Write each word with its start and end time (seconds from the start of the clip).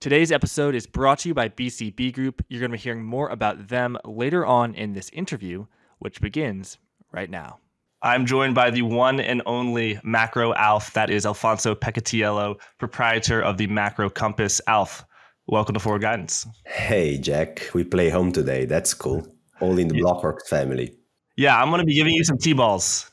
Today's 0.00 0.32
episode 0.32 0.74
is 0.74 0.86
brought 0.86 1.18
to 1.18 1.28
you 1.28 1.34
by 1.34 1.50
BCB 1.50 2.14
Group. 2.14 2.42
You're 2.48 2.60
going 2.60 2.70
to 2.70 2.78
be 2.78 2.82
hearing 2.82 3.04
more 3.04 3.28
about 3.28 3.68
them 3.68 3.98
later 4.06 4.46
on 4.46 4.74
in 4.74 4.94
this 4.94 5.10
interview, 5.10 5.66
which 5.98 6.22
begins 6.22 6.78
right 7.12 7.28
now. 7.28 7.58
I'm 8.00 8.24
joined 8.24 8.54
by 8.54 8.70
the 8.70 8.80
one 8.80 9.20
and 9.20 9.42
only 9.44 10.00
Macro 10.02 10.54
Alf, 10.54 10.94
that 10.94 11.10
is 11.10 11.26
Alfonso 11.26 11.74
Peccatiello, 11.74 12.58
proprietor 12.78 13.42
of 13.42 13.58
the 13.58 13.66
Macro 13.66 14.08
Compass. 14.08 14.58
Alf, 14.66 15.04
welcome 15.48 15.74
to 15.74 15.80
Forward 15.80 16.00
Guidance. 16.00 16.46
Hey, 16.64 17.18
Jack. 17.18 17.68
We 17.74 17.84
play 17.84 18.08
home 18.08 18.32
today. 18.32 18.64
That's 18.64 18.94
cool. 18.94 19.26
All 19.60 19.78
in 19.78 19.88
the 19.88 19.96
yeah. 19.96 20.04
Blockworks 20.04 20.46
family. 20.48 20.94
Yeah, 21.36 21.60
I'm 21.60 21.68
going 21.68 21.80
to 21.80 21.84
be 21.84 21.94
giving 21.94 22.14
you 22.14 22.24
some 22.24 22.38
T-balls. 22.38 23.10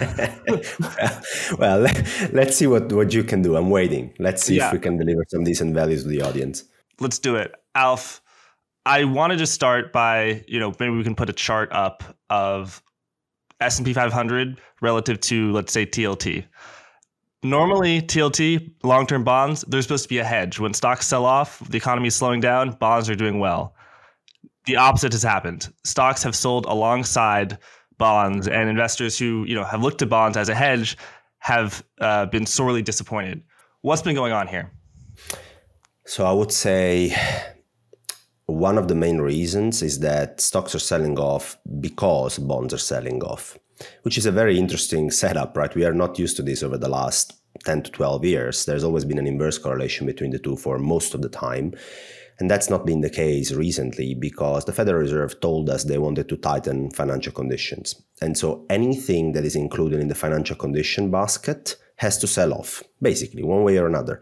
well, 1.58 1.80
let, 1.80 2.48
us 2.48 2.56
see 2.56 2.66
what, 2.66 2.92
what 2.92 3.12
you 3.12 3.24
can 3.24 3.42
do. 3.42 3.56
I'm 3.56 3.70
waiting. 3.70 4.12
Let's 4.18 4.42
see 4.42 4.56
yeah. 4.56 4.68
if 4.68 4.72
we 4.72 4.78
can 4.78 4.96
deliver 4.96 5.24
some 5.28 5.44
decent 5.44 5.74
values 5.74 6.02
to 6.02 6.08
the 6.08 6.22
audience. 6.22 6.64
Let's 7.00 7.18
do 7.18 7.36
it. 7.36 7.54
Alf, 7.74 8.20
I 8.86 9.04
wanted 9.04 9.38
to 9.38 9.46
start 9.46 9.92
by, 9.92 10.44
you 10.46 10.60
know, 10.60 10.72
maybe 10.78 10.94
we 10.94 11.04
can 11.04 11.14
put 11.14 11.30
a 11.30 11.32
chart 11.32 11.72
up 11.72 12.02
of 12.30 12.82
S&P 13.60 13.92
500 13.92 14.60
relative 14.80 15.20
to, 15.20 15.52
let's 15.52 15.72
say, 15.72 15.86
TLT. 15.86 16.44
Normally, 17.42 18.00
TLT, 18.00 18.72
long-term 18.82 19.22
bonds, 19.24 19.64
there's 19.68 19.84
supposed 19.84 20.04
to 20.04 20.08
be 20.08 20.18
a 20.18 20.24
hedge. 20.24 20.58
When 20.58 20.72
stocks 20.72 21.06
sell 21.06 21.26
off, 21.26 21.58
the 21.68 21.76
economy 21.76 22.08
is 22.08 22.16
slowing 22.16 22.40
down, 22.40 22.70
bonds 22.72 23.10
are 23.10 23.14
doing 23.14 23.38
well. 23.38 23.74
The 24.66 24.76
opposite 24.76 25.12
has 25.12 25.22
happened. 25.22 25.70
Stocks 25.84 26.22
have 26.22 26.34
sold 26.34 26.64
alongside 26.64 27.58
bonds, 27.98 28.48
and 28.48 28.68
investors 28.68 29.18
who 29.18 29.44
you 29.46 29.54
know 29.54 29.64
have 29.64 29.82
looked 29.82 29.98
to 29.98 30.06
bonds 30.06 30.36
as 30.36 30.48
a 30.48 30.54
hedge 30.54 30.96
have 31.38 31.84
uh, 32.00 32.26
been 32.26 32.46
sorely 32.46 32.82
disappointed. 32.82 33.42
What's 33.82 34.02
been 34.02 34.14
going 34.14 34.32
on 34.32 34.46
here? 34.48 34.70
So 36.06 36.24
I 36.24 36.32
would 36.32 36.52
say 36.52 37.14
one 38.46 38.78
of 38.78 38.88
the 38.88 38.94
main 38.94 39.18
reasons 39.20 39.82
is 39.82 40.00
that 40.00 40.40
stocks 40.40 40.74
are 40.74 40.78
selling 40.78 41.18
off 41.18 41.56
because 41.80 42.38
bonds 42.38 42.74
are 42.74 42.78
selling 42.78 43.22
off, 43.22 43.58
which 44.02 44.18
is 44.18 44.26
a 44.26 44.32
very 44.32 44.58
interesting 44.58 45.10
setup, 45.10 45.56
right? 45.56 45.74
We 45.74 45.84
are 45.84 45.94
not 45.94 46.18
used 46.18 46.36
to 46.36 46.42
this 46.42 46.62
over 46.62 46.76
the 46.76 46.88
last 46.88 47.34
10 47.64 47.84
to 47.84 47.90
12 47.90 48.24
years. 48.24 48.64
There's 48.64 48.84
always 48.84 49.04
been 49.04 49.18
an 49.18 49.26
inverse 49.26 49.58
correlation 49.58 50.06
between 50.06 50.30
the 50.30 50.38
two 50.38 50.56
for 50.56 50.78
most 50.78 51.14
of 51.14 51.22
the 51.22 51.28
time. 51.28 51.74
And 52.38 52.50
that's 52.50 52.68
not 52.68 52.84
been 52.84 53.00
the 53.00 53.10
case 53.10 53.52
recently 53.52 54.14
because 54.14 54.64
the 54.64 54.72
Federal 54.72 55.00
Reserve 55.00 55.40
told 55.40 55.70
us 55.70 55.84
they 55.84 55.98
wanted 55.98 56.28
to 56.28 56.36
tighten 56.36 56.90
financial 56.90 57.32
conditions. 57.32 57.94
And 58.20 58.36
so 58.36 58.66
anything 58.70 59.32
that 59.32 59.44
is 59.44 59.54
included 59.54 60.00
in 60.00 60.08
the 60.08 60.14
financial 60.14 60.56
condition 60.56 61.10
basket 61.10 61.76
has 61.96 62.18
to 62.18 62.26
sell 62.26 62.52
off, 62.52 62.82
basically, 63.00 63.44
one 63.44 63.62
way 63.62 63.78
or 63.78 63.86
another. 63.86 64.20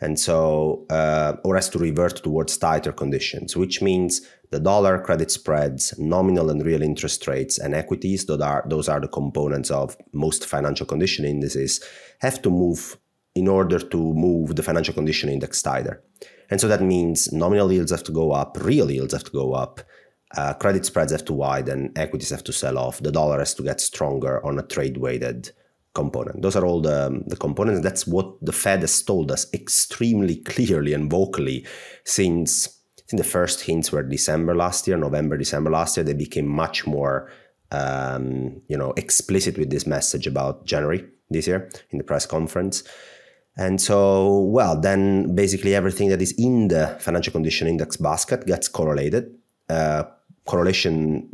And 0.00 0.18
so, 0.18 0.84
uh, 0.90 1.36
or 1.44 1.54
has 1.54 1.68
to 1.70 1.78
revert 1.78 2.16
towards 2.24 2.56
tighter 2.56 2.90
conditions, 2.90 3.56
which 3.56 3.80
means 3.80 4.22
the 4.50 4.58
dollar, 4.58 4.98
credit 4.98 5.30
spreads, 5.30 5.96
nominal 5.96 6.50
and 6.50 6.66
real 6.66 6.82
interest 6.82 7.28
rates, 7.28 7.58
and 7.58 7.72
equities, 7.72 8.26
those 8.26 8.40
are, 8.40 8.64
those 8.66 8.88
are 8.88 9.00
the 9.00 9.06
components 9.06 9.70
of 9.70 9.96
most 10.12 10.46
financial 10.46 10.86
condition 10.86 11.24
indices, 11.24 11.80
have 12.20 12.42
to 12.42 12.50
move 12.50 12.98
in 13.36 13.46
order 13.46 13.78
to 13.78 13.96
move 13.96 14.56
the 14.56 14.62
financial 14.62 14.92
condition 14.92 15.28
index 15.28 15.62
tighter. 15.62 16.02
And 16.52 16.60
so 16.60 16.68
that 16.68 16.82
means 16.82 17.32
nominal 17.32 17.72
yields 17.72 17.90
have 17.92 18.02
to 18.02 18.12
go 18.12 18.32
up, 18.32 18.58
real 18.60 18.90
yields 18.90 19.14
have 19.14 19.24
to 19.24 19.30
go 19.30 19.54
up, 19.54 19.80
uh, 20.36 20.52
credit 20.52 20.84
spreads 20.84 21.10
have 21.10 21.24
to 21.24 21.32
widen, 21.32 21.90
equities 21.96 22.28
have 22.28 22.44
to 22.44 22.52
sell 22.52 22.76
off, 22.76 23.00
the 23.00 23.10
dollar 23.10 23.38
has 23.38 23.54
to 23.54 23.62
get 23.62 23.80
stronger 23.80 24.44
on 24.44 24.58
a 24.58 24.62
trade 24.62 24.98
weighted 24.98 25.50
component. 25.94 26.42
Those 26.42 26.54
are 26.54 26.66
all 26.66 26.82
the, 26.82 27.22
the 27.26 27.38
components. 27.38 27.80
That's 27.80 28.06
what 28.06 28.36
the 28.44 28.52
Fed 28.52 28.80
has 28.80 29.02
told 29.02 29.32
us 29.32 29.46
extremely 29.54 30.36
clearly 30.36 30.92
and 30.92 31.10
vocally 31.10 31.66
since 32.04 32.68
I 32.98 33.02
think 33.08 33.22
the 33.22 33.28
first 33.30 33.62
hints 33.62 33.90
were 33.90 34.02
December 34.02 34.54
last 34.54 34.86
year, 34.86 34.98
November, 34.98 35.38
December 35.38 35.70
last 35.70 35.96
year. 35.96 36.04
They 36.04 36.12
became 36.12 36.46
much 36.46 36.86
more 36.86 37.32
um, 37.70 38.60
you 38.68 38.76
know, 38.76 38.92
explicit 38.98 39.56
with 39.56 39.70
this 39.70 39.86
message 39.86 40.26
about 40.26 40.66
January 40.66 41.06
this 41.30 41.46
year 41.46 41.70
in 41.88 41.96
the 41.96 42.04
press 42.04 42.26
conference. 42.26 42.84
And 43.56 43.80
so, 43.80 44.40
well, 44.40 44.80
then 44.80 45.34
basically 45.34 45.74
everything 45.74 46.08
that 46.08 46.22
is 46.22 46.32
in 46.38 46.68
the 46.68 46.96
financial 47.00 47.32
condition 47.32 47.68
index 47.68 47.96
basket 47.96 48.46
gets 48.46 48.68
correlated. 48.68 49.34
Uh, 49.68 50.04
correlation, 50.46 51.28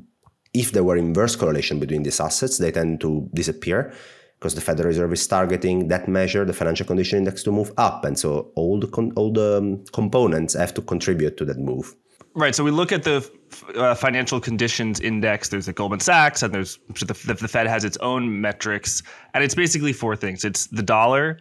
if 0.52 0.72
there 0.72 0.82
were 0.82 0.96
inverse 0.96 1.36
correlation 1.36 1.78
between 1.78 2.02
these 2.02 2.20
assets, 2.20 2.58
they 2.58 2.72
tend 2.72 3.00
to 3.02 3.28
disappear 3.34 3.92
because 4.38 4.54
the 4.54 4.60
Federal 4.60 4.88
Reserve 4.88 5.12
is 5.12 5.26
targeting 5.26 5.88
that 5.88 6.08
measure, 6.08 6.44
the 6.44 6.52
financial 6.52 6.86
condition 6.86 7.18
index, 7.18 7.42
to 7.42 7.52
move 7.52 7.72
up. 7.76 8.04
And 8.04 8.18
so 8.18 8.50
all 8.54 8.78
the, 8.78 8.86
con- 8.86 9.12
all 9.16 9.32
the 9.32 9.58
um, 9.58 9.84
components 9.92 10.54
have 10.54 10.74
to 10.74 10.82
contribute 10.82 11.36
to 11.38 11.44
that 11.44 11.58
move. 11.58 11.94
Right. 12.34 12.54
So 12.54 12.62
we 12.62 12.70
look 12.70 12.92
at 12.92 13.02
the 13.02 13.28
uh, 13.74 13.96
financial 13.96 14.40
conditions 14.40 15.00
index. 15.00 15.48
There's 15.48 15.66
the 15.66 15.72
Goldman 15.72 15.98
Sachs, 15.98 16.42
and 16.42 16.54
there's 16.54 16.78
the, 16.94 17.36
the 17.40 17.48
Fed 17.48 17.66
has 17.66 17.84
its 17.84 17.96
own 17.96 18.40
metrics, 18.40 19.02
and 19.34 19.42
it's 19.42 19.56
basically 19.56 19.92
four 19.92 20.14
things. 20.14 20.44
It's 20.44 20.68
the 20.68 20.82
dollar, 20.82 21.40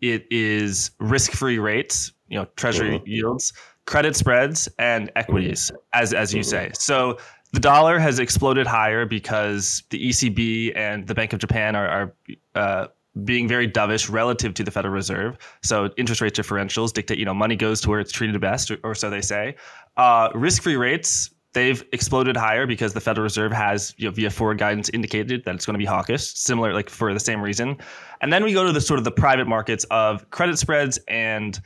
it 0.00 0.26
is 0.30 0.90
risk-free 1.00 1.58
rates, 1.58 2.12
you 2.28 2.38
know, 2.38 2.46
treasury 2.56 2.98
mm-hmm. 2.98 3.08
yields, 3.08 3.52
credit 3.86 4.16
spreads, 4.16 4.68
and 4.78 5.10
equities, 5.16 5.70
as 5.92 6.12
as 6.12 6.32
you 6.34 6.42
say. 6.42 6.70
So 6.74 7.18
the 7.52 7.60
dollar 7.60 7.98
has 7.98 8.18
exploded 8.18 8.66
higher 8.66 9.06
because 9.06 9.82
the 9.90 10.08
ECB 10.08 10.76
and 10.76 11.06
the 11.06 11.14
Bank 11.14 11.32
of 11.32 11.38
Japan 11.38 11.74
are, 11.74 11.88
are 11.88 12.14
uh, 12.54 12.86
being 13.24 13.48
very 13.48 13.66
dovish 13.66 14.10
relative 14.10 14.54
to 14.54 14.62
the 14.62 14.70
Federal 14.70 14.92
Reserve. 14.92 15.38
So 15.62 15.90
interest 15.96 16.20
rate 16.20 16.34
differentials 16.34 16.92
dictate, 16.92 17.18
you 17.18 17.24
know, 17.24 17.34
money 17.34 17.56
goes 17.56 17.80
to 17.82 17.90
where 17.90 18.00
it's 18.00 18.12
treated 18.12 18.38
best, 18.40 18.70
or, 18.70 18.78
or 18.84 18.94
so 18.94 19.08
they 19.10 19.22
say. 19.22 19.56
Uh, 19.96 20.28
risk-free 20.34 20.76
rates 20.76 21.30
they've 21.54 21.84
exploded 21.92 22.36
higher 22.36 22.66
because 22.66 22.92
the 22.92 23.00
Federal 23.00 23.24
Reserve 23.24 23.52
has, 23.52 23.94
you 23.96 24.06
know, 24.06 24.10
via 24.12 24.30
forward 24.30 24.58
guidance 24.58 24.88
indicated 24.90 25.44
that 25.44 25.54
it's 25.54 25.66
going 25.66 25.74
to 25.74 25.78
be 25.78 25.84
hawkish, 25.84 26.34
similar 26.34 26.72
like 26.74 26.90
for 26.90 27.12
the 27.12 27.20
same 27.20 27.40
reason. 27.40 27.76
And 28.20 28.32
then 28.32 28.44
we 28.44 28.52
go 28.52 28.64
to 28.64 28.72
the 28.72 28.80
sort 28.80 28.98
of 28.98 29.04
the 29.04 29.10
private 29.10 29.46
markets 29.46 29.84
of 29.90 30.28
credit 30.30 30.58
spreads 30.58 30.98
and 31.08 31.58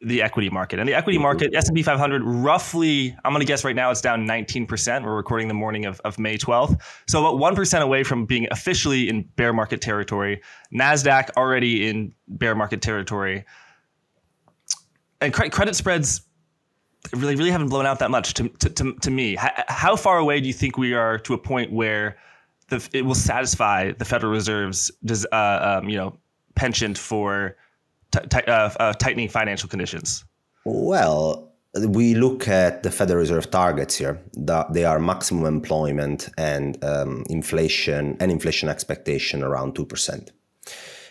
the 0.00 0.20
equity 0.20 0.50
market. 0.50 0.80
And 0.80 0.88
the 0.88 0.94
equity 0.94 1.16
mm-hmm. 1.16 1.22
market, 1.22 1.54
S&P 1.54 1.82
500, 1.82 2.22
roughly, 2.24 3.16
I'm 3.24 3.32
going 3.32 3.40
to 3.40 3.46
guess 3.46 3.64
right 3.64 3.76
now 3.76 3.90
it's 3.90 4.00
down 4.00 4.26
19%. 4.26 5.04
We're 5.04 5.14
recording 5.14 5.48
the 5.48 5.54
morning 5.54 5.84
of, 5.84 6.00
of 6.00 6.18
May 6.18 6.36
12th. 6.36 6.80
So 7.06 7.24
about 7.24 7.40
1% 7.40 7.80
away 7.80 8.02
from 8.02 8.26
being 8.26 8.48
officially 8.50 9.08
in 9.08 9.22
bear 9.36 9.52
market 9.52 9.80
territory. 9.80 10.42
NASDAQ 10.74 11.30
already 11.36 11.88
in 11.88 12.14
bear 12.26 12.56
market 12.56 12.82
territory. 12.82 13.44
And 15.20 15.32
credit 15.32 15.76
spreads 15.76 16.22
really 17.12 17.36
really 17.36 17.50
haven't 17.50 17.68
blown 17.68 17.86
out 17.86 17.98
that 17.98 18.10
much 18.10 18.34
to 18.34 18.48
to, 18.48 18.70
to, 18.70 18.94
to 18.94 19.10
me. 19.10 19.34
How, 19.34 19.50
how, 19.68 19.96
far 19.96 20.18
away 20.18 20.40
do 20.40 20.46
you 20.46 20.52
think 20.52 20.78
we 20.78 20.94
are 20.94 21.18
to 21.20 21.34
a 21.34 21.38
point 21.38 21.72
where 21.72 22.16
the, 22.68 22.88
it 22.92 23.02
will 23.02 23.14
satisfy 23.14 23.92
the 23.92 24.04
Federal 24.04 24.32
Reserve's 24.32 24.90
does 25.04 25.26
uh, 25.32 25.80
um, 25.80 25.88
you 25.88 25.96
know 25.96 26.16
penchant 26.54 26.98
for 26.98 27.56
t- 28.12 28.20
t- 28.30 28.46
uh, 28.46 28.70
uh, 28.78 28.92
tightening 28.94 29.28
financial 29.28 29.68
conditions? 29.68 30.24
Well, 30.64 31.52
we 31.74 32.14
look 32.14 32.46
at 32.48 32.82
the 32.82 32.90
Federal 32.90 33.18
Reserve 33.18 33.50
targets 33.50 33.96
here. 33.96 34.20
They 34.70 34.84
are 34.84 34.98
maximum 34.98 35.46
employment 35.46 36.28
and 36.38 36.82
um, 36.84 37.24
inflation 37.28 38.16
and 38.20 38.30
inflation 38.30 38.68
expectation 38.68 39.42
around 39.42 39.74
two 39.74 39.86
percent. 39.86 40.30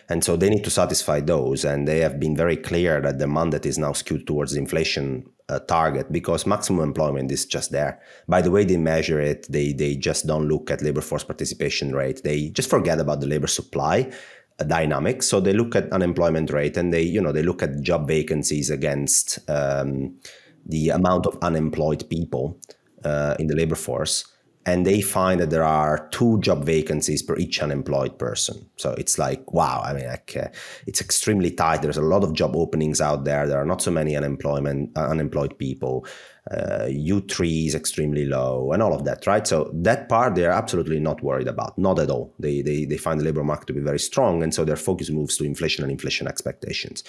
And 0.08 0.22
so 0.24 0.36
they 0.36 0.50
need 0.50 0.64
to 0.64 0.70
satisfy 0.70 1.20
those. 1.20 1.64
And 1.64 1.86
they 1.86 2.00
have 2.00 2.20
been 2.20 2.36
very 2.36 2.56
clear 2.56 3.00
that 3.00 3.18
the 3.18 3.26
mandate 3.26 3.64
is 3.64 3.78
now 3.78 3.92
skewed 3.92 4.26
towards 4.26 4.54
inflation 4.54 5.26
uh, 5.52 5.58
target 5.60 6.10
because 6.10 6.46
maximum 6.46 6.82
employment 6.82 7.30
is 7.30 7.44
just 7.44 7.70
there. 7.70 8.00
By 8.28 8.40
the 8.42 8.50
way 8.50 8.64
they 8.64 8.76
measure 8.76 9.20
it, 9.20 9.46
they 9.50 9.72
they 9.72 9.96
just 9.96 10.26
don't 10.26 10.48
look 10.48 10.70
at 10.70 10.82
labor 10.82 11.02
force 11.02 11.24
participation 11.24 11.94
rate. 11.94 12.22
They 12.22 12.48
just 12.50 12.70
forget 12.70 12.98
about 13.00 13.20
the 13.20 13.26
labor 13.26 13.48
supply 13.48 14.10
uh, 14.58 14.64
dynamics. 14.64 15.26
So 15.26 15.40
they 15.40 15.52
look 15.52 15.76
at 15.76 15.92
unemployment 15.92 16.50
rate 16.50 16.76
and 16.76 16.92
they 16.92 17.02
you 17.02 17.20
know 17.20 17.32
they 17.32 17.42
look 17.42 17.62
at 17.62 17.80
job 17.82 18.08
vacancies 18.08 18.70
against 18.70 19.38
um, 19.48 20.16
the 20.64 20.90
amount 20.90 21.26
of 21.26 21.36
unemployed 21.42 22.08
people 22.08 22.58
uh, 23.04 23.34
in 23.38 23.46
the 23.48 23.56
labor 23.56 23.76
force 23.76 24.31
and 24.64 24.86
they 24.86 25.00
find 25.00 25.40
that 25.40 25.50
there 25.50 25.64
are 25.64 26.08
two 26.12 26.38
job 26.40 26.64
vacancies 26.64 27.22
per 27.22 27.36
each 27.36 27.60
unemployed 27.60 28.18
person. 28.18 28.68
So 28.76 28.92
it's 28.92 29.18
like, 29.18 29.52
wow, 29.52 29.82
I 29.84 29.92
mean, 29.92 30.06
like, 30.06 30.36
uh, 30.36 30.48
it's 30.86 31.00
extremely 31.00 31.50
tight. 31.50 31.82
There's 31.82 31.96
a 31.96 32.02
lot 32.02 32.22
of 32.22 32.32
job 32.32 32.54
openings 32.54 33.00
out 33.00 33.24
there. 33.24 33.48
There 33.48 33.60
are 33.60 33.66
not 33.66 33.82
so 33.82 33.90
many 33.90 34.16
unemployment 34.16 34.96
uh, 34.96 35.08
unemployed 35.08 35.58
people. 35.58 36.06
Uh, 36.50 36.86
U3 36.88 37.66
is 37.66 37.74
extremely 37.74 38.24
low 38.24 38.72
and 38.72 38.82
all 38.82 38.92
of 38.92 39.04
that, 39.04 39.26
right? 39.26 39.46
So 39.46 39.70
that 39.74 40.08
part 40.08 40.34
they're 40.34 40.50
absolutely 40.50 40.98
not 41.00 41.22
worried 41.22 41.48
about, 41.48 41.76
not 41.78 41.98
at 41.98 42.10
all. 42.10 42.34
They, 42.38 42.62
they, 42.62 42.84
they 42.84 42.96
find 42.96 43.20
the 43.20 43.24
labor 43.24 43.44
market 43.44 43.66
to 43.68 43.72
be 43.72 43.80
very 43.80 44.00
strong, 44.00 44.42
and 44.42 44.52
so 44.52 44.64
their 44.64 44.76
focus 44.76 45.10
moves 45.10 45.36
to 45.36 45.44
inflation 45.44 45.84
and 45.84 45.92
inflation 45.92 46.26
expectations. 46.26 47.04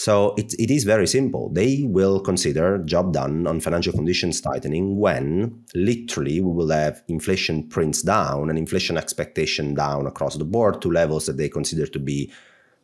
So 0.00 0.32
it, 0.38 0.54
it 0.58 0.70
is 0.70 0.84
very 0.84 1.06
simple. 1.06 1.50
They 1.52 1.82
will 1.84 2.20
consider 2.20 2.78
job 2.78 3.12
done 3.12 3.46
on 3.46 3.60
financial 3.60 3.92
conditions 3.92 4.40
tightening 4.40 4.96
when 4.96 5.62
literally 5.74 6.40
we 6.40 6.50
will 6.50 6.70
have 6.70 7.02
inflation 7.08 7.68
prints 7.68 8.00
down 8.00 8.48
and 8.48 8.58
inflation 8.58 8.96
expectation 8.96 9.74
down 9.74 10.06
across 10.06 10.36
the 10.38 10.46
board 10.46 10.80
to 10.80 10.90
levels 10.90 11.26
that 11.26 11.36
they 11.36 11.50
consider 11.50 11.86
to 11.86 11.98
be 11.98 12.32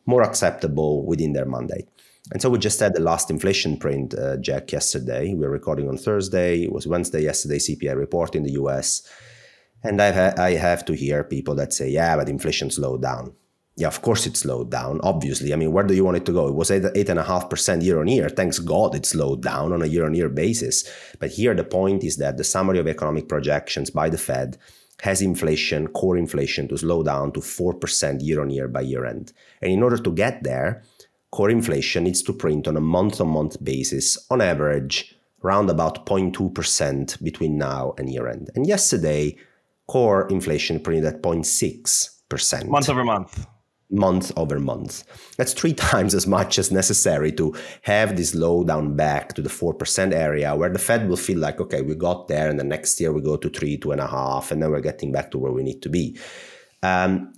more 0.05 0.21
acceptable 0.21 1.07
within 1.07 1.33
their 1.33 1.47
mandate. 1.47 1.89
And 2.33 2.39
so 2.39 2.51
we 2.51 2.59
just 2.59 2.79
had 2.79 2.93
the 2.93 3.01
last 3.01 3.31
inflation 3.31 3.77
print, 3.77 4.13
uh, 4.13 4.37
Jack, 4.37 4.71
yesterday. 4.71 5.33
We 5.33 5.43
are 5.43 5.49
recording 5.49 5.89
on 5.89 5.97
Thursday. 5.97 6.65
It 6.65 6.71
was 6.71 6.85
Wednesday 6.85 7.23
yesterday, 7.23 7.57
CPI 7.57 7.95
report 7.95 8.35
in 8.35 8.43
the 8.43 8.51
US. 8.61 9.01
And 9.83 9.99
I've 9.99 10.13
ha- 10.13 10.35
I 10.37 10.51
have 10.51 10.85
to 10.85 10.93
hear 10.93 11.23
people 11.23 11.55
that 11.55 11.73
say, 11.73 11.89
yeah, 11.89 12.15
but 12.15 12.29
inflation 12.29 12.69
slowed 12.69 13.01
down. 13.01 13.33
Yeah, 13.77 13.87
of 13.87 14.01
course 14.01 14.25
it 14.25 14.35
slowed 14.35 14.71
down, 14.71 14.99
obviously. 15.03 15.53
I 15.53 15.55
mean, 15.55 15.71
where 15.71 15.83
do 15.83 15.93
you 15.93 16.03
want 16.03 16.17
it 16.17 16.25
to 16.25 16.33
go? 16.33 16.47
It 16.47 16.55
was 16.55 16.71
eight 16.71 16.81
8.5% 16.81 17.83
year 17.83 17.99
on 17.99 18.07
year. 18.07 18.27
Thanks 18.27 18.57
God 18.57 18.95
it 18.95 19.05
slowed 19.05 19.43
down 19.43 19.71
on 19.71 19.83
a 19.83 19.85
year 19.85 20.03
on 20.03 20.15
year 20.15 20.29
basis. 20.29 20.83
But 21.19 21.29
here 21.29 21.53
the 21.53 21.63
point 21.63 22.03
is 22.03 22.17
that 22.17 22.37
the 22.37 22.43
summary 22.43 22.79
of 22.79 22.87
economic 22.87 23.27
projections 23.29 23.91
by 23.91 24.09
the 24.09 24.17
Fed 24.17 24.57
has 25.01 25.21
inflation, 25.21 25.89
core 25.89 26.17
inflation, 26.17 26.67
to 26.69 26.77
slow 26.77 27.03
down 27.03 27.31
to 27.33 27.39
4% 27.39 28.25
year 28.25 28.41
on 28.41 28.49
year 28.49 28.67
by 28.67 28.81
year 28.81 29.05
end. 29.05 29.31
And 29.61 29.71
in 29.71 29.83
order 29.83 29.99
to 29.99 30.11
get 30.11 30.41
there, 30.41 30.81
core 31.29 31.51
inflation 31.51 32.05
needs 32.05 32.23
to 32.23 32.33
print 32.33 32.67
on 32.67 32.77
a 32.77 32.81
month 32.81 33.21
on 33.21 33.27
month 33.27 33.63
basis, 33.63 34.17
on 34.31 34.41
average, 34.41 35.15
around 35.43 35.69
about 35.69 36.03
0.2% 36.07 37.23
between 37.23 37.59
now 37.59 37.93
and 37.99 38.11
year 38.11 38.27
end. 38.27 38.49
And 38.55 38.65
yesterday, 38.65 39.37
core 39.85 40.27
inflation 40.29 40.79
printed 40.79 41.05
at 41.05 41.21
0.6%. 41.21 42.67
Month 42.69 42.89
over 42.89 43.03
month 43.03 43.45
month 43.89 44.31
over 44.35 44.59
month. 44.59 45.03
That's 45.37 45.53
three 45.53 45.73
times 45.89 46.13
as 46.13 46.27
much 46.27 46.59
as 46.59 46.71
necessary 46.71 47.31
to 47.33 47.55
have 47.83 48.15
this 48.15 48.35
slowdown 48.35 48.95
back 48.95 49.33
to 49.33 49.41
the 49.41 49.49
4% 49.49 50.13
area 50.13 50.55
where 50.55 50.69
the 50.69 50.79
Fed 50.79 51.07
will 51.07 51.17
feel 51.17 51.39
like, 51.39 51.59
okay, 51.61 51.81
we 51.81 51.95
got 51.95 52.27
there 52.27 52.49
and 52.49 52.59
the 52.59 52.63
next 52.63 52.99
year 52.99 53.11
we 53.11 53.21
go 53.21 53.37
to 53.37 53.49
three, 53.49 53.77
two 53.77 53.91
and 53.91 54.01
a 54.01 54.07
half, 54.07 54.51
and 54.51 54.61
then 54.61 54.71
we're 54.71 54.81
getting 54.81 55.11
back 55.11 55.31
to 55.31 55.37
where 55.37 55.51
we 55.51 55.63
need 55.63 55.81
to 55.81 55.89
be. 55.89 56.17
Um, 56.83 57.33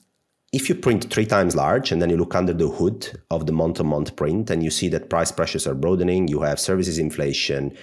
if 0.51 0.67
you 0.67 0.73
print 0.73 1.11
three 1.11 1.27
times 1.27 1.55
large 1.55 1.91
and 1.91 2.01
then 2.01 2.09
you 2.09 2.17
look 2.17 2.33
under 2.33 2.53
the 2.53 2.67
hood 2.67 3.21
of 3.29 3.45
the 3.45 3.53
month 3.53 3.79
on 3.79 3.87
month 3.87 4.15
print 4.15 4.49
and 4.49 4.63
you 4.63 4.71
see 4.71 4.89
that 4.89 5.09
price 5.09 5.31
pressures 5.31 5.67
are 5.67 5.75
broadening, 5.75 6.27
you 6.27 6.41
have 6.41 6.59
services 6.59 6.97
inflation, 6.97 7.77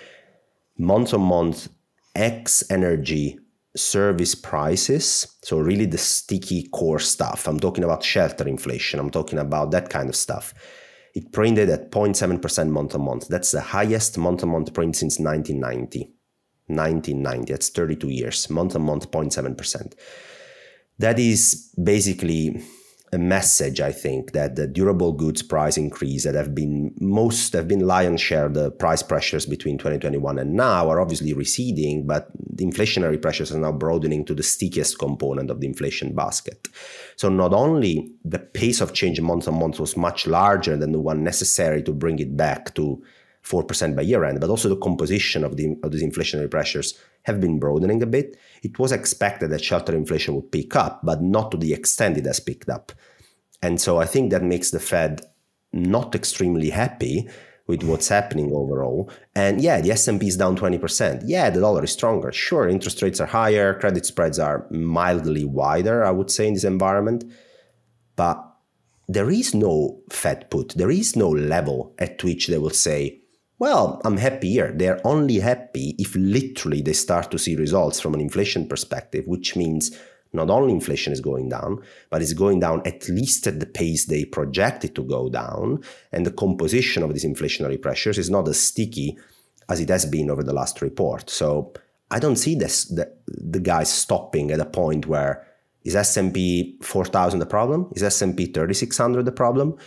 month 0.76 1.14
on 1.14 1.20
month, 1.20 1.68
X 2.16 2.64
energy 2.70 3.38
service 3.76 4.34
prices. 4.34 5.26
So, 5.42 5.58
really 5.58 5.86
the 5.86 5.98
sticky 5.98 6.68
core 6.68 6.98
stuff. 6.98 7.46
I'm 7.46 7.60
talking 7.60 7.84
about 7.84 8.02
shelter 8.02 8.48
inflation. 8.48 8.98
I'm 8.98 9.10
talking 9.10 9.38
about 9.38 9.70
that 9.70 9.90
kind 9.90 10.08
of 10.08 10.16
stuff. 10.16 10.54
It 11.14 11.32
printed 11.32 11.70
at 11.70 11.90
0.7% 11.90 12.68
month 12.70 12.94
on 12.94 13.02
month. 13.02 13.28
That's 13.28 13.50
the 13.50 13.60
highest 13.60 14.18
month 14.18 14.42
on 14.42 14.50
month 14.50 14.74
print 14.74 14.96
since 14.96 15.18
1990. 15.18 16.12
1990, 16.68 17.52
that's 17.52 17.68
32 17.68 18.08
years, 18.08 18.50
month 18.50 18.74
on 18.74 18.82
month, 18.82 19.10
0.7%. 19.10 19.94
That 20.98 21.18
is 21.18 21.72
basically 21.82 22.62
a 23.12 23.18
message, 23.18 23.80
I 23.80 23.92
think, 23.92 24.32
that 24.32 24.56
the 24.56 24.66
durable 24.66 25.12
goods 25.12 25.42
price 25.42 25.76
increase 25.76 26.24
that 26.24 26.34
have 26.34 26.54
been 26.54 26.92
most 27.00 27.52
have 27.52 27.68
been 27.68 27.86
lion's 27.86 28.20
share 28.20 28.48
the 28.48 28.70
price 28.72 29.02
pressures 29.02 29.46
between 29.46 29.78
2021 29.78 30.38
and 30.38 30.54
now 30.54 30.90
are 30.90 31.00
obviously 31.00 31.32
receding, 31.32 32.06
but 32.06 32.28
the 32.36 32.64
inflationary 32.64 33.20
pressures 33.20 33.52
are 33.52 33.58
now 33.58 33.72
broadening 33.72 34.24
to 34.24 34.34
the 34.34 34.42
stickiest 34.42 34.98
component 34.98 35.50
of 35.50 35.60
the 35.60 35.66
inflation 35.66 36.14
basket. 36.14 36.68
So 37.16 37.28
not 37.28 37.52
only 37.52 38.10
the 38.24 38.40
pace 38.40 38.80
of 38.80 38.92
change 38.92 39.20
month 39.20 39.46
on 39.46 39.58
month 39.58 39.78
was 39.78 39.96
much 39.96 40.26
larger 40.26 40.76
than 40.76 40.92
the 40.92 41.00
one 41.00 41.22
necessary 41.22 41.82
to 41.84 41.92
bring 41.92 42.18
it 42.18 42.36
back 42.36 42.74
to 42.74 43.02
4% 43.46 43.94
by 43.94 44.02
year 44.02 44.24
end, 44.24 44.40
but 44.40 44.50
also 44.50 44.68
the 44.68 44.76
composition 44.76 45.44
of, 45.44 45.56
the, 45.56 45.76
of 45.82 45.92
these 45.92 46.02
inflationary 46.02 46.50
pressures 46.50 46.98
have 47.22 47.40
been 47.40 47.58
broadening 47.58 48.02
a 48.02 48.06
bit. 48.06 48.36
It 48.62 48.78
was 48.78 48.92
expected 48.92 49.50
that 49.50 49.64
shelter 49.64 49.94
inflation 49.94 50.34
would 50.34 50.50
pick 50.50 50.74
up, 50.74 51.00
but 51.04 51.22
not 51.22 51.52
to 51.52 51.56
the 51.56 51.72
extent 51.72 52.16
it 52.16 52.26
has 52.26 52.40
picked 52.40 52.68
up. 52.68 52.92
And 53.62 53.80
so 53.80 53.98
I 53.98 54.06
think 54.06 54.30
that 54.30 54.42
makes 54.42 54.70
the 54.70 54.80
Fed 54.80 55.22
not 55.72 56.14
extremely 56.14 56.70
happy 56.70 57.28
with 57.66 57.82
what's 57.82 58.08
happening 58.08 58.52
overall. 58.52 59.10
And 59.34 59.60
yeah, 59.60 59.80
the 59.80 59.90
S&P 59.92 60.26
is 60.26 60.36
down 60.36 60.56
20%. 60.56 61.22
Yeah, 61.24 61.50
the 61.50 61.60
dollar 61.60 61.84
is 61.84 61.92
stronger. 61.92 62.32
Sure, 62.32 62.68
interest 62.68 63.02
rates 63.02 63.20
are 63.20 63.26
higher, 63.26 63.74
credit 63.74 64.06
spreads 64.06 64.38
are 64.38 64.66
mildly 64.70 65.44
wider, 65.44 66.04
I 66.04 66.10
would 66.10 66.30
say 66.30 66.48
in 66.48 66.54
this 66.54 66.64
environment. 66.64 67.24
But 68.14 68.42
there 69.08 69.30
is 69.30 69.54
no 69.54 70.00
Fed 70.10 70.50
put. 70.50 70.74
There 70.74 70.90
is 70.90 71.16
no 71.16 71.28
level 71.28 71.94
at 71.98 72.22
which 72.22 72.48
they 72.48 72.58
will 72.58 72.70
say, 72.70 73.20
well, 73.58 74.00
I'm 74.04 74.18
happy 74.18 74.50
here. 74.50 74.72
They're 74.74 75.04
only 75.06 75.38
happy 75.38 75.94
if 75.98 76.14
literally 76.14 76.82
they 76.82 76.92
start 76.92 77.30
to 77.30 77.38
see 77.38 77.56
results 77.56 78.00
from 78.00 78.14
an 78.14 78.20
inflation 78.20 78.68
perspective, 78.68 79.26
which 79.26 79.56
means 79.56 79.96
not 80.32 80.50
only 80.50 80.72
inflation 80.72 81.12
is 81.12 81.20
going 81.20 81.48
down, 81.48 81.82
but 82.10 82.20
it's 82.20 82.34
going 82.34 82.60
down 82.60 82.82
at 82.84 83.08
least 83.08 83.46
at 83.46 83.58
the 83.60 83.66
pace 83.66 84.04
they 84.04 84.24
project 84.24 84.84
it 84.84 84.94
to 84.96 85.04
go 85.04 85.30
down. 85.30 85.82
And 86.12 86.26
the 86.26 86.32
composition 86.32 87.02
of 87.02 87.12
these 87.12 87.24
inflationary 87.24 87.80
pressures 87.80 88.18
is 88.18 88.28
not 88.28 88.46
as 88.48 88.62
sticky 88.62 89.16
as 89.68 89.80
it 89.80 89.88
has 89.88 90.04
been 90.04 90.30
over 90.30 90.42
the 90.42 90.52
last 90.52 90.82
report. 90.82 91.30
So 91.30 91.72
I 92.10 92.18
don't 92.18 92.36
see 92.36 92.54
this 92.54 92.84
the, 92.84 93.12
the 93.26 93.60
guys 93.60 93.90
stopping 93.90 94.50
at 94.50 94.60
a 94.60 94.66
point 94.66 95.06
where 95.06 95.46
is 95.84 95.96
S&P 95.96 96.78
4000 96.82 97.38
the 97.38 97.46
problem? 97.46 97.90
Is 97.94 98.02
S&P 98.02 98.46
3600 98.46 99.24
the 99.24 99.32
problem? 99.32 99.78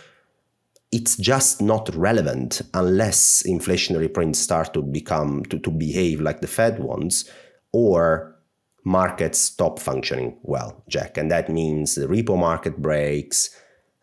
It's 0.92 1.16
just 1.16 1.62
not 1.62 1.94
relevant 1.94 2.62
unless 2.74 3.42
inflationary 3.46 4.12
prints 4.12 4.38
start 4.38 4.74
to 4.74 4.82
become 4.82 5.44
to, 5.44 5.58
to 5.58 5.70
behave 5.70 6.20
like 6.20 6.40
the 6.40 6.48
Fed 6.48 6.80
wants 6.80 7.30
or 7.72 8.36
markets 8.84 9.38
stop 9.38 9.78
functioning 9.78 10.38
well, 10.42 10.82
Jack. 10.88 11.16
And 11.16 11.30
that 11.30 11.48
means 11.48 11.94
the 11.94 12.06
repo 12.06 12.38
market 12.38 12.78
breaks, 12.78 13.50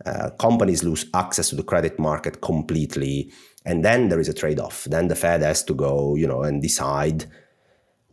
uh, 0.05 0.29
companies 0.39 0.83
lose 0.83 1.05
access 1.13 1.49
to 1.49 1.55
the 1.55 1.63
credit 1.63 1.99
market 1.99 2.41
completely, 2.41 3.31
and 3.65 3.83
then 3.83 4.09
there 4.09 4.19
is 4.19 4.29
a 4.29 4.33
trade-off. 4.33 4.85
Then 4.85 5.07
the 5.07 5.15
Fed 5.15 5.41
has 5.41 5.63
to 5.63 5.73
go, 5.73 6.15
you 6.15 6.27
know, 6.27 6.43
and 6.43 6.61
decide 6.61 7.25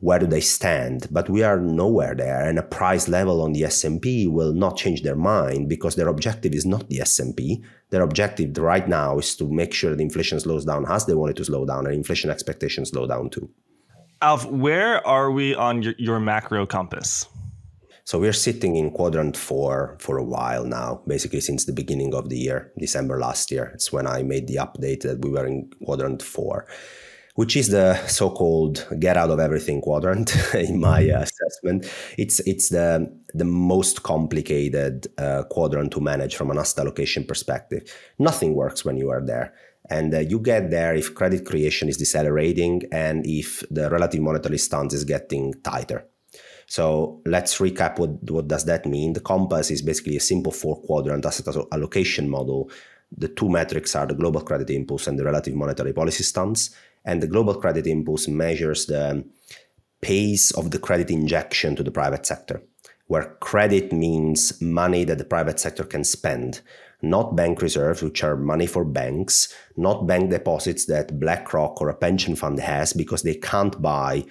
where 0.04 0.18
do 0.18 0.26
they 0.26 0.40
stand? 0.40 1.08
But 1.10 1.30
we 1.30 1.42
are 1.42 1.58
nowhere 1.58 2.14
there 2.14 2.48
and 2.48 2.58
a 2.58 2.62
price 2.62 3.08
level 3.08 3.40
on 3.40 3.52
the 3.54 3.64
S&P 3.64 4.26
will 4.26 4.52
not 4.52 4.76
change 4.76 5.02
their 5.02 5.16
mind 5.16 5.68
because 5.68 5.96
their 5.96 6.08
objective 6.08 6.52
is 6.54 6.66
not 6.66 6.88
the 6.88 7.00
S&P 7.00 7.64
their 7.94 8.02
objective 8.02 8.58
right 8.58 8.88
now 8.88 9.18
is 9.18 9.36
to 9.36 9.48
make 9.48 9.72
sure 9.72 9.94
the 9.94 10.02
inflation 10.02 10.40
slows 10.40 10.64
down 10.64 10.84
as 10.88 11.06
they 11.06 11.14
want 11.14 11.30
it 11.30 11.36
to 11.36 11.44
slow 11.44 11.64
down 11.64 11.86
and 11.86 11.94
inflation 11.94 12.28
expectations 12.28 12.90
slow 12.90 13.06
down 13.06 13.30
too. 13.30 13.48
Alf 14.20 14.46
where 14.46 15.06
are 15.06 15.30
we 15.30 15.54
on 15.54 15.80
your, 15.80 15.94
your 15.96 16.18
macro 16.18 16.66
compass? 16.66 17.28
So 18.02 18.18
we're 18.18 18.32
sitting 18.32 18.74
in 18.74 18.90
quadrant 18.90 19.36
four 19.36 19.96
for 20.00 20.18
a 20.18 20.24
while 20.24 20.64
now, 20.64 21.02
basically 21.06 21.40
since 21.40 21.66
the 21.66 21.72
beginning 21.72 22.14
of 22.14 22.30
the 22.30 22.36
year, 22.36 22.72
December 22.78 23.20
last 23.20 23.52
year. 23.52 23.70
It's 23.74 23.92
when 23.92 24.08
I 24.08 24.24
made 24.24 24.48
the 24.48 24.56
update 24.56 25.02
that 25.02 25.24
we 25.24 25.30
were 25.30 25.46
in 25.46 25.70
quadrant 25.84 26.20
four 26.20 26.66
which 27.34 27.56
is 27.56 27.68
the 27.68 27.96
so-called 28.06 28.86
get 29.00 29.16
out 29.16 29.30
of 29.30 29.40
everything 29.40 29.80
quadrant 29.80 30.36
in 30.54 30.78
my 30.78 31.08
uh, 31.10 31.22
assessment. 31.22 31.90
It's 32.16 32.40
it's 32.40 32.68
the 32.68 33.12
the 33.34 33.44
most 33.44 34.02
complicated 34.02 35.08
uh, 35.18 35.42
quadrant 35.50 35.92
to 35.92 36.00
manage 36.00 36.36
from 36.36 36.50
an 36.50 36.58
asset 36.58 36.80
allocation 36.80 37.24
perspective. 37.24 37.82
Nothing 38.18 38.54
works 38.54 38.84
when 38.84 38.96
you 38.96 39.10
are 39.10 39.24
there. 39.24 39.54
And 39.90 40.14
uh, 40.14 40.20
you 40.20 40.38
get 40.38 40.70
there 40.70 40.94
if 40.94 41.14
credit 41.14 41.44
creation 41.44 41.90
is 41.90 41.98
decelerating 41.98 42.84
and 42.90 43.26
if 43.26 43.62
the 43.70 43.90
relative 43.90 44.22
monetary 44.22 44.56
stance 44.56 44.94
is 44.94 45.04
getting 45.04 45.52
tighter. 45.62 46.06
So 46.66 47.20
let's 47.26 47.58
recap 47.58 47.98
what, 47.98 48.22
what 48.30 48.48
does 48.48 48.64
that 48.64 48.86
mean. 48.86 49.12
The 49.12 49.20
compass 49.20 49.70
is 49.70 49.82
basically 49.82 50.16
a 50.16 50.20
simple 50.20 50.52
four 50.52 50.80
quadrant 50.80 51.26
asset 51.26 51.54
allocation 51.70 52.30
model. 52.30 52.70
The 53.14 53.28
two 53.28 53.50
metrics 53.50 53.94
are 53.94 54.06
the 54.06 54.14
global 54.14 54.40
credit 54.40 54.70
impulse 54.70 55.06
and 55.06 55.18
the 55.18 55.24
relative 55.24 55.54
monetary 55.54 55.92
policy 55.92 56.24
stance 56.24 56.74
and 57.04 57.22
the 57.22 57.26
global 57.26 57.54
credit 57.54 57.86
impulse 57.86 58.28
measures 58.28 58.86
the 58.86 59.24
pace 60.00 60.50
of 60.52 60.70
the 60.70 60.78
credit 60.78 61.10
injection 61.10 61.76
to 61.76 61.82
the 61.82 61.90
private 61.90 62.26
sector, 62.26 62.62
where 63.06 63.36
credit 63.40 63.92
means 63.92 64.60
money 64.60 65.04
that 65.04 65.18
the 65.18 65.24
private 65.24 65.58
sector 65.58 65.84
can 65.84 66.04
spend, 66.04 66.60
not 67.02 67.36
bank 67.36 67.62
reserves, 67.62 68.02
which 68.02 68.22
are 68.22 68.36
money 68.36 68.66
for 68.66 68.84
banks, 68.84 69.52
not 69.76 70.06
bank 70.06 70.30
deposits 70.30 70.86
that 70.86 71.18
BlackRock 71.18 71.80
or 71.80 71.88
a 71.88 71.96
pension 71.96 72.36
fund 72.36 72.58
has 72.60 72.92
because 72.92 73.22
they 73.22 73.34
can't 73.34 73.80
buy 73.80 74.24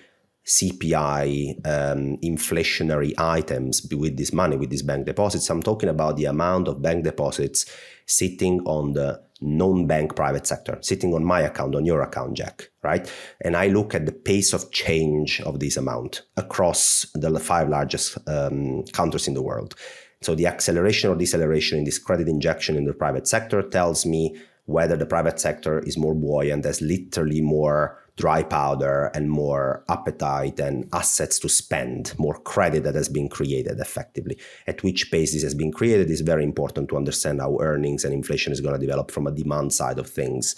CPI 0.45 1.65
um, 1.65 2.17
inflationary 2.17 3.13
items 3.17 3.87
with 3.91 4.17
this 4.17 4.33
money, 4.33 4.57
with 4.57 4.69
these 4.69 4.83
bank 4.83 5.05
deposits. 5.05 5.49
I'm 5.49 5.63
talking 5.63 5.89
about 5.89 6.17
the 6.17 6.25
amount 6.25 6.67
of 6.67 6.81
bank 6.81 7.05
deposits 7.05 7.65
sitting 8.05 8.59
on 8.65 8.93
the 8.93 9.21
non-bank 9.43 10.15
private 10.15 10.47
sector, 10.47 10.77
sitting 10.81 11.13
on 11.13 11.23
my 11.23 11.41
account, 11.41 11.75
on 11.75 11.85
your 11.85 12.01
account, 12.01 12.35
Jack, 12.35 12.69
right? 12.81 13.11
And 13.41 13.55
I 13.55 13.67
look 13.67 13.93
at 13.93 14.05
the 14.05 14.11
pace 14.11 14.53
of 14.53 14.71
change 14.71 15.41
of 15.41 15.59
this 15.59 15.77
amount 15.77 16.23
across 16.37 17.05
the 17.13 17.39
five 17.39 17.69
largest 17.69 18.17
um, 18.27 18.83
countries 18.93 19.27
in 19.27 19.33
the 19.33 19.41
world. 19.41 19.75
So 20.21 20.35
the 20.35 20.47
acceleration 20.47 21.09
or 21.09 21.15
deceleration 21.15 21.77
in 21.77 21.83
this 21.83 21.99
credit 21.99 22.29
injection 22.29 22.77
in 22.77 22.85
the 22.85 22.93
private 22.93 23.27
sector 23.27 23.61
tells 23.61 24.05
me 24.05 24.37
whether 24.65 24.95
the 24.95 25.05
private 25.05 25.39
sector 25.39 25.79
is 25.79 25.97
more 25.97 26.15
buoyant, 26.15 26.63
there's 26.63 26.81
literally 26.81 27.41
more 27.41 27.99
dry 28.15 28.43
powder 28.43 29.09
and 29.15 29.31
more 29.31 29.83
appetite 29.89 30.59
and 30.59 30.87
assets 30.93 31.39
to 31.39 31.49
spend, 31.49 32.13
more 32.19 32.39
credit 32.39 32.83
that 32.83 32.95
has 32.95 33.09
been 33.09 33.27
created 33.27 33.79
effectively. 33.79 34.37
At 34.67 34.83
which 34.83 35.11
pace 35.11 35.33
this 35.33 35.43
has 35.43 35.55
been 35.55 35.71
created 35.71 36.09
is 36.11 36.21
very 36.21 36.43
important 36.43 36.89
to 36.89 36.97
understand 36.97 37.41
how 37.41 37.57
earnings 37.59 38.05
and 38.05 38.13
inflation 38.13 38.53
is 38.53 38.61
going 38.61 38.75
to 38.75 38.85
develop 38.85 39.09
from 39.09 39.27
a 39.27 39.31
demand 39.31 39.73
side 39.73 39.97
of 39.97 40.07
things 40.07 40.55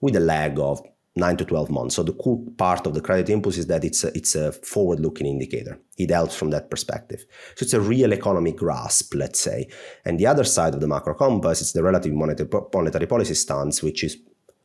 with 0.00 0.16
a 0.16 0.20
lag 0.20 0.58
of 0.58 0.82
nine 1.16 1.36
to 1.36 1.44
12 1.44 1.70
months. 1.70 1.96
So 1.96 2.02
the 2.02 2.12
cool 2.12 2.46
part 2.56 2.86
of 2.86 2.94
the 2.94 3.00
credit 3.00 3.28
impulse 3.30 3.58
is 3.58 3.66
that 3.66 3.84
it's 3.84 4.04
a, 4.04 4.16
it's 4.16 4.34
a 4.34 4.52
forward 4.52 5.00
looking 5.00 5.26
indicator. 5.26 5.78
It 5.98 6.10
helps 6.10 6.36
from 6.36 6.50
that 6.50 6.70
perspective. 6.70 7.24
So 7.56 7.64
it's 7.64 7.74
a 7.74 7.80
real 7.80 8.12
economic 8.12 8.56
grasp, 8.56 9.14
let's 9.14 9.40
say. 9.40 9.68
And 10.04 10.18
the 10.18 10.26
other 10.26 10.44
side 10.44 10.74
of 10.74 10.80
the 10.80 10.86
macro 10.86 11.14
compass 11.14 11.62
is 11.62 11.72
the 11.72 11.82
relative 11.82 12.12
monetary, 12.12 12.48
monetary 12.72 13.06
policy 13.06 13.34
stance, 13.34 13.82
which 13.82 14.04
is 14.04 14.16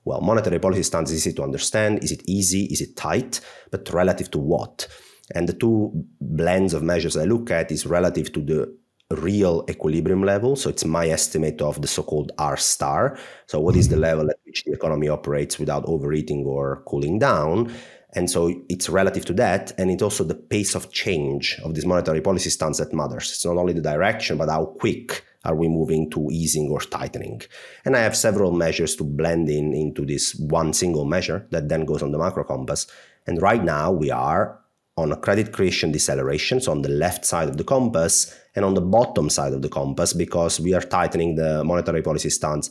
well, 0.06 0.22
monetary 0.22 0.60
policy 0.60 0.84
stance 0.84 1.12
is 1.12 1.18
easy 1.18 1.36
to 1.36 1.44
understand. 1.44 2.04
Is 2.04 2.12
it 2.12 2.22
easy? 2.28 2.66
Is 2.66 2.80
it 2.80 2.96
tight? 2.96 3.42
But 3.72 3.92
relative 3.92 4.32
to 4.32 4.40
what? 4.40 4.88
And 5.34 5.50
the 5.50 5.54
two 5.54 5.92
blends 6.22 6.74
of 6.74 6.84
measures 6.84 7.18
I 7.18 7.26
look 7.26 7.50
at 7.52 7.72
is 7.72 7.86
relative 7.86 8.32
to 8.34 8.42
the 8.42 8.78
real 9.12 9.66
equilibrium 9.70 10.24
level. 10.24 10.56
So 10.56 10.70
it's 10.70 10.86
my 10.86 11.08
estimate 11.08 11.62
of 11.62 11.82
the 11.82 11.88
so-called 11.88 12.32
R 12.38 12.58
star. 12.58 13.18
So 13.48 13.60
what 13.60 13.76
is 13.76 13.90
the 13.90 13.98
level 13.98 14.30
at 14.30 14.38
which 14.46 14.64
the 14.64 14.74
economy 14.74 15.10
operates 15.10 15.58
without 15.60 15.86
overeating 15.86 16.46
or 16.46 16.84
cooling 16.88 17.20
down? 17.20 17.72
And 18.14 18.30
so 18.30 18.54
it's 18.70 18.88
relative 18.88 19.26
to 19.26 19.34
that, 19.34 19.74
and 19.78 19.92
it's 19.92 20.02
also 20.02 20.24
the 20.24 20.36
pace 20.36 20.74
of 20.74 20.92
change 20.92 21.60
of 21.66 21.76
this 21.76 21.86
monetary 21.86 22.22
policy 22.22 22.50
stance 22.50 22.78
that 22.78 22.94
matters. 22.94 23.30
It's 23.30 23.46
not 23.46 23.58
only 23.58 23.74
the 23.74 23.82
direction, 23.82 24.38
but 24.38 24.50
how 24.50 24.68
quick 24.80 25.22
are 25.46 25.56
we 25.56 25.68
moving 25.68 26.10
to 26.12 26.28
easing 26.32 26.70
or 26.70 26.80
tightening. 26.80 27.42
And 27.86 27.96
I 27.96 28.00
have 28.00 28.16
several 28.18 28.52
measures 28.52 28.96
to 28.98 29.04
blend 29.04 29.50
in 29.50 29.74
into 29.74 30.06
this 30.06 30.36
one 30.36 30.74
single 30.74 31.06
measure 31.06 31.48
that 31.52 31.70
then 31.70 31.86
goes 31.86 32.02
on 32.04 32.12
the 32.12 32.18
macro 32.18 32.44
compass. 32.44 32.88
And 33.28 33.42
right 33.42 33.64
now 33.64 33.92
we 33.92 34.12
are 34.12 34.60
on 34.98 35.12
a 35.12 35.18
credit 35.18 35.52
creation 35.52 35.92
deceleration, 35.92 36.62
so 36.62 36.72
on 36.72 36.82
the 36.82 36.90
left 36.90 37.26
side 37.26 37.50
of 37.50 37.58
the 37.58 37.64
compass, 37.64 38.34
and 38.56 38.64
on 38.64 38.74
the 38.74 38.82
bottom 38.82 39.30
side 39.30 39.54
of 39.54 39.62
the 39.62 39.70
compass, 39.70 40.14
because 40.14 40.60
we 40.60 40.74
are 40.74 40.82
tightening 40.82 41.36
the 41.36 41.64
monetary 41.64 42.02
policy 42.02 42.30
stance 42.30 42.70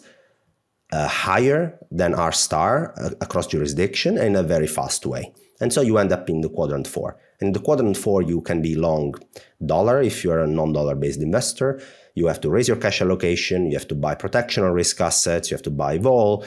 uh, 0.93 1.07
higher 1.07 1.79
than 1.91 2.15
R 2.15 2.33
star 2.33 2.95
uh, 2.99 3.11
across 3.21 3.47
jurisdiction 3.47 4.17
in 4.17 4.37
a 4.37 4.43
very 4.43 4.67
fast 4.67 5.05
way. 5.07 5.33
And 5.61 5.73
so 5.73 5.81
you 5.81 5.99
end 5.99 6.13
up 6.13 6.29
in 6.29 6.41
the 6.41 6.49
quadrant 6.49 6.87
four. 6.87 7.17
And 7.41 7.49
in 7.49 7.53
the 7.53 7.61
quadrant 7.61 7.97
four, 7.97 8.23
you 8.23 8.41
can 8.41 8.63
be 8.63 8.75
long 8.75 9.15
dollar 9.65 10.01
if 10.01 10.25
you're 10.25 10.41
a 10.41 10.47
non 10.47 10.73
dollar 10.73 10.95
based 10.95 11.21
investor. 11.21 11.81
You 12.15 12.27
have 12.29 12.41
to 12.43 12.51
raise 12.51 12.69
your 12.69 12.77
cash 12.77 13.01
allocation, 13.01 13.71
you 13.71 13.77
have 13.77 13.89
to 13.89 13.95
buy 13.95 14.15
protection 14.15 14.63
or 14.63 14.73
risk 14.73 15.01
assets, 15.01 15.51
you 15.51 15.55
have 15.55 15.63
to 15.63 15.71
buy 15.71 15.99
vol. 15.99 16.45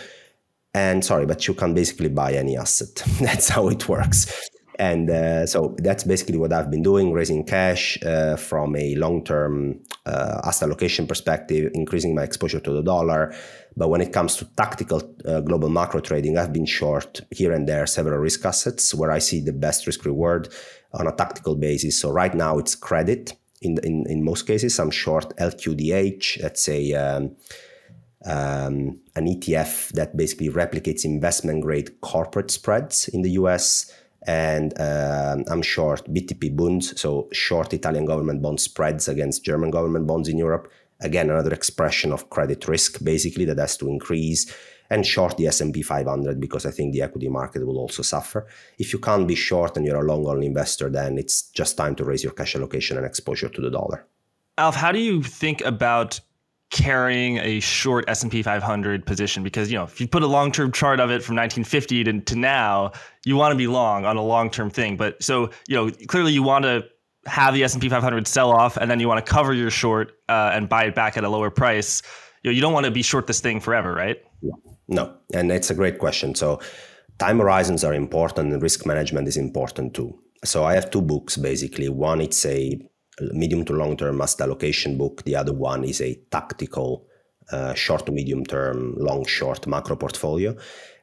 And 0.74 1.04
sorry, 1.04 1.26
but 1.26 1.48
you 1.48 1.54
can 1.54 1.74
basically 1.74 2.10
buy 2.10 2.34
any 2.34 2.58
asset. 2.58 3.04
That's 3.20 3.50
how 3.50 3.68
it 3.68 3.88
works. 3.90 4.50
And 4.80 5.10
uh, 5.10 5.48
so 5.48 5.76
that's 5.80 6.04
basically 6.04 6.38
what 6.38 6.54
I've 6.54 6.70
been 6.70 6.84
doing, 6.84 7.12
raising 7.12 7.44
cash 7.44 7.98
uh, 8.04 8.36
from 8.36 8.76
a 8.76 8.94
long 8.96 9.24
term 9.24 9.80
uh, 10.06 10.42
asset 10.44 10.68
allocation 10.68 11.08
perspective, 11.08 11.72
increasing 11.74 12.14
my 12.14 12.24
exposure 12.24 12.60
to 12.60 12.72
the 12.72 12.84
dollar. 12.84 13.34
But 13.76 13.90
when 13.90 14.02
it 14.02 14.14
comes 14.14 14.36
to 14.38 14.46
tactical 14.56 15.02
uh, 15.26 15.42
global 15.42 15.70
macro 15.70 16.00
trading, 16.00 16.38
I've 16.38 16.54
been 16.54 16.68
short 16.68 17.22
here 17.32 17.54
and 17.54 17.68
there 17.68 17.88
several 17.88 18.20
risk 18.20 18.46
assets 18.46 18.94
where 18.94 19.12
I 19.12 19.20
see 19.20 19.42
the 19.42 19.54
best 19.54 19.88
risk 19.88 20.06
reward 20.06 20.50
on 20.94 21.08
a 21.08 21.12
tactical 21.12 21.56
basis. 21.56 22.00
So 22.00 22.12
right 22.12 22.34
now 22.34 22.60
it's 22.60 22.76
credit. 22.76 23.34
In, 23.62 23.78
in, 23.84 24.06
in 24.08 24.24
most 24.24 24.44
cases, 24.44 24.80
I'm 24.80 24.92
short 24.92 25.36
LQDH, 25.38 26.42
that's 26.42 26.70
a 26.70 26.94
um, 26.94 27.36
um, 28.26 29.00
an 29.16 29.26
ETF 29.26 29.90
that 29.94 30.18
basically 30.18 30.50
replicates 30.50 31.06
investment 31.06 31.62
grade 31.64 32.02
corporate 32.02 32.52
spreads 32.52 33.08
in 33.08 33.22
the 33.22 33.32
US 33.32 33.92
and 34.26 34.74
um, 34.80 35.46
I'm 35.50 35.62
short 35.62 36.06
BTP 36.14 36.56
bonds, 36.56 37.00
so 37.00 37.30
short 37.32 37.74
Italian 37.74 38.06
government 38.06 38.42
bond 38.42 38.60
spreads 38.60 39.08
against 39.08 39.46
German 39.46 39.72
government 39.72 40.06
bonds 40.06 40.28
in 40.28 40.38
Europe. 40.38 40.70
Again, 41.00 41.30
another 41.30 41.54
expression 41.54 42.12
of 42.12 42.30
credit 42.30 42.68
risk, 42.68 43.04
basically 43.04 43.46
that 43.46 43.60
has 43.60 43.78
to 43.78 43.88
increase, 43.88 44.54
and 44.90 45.06
short 45.06 45.38
the 45.38 45.48
S&P 45.48 45.82
500 45.82 46.40
because 46.40 46.66
I 46.66 46.72
think 46.72 46.94
the 46.94 47.02
equity 47.02 47.30
market 47.30 47.66
will 47.66 47.78
also 47.78 48.04
suffer. 48.04 48.48
If 48.78 48.94
you 48.94 49.00
can't 49.00 49.28
be 49.28 49.36
short 49.36 49.78
and 49.78 49.86
you're 49.86 50.02
a 50.02 50.06
long-only 50.06 50.48
investor, 50.48 50.90
then 50.90 51.18
it's 51.18 51.44
just 51.52 51.78
time 51.78 51.96
to 51.96 52.06
raise 52.06 52.24
your 52.24 52.34
cash 52.34 52.56
allocation 52.56 52.98
and 52.98 53.06
exposure 53.06 53.50
to 53.50 53.62
the 53.62 53.70
dollar. 53.70 54.06
Alf, 54.58 54.76
how 54.76 54.92
do 54.92 55.00
you 55.00 55.22
think 55.22 55.62
about 55.62 56.20
carrying 56.70 57.38
a 57.38 57.60
short 57.60 58.06
S&P 58.08 58.42
500 58.42 59.06
position? 59.06 59.44
Because 59.44 59.72
you 59.72 59.78
know 59.78 59.84
if 59.84 60.02
you 60.02 60.08
put 60.08 60.24
a 60.24 60.28
long-term 60.28 60.72
chart 60.72 61.00
of 61.00 61.10
it 61.10 61.24
from 61.24 61.36
1950 61.36 62.04
to, 62.04 62.20
to 62.22 62.36
now 62.36 62.92
you 63.26 63.36
want 63.36 63.52
to 63.52 63.58
be 63.58 63.68
long 63.68 64.06
on 64.06 64.18
a 64.18 64.24
long-term 64.24 64.70
thing. 64.70 64.98
But 64.98 65.22
so 65.22 65.52
you 65.68 65.76
know 65.76 65.92
clearly 66.08 66.34
you 66.34 66.44
want 66.44 66.66
to 66.66 66.86
have 67.26 67.54
the 67.54 67.64
S&P 67.64 67.90
500 67.90 68.26
sell 68.28 68.52
off 68.52 68.78
and 68.78 68.90
then 68.90 69.00
you 69.00 69.08
want 69.08 69.24
to 69.24 69.32
cover 69.32 69.54
your 69.54 69.70
short 69.70 70.14
uh, 70.30 70.52
and 70.54 70.70
buy 70.70 70.86
it 70.86 70.96
back 70.96 71.18
at 71.18 71.24
a 71.24 71.30
lower 71.30 71.52
price. 71.52 72.02
You 72.44 72.52
know 72.52 72.56
you 72.56 72.62
don't 72.62 72.74
want 72.74 72.86
to 72.86 72.92
be 72.92 73.02
short 73.02 73.28
this 73.28 73.42
thing 73.42 73.60
forever 73.60 73.94
right 73.94 74.24
no 74.88 75.14
and 75.34 75.52
it's 75.52 75.70
a 75.70 75.76
great 75.76 76.00
question 76.00 76.36
so 76.36 76.60
time 77.20 77.40
horizons 77.40 77.84
are 77.84 77.94
important 77.94 78.54
and 78.54 78.62
risk 78.62 78.86
management 78.86 79.28
is 79.28 79.38
important 79.38 79.94
too 79.94 80.18
so 80.44 80.64
i 80.64 80.74
have 80.74 80.90
two 80.90 81.02
books 81.02 81.38
basically 81.38 81.90
one 81.90 82.22
it's 82.22 82.46
a 82.46 82.80
medium 83.34 83.66
to 83.66 83.74
long 83.74 83.98
term 83.98 84.22
asset 84.22 84.42
allocation 84.42 84.98
book. 84.98 85.24
The 85.24 85.36
other 85.36 85.54
one 85.54 85.84
is 85.84 86.02
a 86.02 86.16
tactical 86.32 87.08
uh, 87.52 87.74
short 87.74 88.06
to 88.06 88.12
medium 88.12 88.46
term, 88.46 88.96
long 88.98 89.26
short 89.26 89.66
macro 89.68 89.96
portfolio. 89.96 90.56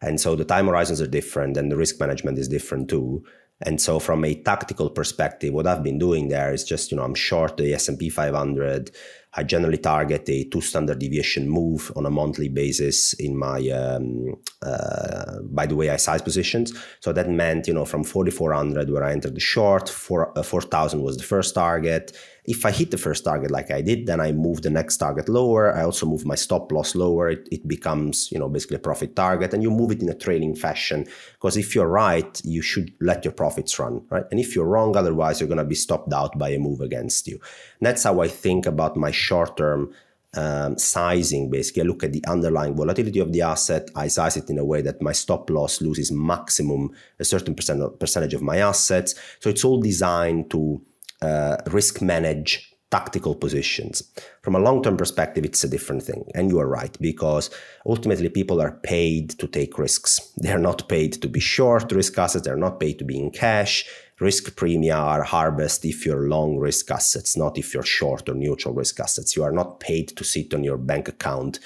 And 0.03 0.21
so 0.21 0.37
the 0.37 0.45
time 0.45 0.67
horizons 0.67 1.00
are 1.00 1.07
different 1.07 1.57
and 1.57 1.71
the 1.73 1.76
risk 1.76 1.99
management 1.99 2.38
is 2.38 2.49
different 2.49 2.88
too. 2.88 3.25
And 3.62 3.81
so 3.81 3.99
from 3.99 4.25
a 4.25 4.35
tactical 4.35 4.91
perspective, 4.91 5.55
what 5.55 5.67
I've 5.67 5.83
been 5.83 5.99
doing 5.99 6.29
there 6.29 6.53
is 6.53 6.64
just, 6.64 6.91
you 6.91 6.97
know, 6.97 7.05
I'm 7.05 7.14
short 7.14 7.57
the 7.57 7.73
S&P 7.73 8.11
500. 8.11 8.91
I 9.37 9.43
generally 9.43 9.79
target 9.79 10.29
a 10.29 10.45
two 10.45 10.61
standard 10.61 10.99
deviation 10.99 11.49
move 11.49 11.91
on 11.97 12.07
a 12.07 12.11
monthly 12.11 12.49
basis 12.49 13.14
in 13.14 13.37
my, 13.37 13.69
um, 13.71 14.37
uh, 14.62 15.41
by 15.43 15.67
the 15.67 15.75
way, 15.75 15.91
I 15.91 15.97
size 15.97 16.23
positions. 16.23 16.73
So 17.00 17.12
that 17.12 17.29
meant, 17.29 17.67
you 17.67 17.75
know, 17.75 17.85
from 17.85 18.05
4,400 18.05 18.91
where 18.91 19.03
I 19.03 19.12
entered 19.12 19.35
the 19.35 19.41
short, 19.41 19.88
4, 19.88 20.38
uh, 20.38 20.43
4,000 20.43 21.03
was 21.03 21.17
the 21.17 21.25
first 21.25 21.55
target. 21.55 22.17
If 22.45 22.67
I 22.67 22.71
hit 22.71 22.91
the 22.91 22.99
first 22.99 23.25
target 23.25 23.51
like 23.51 23.71
I 23.71 23.81
did, 23.81 24.07
then 24.07 24.21
I 24.21 24.33
move 24.33 24.63
the 24.63 24.71
next 24.71 24.99
target 24.99 25.29
lower. 25.29 25.75
I 25.75 25.83
also 25.83 26.05
move 26.05 26.27
my 26.27 26.35
stop 26.35 26.71
loss 26.71 26.95
lower. 26.95 27.31
It, 27.31 27.49
it 27.51 27.67
becomes, 27.67 28.31
you 28.31 28.39
know, 28.39 28.49
basically 28.51 28.77
a 28.77 28.81
profit 28.81 29.17
target 29.17 29.55
and 29.55 29.63
you 29.63 29.71
move 29.71 29.93
it 29.93 30.03
in 30.03 30.09
a 30.11 30.15
trailing 30.15 30.55
fashion. 30.55 31.07
Because 31.33 31.57
if 31.57 31.75
you're 31.75 31.89
right, 31.89 32.41
you 32.45 32.61
should 32.61 32.93
let 33.01 33.25
your 33.25 33.33
profits 33.33 33.79
run, 33.79 34.05
right? 34.11 34.25
And 34.31 34.39
if 34.39 34.55
you're 34.55 34.67
wrong, 34.67 34.95
otherwise 34.95 35.41
you're 35.41 35.49
going 35.49 35.59
to 35.59 35.65
be 35.65 35.75
stopped 35.75 36.13
out 36.13 36.39
by 36.39 36.51
a 36.51 36.59
move 36.59 36.83
against 36.83 37.27
you. 37.27 37.37
And 37.81 37.87
that's 37.87 38.03
how 38.03 38.21
I 38.21 38.29
think 38.29 38.67
about 38.67 38.97
my 38.97 39.11
short 39.11 39.57
term 39.57 39.95
um, 40.37 40.77
sizing 40.79 41.49
basically 41.51 41.83
i 41.83 41.85
look 41.85 42.03
at 42.03 42.13
the 42.13 42.25
underlying 42.27 42.75
volatility 42.75 43.21
of 43.21 43.33
the 43.33 43.43
asset 43.43 43.89
i 43.95 44.09
size 44.09 44.37
it 44.37 44.51
in 44.51 44.59
a 44.59 44.65
way 44.65 44.83
that 44.83 45.01
my 45.01 45.13
stop 45.13 45.49
loss 45.49 45.81
loses 45.81 46.11
maximum 46.11 46.91
a 47.21 47.25
certain 47.25 47.55
percent 47.55 48.01
percentage 48.01 48.35
of 48.35 48.43
my 48.43 48.59
assets 48.59 49.15
so 49.39 49.49
it's 49.49 49.65
all 49.65 49.81
designed 49.81 50.51
to 50.51 50.83
uh, 51.25 51.57
risk 51.71 52.02
manage 52.02 52.75
tactical 52.90 53.35
positions. 53.35 54.02
From 54.43 54.54
a 54.54 54.61
long 54.61 54.83
term 54.83 54.97
perspective, 54.97 55.45
it's 55.45 55.64
a 55.64 55.69
different 55.69 56.02
thing. 56.04 56.31
And 56.35 56.49
you 56.50 56.61
are 56.61 56.69
right, 56.69 56.97
because 57.00 57.50
ultimately 57.87 58.28
people 58.28 58.61
are 58.62 58.78
paid 58.95 59.31
to 59.40 59.49
take 59.49 59.78
risks. 59.78 60.33
They're 60.37 60.66
not 60.71 60.88
paid 60.88 61.14
to 61.23 61.28
be 61.28 61.40
short 61.40 61.90
risk 61.90 62.16
assets, 62.19 62.45
they're 62.45 62.66
not 62.69 62.78
paid 62.78 62.99
to 62.99 63.04
be 63.04 63.19
in 63.19 63.31
cash. 63.31 63.85
Risk 64.21 64.54
premia 64.54 64.97
are 64.97 65.25
harvest 65.25 65.85
if 65.85 66.07
you're 66.07 66.28
long 66.28 66.57
risk 66.57 66.88
assets, 66.90 67.37
not 67.37 67.59
if 67.59 67.75
you're 67.75 67.83
short 67.83 68.28
or 68.28 68.35
neutral 68.35 68.73
risk 68.73 69.00
assets. 69.00 69.35
You 69.35 69.43
are 69.43 69.50
not 69.61 69.81
paid 69.81 70.07
to 70.16 70.23
sit 70.23 70.54
on 70.54 70.62
your 70.62 70.78
bank 70.78 71.09
account 71.09 71.59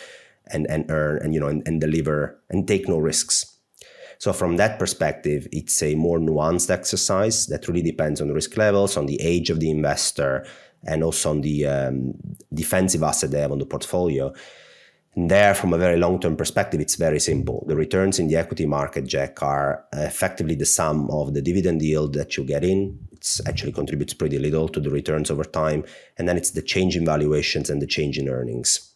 and, 0.47 0.67
and 0.71 0.91
earn 0.91 1.21
and 1.23 1.35
you 1.35 1.41
know 1.41 1.49
and, 1.49 1.63
and 1.69 1.79
deliver 1.79 2.41
and 2.49 2.67
take 2.67 2.89
no 2.89 2.97
risks. 2.97 3.58
So 4.19 4.33
from 4.33 4.57
that 4.57 4.79
perspective, 4.79 5.47
it's 5.53 5.81
a 5.83 5.95
more 5.95 6.19
nuanced 6.19 6.71
exercise 6.71 7.47
that 7.47 7.69
really 7.69 7.83
depends 7.83 8.21
on 8.21 8.33
risk 8.33 8.57
levels, 8.57 8.97
on 8.97 9.07
the 9.07 9.21
age 9.21 9.49
of 9.49 9.61
the 9.61 9.71
investor, 9.71 10.45
and 10.85 11.05
also 11.05 11.31
on 11.31 11.41
the 11.41 11.67
um, 11.67 12.15
defensive 12.53 13.03
asset 13.03 13.31
they 13.31 13.41
have 13.41 13.53
on 13.53 13.59
the 13.59 13.67
portfolio. 13.67 14.33
And 15.15 15.31
there, 15.31 15.55
from 15.55 15.73
a 15.73 15.79
very 15.79 15.97
long 15.97 16.21
term 16.21 16.37
perspective, 16.37 16.81
it's 16.81 16.97
very 16.97 17.21
simple. 17.21 17.65
The 17.69 17.77
returns 17.77 18.19
in 18.19 18.27
the 18.27 18.37
equity 18.37 18.67
market, 18.67 19.07
Jack, 19.07 19.43
are 19.43 19.85
effectively 19.93 20.57
the 20.57 20.67
sum 20.67 21.11
of 21.11 21.35
the 21.35 21.43
dividend 21.43 21.83
yield 21.83 22.15
that 22.15 22.37
you 22.37 22.45
get 22.45 22.65
in. 22.65 22.99
It 23.13 23.41
actually 23.47 23.73
contributes 23.73 24.15
pretty 24.15 24.39
little 24.39 24.69
to 24.69 24.81
the 24.81 24.91
returns 24.91 25.31
over 25.31 25.45
time. 25.45 25.85
And 26.17 26.29
then 26.29 26.37
it's 26.37 26.53
the 26.53 26.63
change 26.63 26.97
in 26.97 27.05
valuations 27.05 27.71
and 27.71 27.83
the 27.83 27.87
change 27.87 28.19
in 28.19 28.29
earnings 28.29 28.88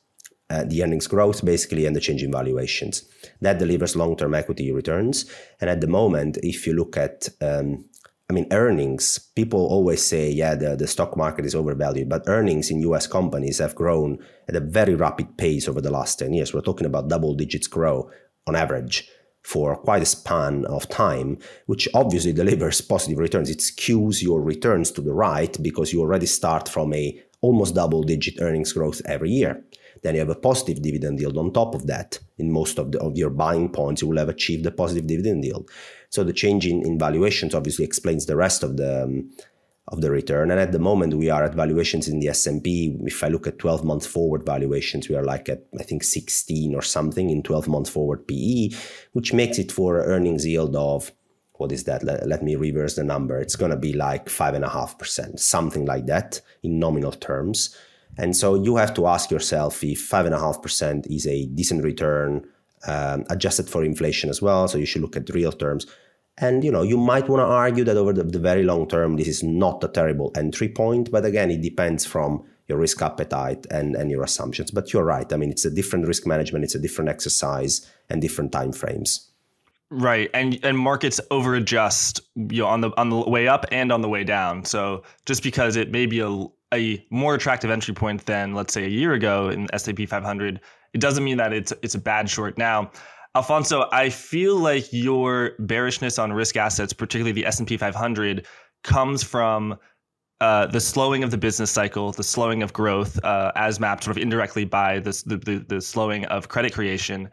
uh, 0.52 0.64
the 0.64 0.82
earnings 0.82 1.06
growth 1.06 1.44
basically 1.44 1.86
and 1.86 1.96
the 1.96 2.00
change 2.00 2.22
in 2.22 2.30
valuations. 2.30 3.04
That 3.40 3.58
delivers 3.58 3.96
long 3.96 4.16
term 4.16 4.34
equity 4.34 4.70
returns. 4.70 5.24
And 5.60 5.70
at 5.70 5.80
the 5.80 5.86
moment, 5.86 6.36
if 6.42 6.66
you 6.66 6.74
look 6.74 6.96
at 6.96 7.28
um, 7.40 7.84
I 8.32 8.34
mean, 8.34 8.46
earnings, 8.50 9.18
people 9.18 9.66
always 9.66 10.02
say, 10.02 10.30
yeah, 10.30 10.54
the, 10.54 10.74
the 10.74 10.86
stock 10.86 11.18
market 11.18 11.44
is 11.44 11.54
overvalued, 11.54 12.08
but 12.08 12.22
earnings 12.26 12.70
in 12.70 12.80
US 12.80 13.06
companies 13.06 13.58
have 13.58 13.74
grown 13.74 14.18
at 14.48 14.56
a 14.56 14.60
very 14.60 14.94
rapid 14.94 15.36
pace 15.36 15.68
over 15.68 15.82
the 15.82 15.90
last 15.90 16.18
10 16.18 16.32
years. 16.32 16.54
We're 16.54 16.62
talking 16.62 16.86
about 16.86 17.08
double 17.08 17.34
digits 17.34 17.66
grow 17.66 18.10
on 18.46 18.56
average 18.56 19.06
for 19.42 19.76
quite 19.76 20.00
a 20.00 20.06
span 20.06 20.64
of 20.64 20.88
time, 20.88 21.36
which 21.66 21.86
obviously 21.92 22.32
delivers 22.42 22.80
positive 22.80 23.18
returns. 23.18 23.50
It 23.50 23.58
skews 23.58 24.22
your 24.22 24.40
returns 24.40 24.90
to 24.92 25.02
the 25.02 25.12
right 25.12 25.54
because 25.62 25.92
you 25.92 26.00
already 26.00 26.26
start 26.26 26.70
from 26.70 26.94
a 26.94 27.20
almost 27.42 27.74
double 27.74 28.02
digit 28.02 28.40
earnings 28.40 28.72
growth 28.72 29.02
every 29.04 29.30
year. 29.30 29.62
Then 30.02 30.14
you 30.14 30.20
have 30.20 30.28
a 30.28 30.34
positive 30.34 30.82
dividend 30.82 31.20
yield 31.20 31.38
on 31.38 31.52
top 31.52 31.74
of 31.74 31.86
that. 31.86 32.18
In 32.38 32.50
most 32.50 32.78
of, 32.78 32.92
the, 32.92 33.00
of 33.00 33.16
your 33.16 33.30
buying 33.30 33.68
points, 33.70 34.02
you 34.02 34.08
will 34.08 34.18
have 34.18 34.28
achieved 34.28 34.66
a 34.66 34.70
positive 34.70 35.06
dividend 35.06 35.44
yield. 35.44 35.70
So 36.10 36.24
the 36.24 36.32
change 36.32 36.66
in, 36.66 36.84
in 36.84 36.98
valuations 36.98 37.54
obviously 37.54 37.84
explains 37.84 38.26
the 38.26 38.36
rest 38.36 38.62
of 38.62 38.76
the 38.76 39.04
um, 39.04 39.30
of 39.88 40.00
the 40.00 40.10
return. 40.10 40.50
And 40.50 40.60
at 40.60 40.72
the 40.72 40.78
moment, 40.78 41.14
we 41.14 41.28
are 41.28 41.44
at 41.44 41.54
valuations 41.54 42.08
in 42.08 42.20
the 42.20 42.28
S&P. 42.28 42.96
If 43.02 43.22
I 43.24 43.28
look 43.28 43.46
at 43.46 43.58
12 43.58 43.84
month 43.84 44.06
forward 44.06 44.46
valuations, 44.46 45.08
we 45.08 45.16
are 45.16 45.24
like 45.24 45.48
at, 45.48 45.64
I 45.78 45.82
think, 45.82 46.04
16 46.04 46.74
or 46.74 46.82
something 46.82 47.30
in 47.30 47.42
12 47.42 47.68
month 47.68 47.90
forward 47.90 48.26
PE, 48.26 48.70
which 49.12 49.32
makes 49.32 49.58
it 49.58 49.72
for 49.72 50.04
earnings 50.04 50.46
yield 50.46 50.76
of, 50.76 51.12
what 51.54 51.72
is 51.72 51.84
that? 51.84 52.02
Let, 52.02 52.26
let 52.26 52.42
me 52.42 52.54
reverse 52.54 52.94
the 52.94 53.04
number. 53.04 53.40
It's 53.40 53.56
going 53.56 53.70
to 53.70 53.76
be 53.76 53.92
like 53.92 54.26
5.5%, 54.26 55.38
something 55.38 55.84
like 55.84 56.06
that 56.06 56.40
in 56.62 56.78
nominal 56.78 57.12
terms. 57.12 57.76
And 58.18 58.36
so 58.36 58.54
you 58.54 58.76
have 58.76 58.94
to 58.94 59.06
ask 59.06 59.30
yourself 59.30 59.82
if 59.82 60.08
5.5% 60.08 61.06
is 61.10 61.26
a 61.26 61.46
decent 61.46 61.82
return, 61.82 62.46
um, 62.86 63.24
adjusted 63.30 63.68
for 63.68 63.84
inflation 63.84 64.28
as 64.28 64.42
well. 64.42 64.68
So 64.68 64.78
you 64.78 64.86
should 64.86 65.02
look 65.02 65.16
at 65.16 65.28
real 65.30 65.52
terms. 65.52 65.86
And 66.38 66.64
you 66.64 66.72
know, 66.72 66.82
you 66.82 66.96
might 66.96 67.28
want 67.28 67.40
to 67.40 67.44
argue 67.44 67.84
that 67.84 67.96
over 67.96 68.12
the, 68.12 68.24
the, 68.24 68.38
very 68.38 68.62
long 68.62 68.88
term, 68.88 69.16
this 69.16 69.28
is 69.28 69.42
not 69.42 69.84
a 69.84 69.88
terrible 69.88 70.32
entry 70.34 70.68
point. 70.68 71.10
But 71.10 71.24
again, 71.24 71.50
it 71.50 71.60
depends 71.60 72.06
from 72.06 72.44
your 72.68 72.78
risk 72.78 73.02
appetite 73.02 73.66
and, 73.70 73.94
and 73.94 74.10
your 74.10 74.22
assumptions. 74.22 74.70
But 74.70 74.92
you're 74.92 75.04
right. 75.04 75.30
I 75.30 75.36
mean, 75.36 75.50
it's 75.50 75.64
a 75.64 75.70
different 75.70 76.06
risk 76.06 76.26
management, 76.26 76.64
it's 76.64 76.74
a 76.74 76.78
different 76.78 77.10
exercise 77.10 77.88
and 78.08 78.20
different 78.22 78.52
time 78.52 78.72
frames. 78.72 79.28
Right, 79.90 80.30
and 80.32 80.58
and 80.62 80.78
markets 80.78 81.20
over 81.30 81.54
adjust 81.54 82.22
you 82.34 82.62
know, 82.62 82.66
on 82.66 82.80
the 82.80 82.90
on 82.96 83.10
the 83.10 83.28
way 83.28 83.46
up 83.46 83.66
and 83.70 83.92
on 83.92 84.00
the 84.00 84.08
way 84.08 84.24
down. 84.24 84.64
So 84.64 85.02
just 85.26 85.42
because 85.42 85.76
it 85.76 85.90
may 85.90 86.06
be 86.06 86.20
a 86.20 86.46
a 86.72 87.04
more 87.10 87.34
attractive 87.34 87.70
entry 87.70 87.94
point 87.94 88.24
than 88.26 88.54
let's 88.54 88.72
say 88.72 88.84
a 88.84 88.88
year 88.88 89.12
ago 89.12 89.48
in 89.48 89.68
S&P 89.72 90.06
500, 90.06 90.60
it 90.94 91.00
doesn't 91.00 91.24
mean 91.24 91.36
that 91.38 91.52
it's 91.52 91.72
it's 91.82 91.94
a 91.94 92.00
bad 92.00 92.28
short 92.28 92.58
now. 92.58 92.90
Alfonso, 93.34 93.88
I 93.92 94.10
feel 94.10 94.56
like 94.56 94.92
your 94.92 95.52
bearishness 95.58 96.18
on 96.18 96.32
risk 96.32 96.56
assets, 96.56 96.92
particularly 96.92 97.32
the 97.32 97.46
S&P 97.46 97.78
500, 97.78 98.46
comes 98.84 99.22
from 99.22 99.78
uh, 100.42 100.66
the 100.66 100.80
slowing 100.80 101.22
of 101.22 101.30
the 101.30 101.38
business 101.38 101.70
cycle, 101.70 102.12
the 102.12 102.24
slowing 102.24 102.62
of 102.62 102.72
growth, 102.72 103.22
uh, 103.24 103.52
as 103.54 103.80
mapped 103.80 104.04
sort 104.04 104.16
of 104.16 104.22
indirectly 104.22 104.64
by 104.64 104.98
this, 104.98 105.22
the, 105.22 105.38
the, 105.38 105.64
the 105.68 105.80
slowing 105.80 106.26
of 106.26 106.48
credit 106.48 106.74
creation. 106.74 107.30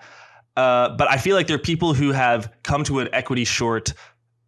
Uh, 0.55 0.96
but 0.96 1.10
I 1.10 1.17
feel 1.17 1.36
like 1.36 1.48
there 1.48 1.55
are 1.55 1.60
people 1.60 1.93
who 1.93 2.12
have 2.12 2.53
come 2.63 2.84
to 2.86 3.00
an 3.00 3.10
equity 3.12 3.46
short 3.46 3.93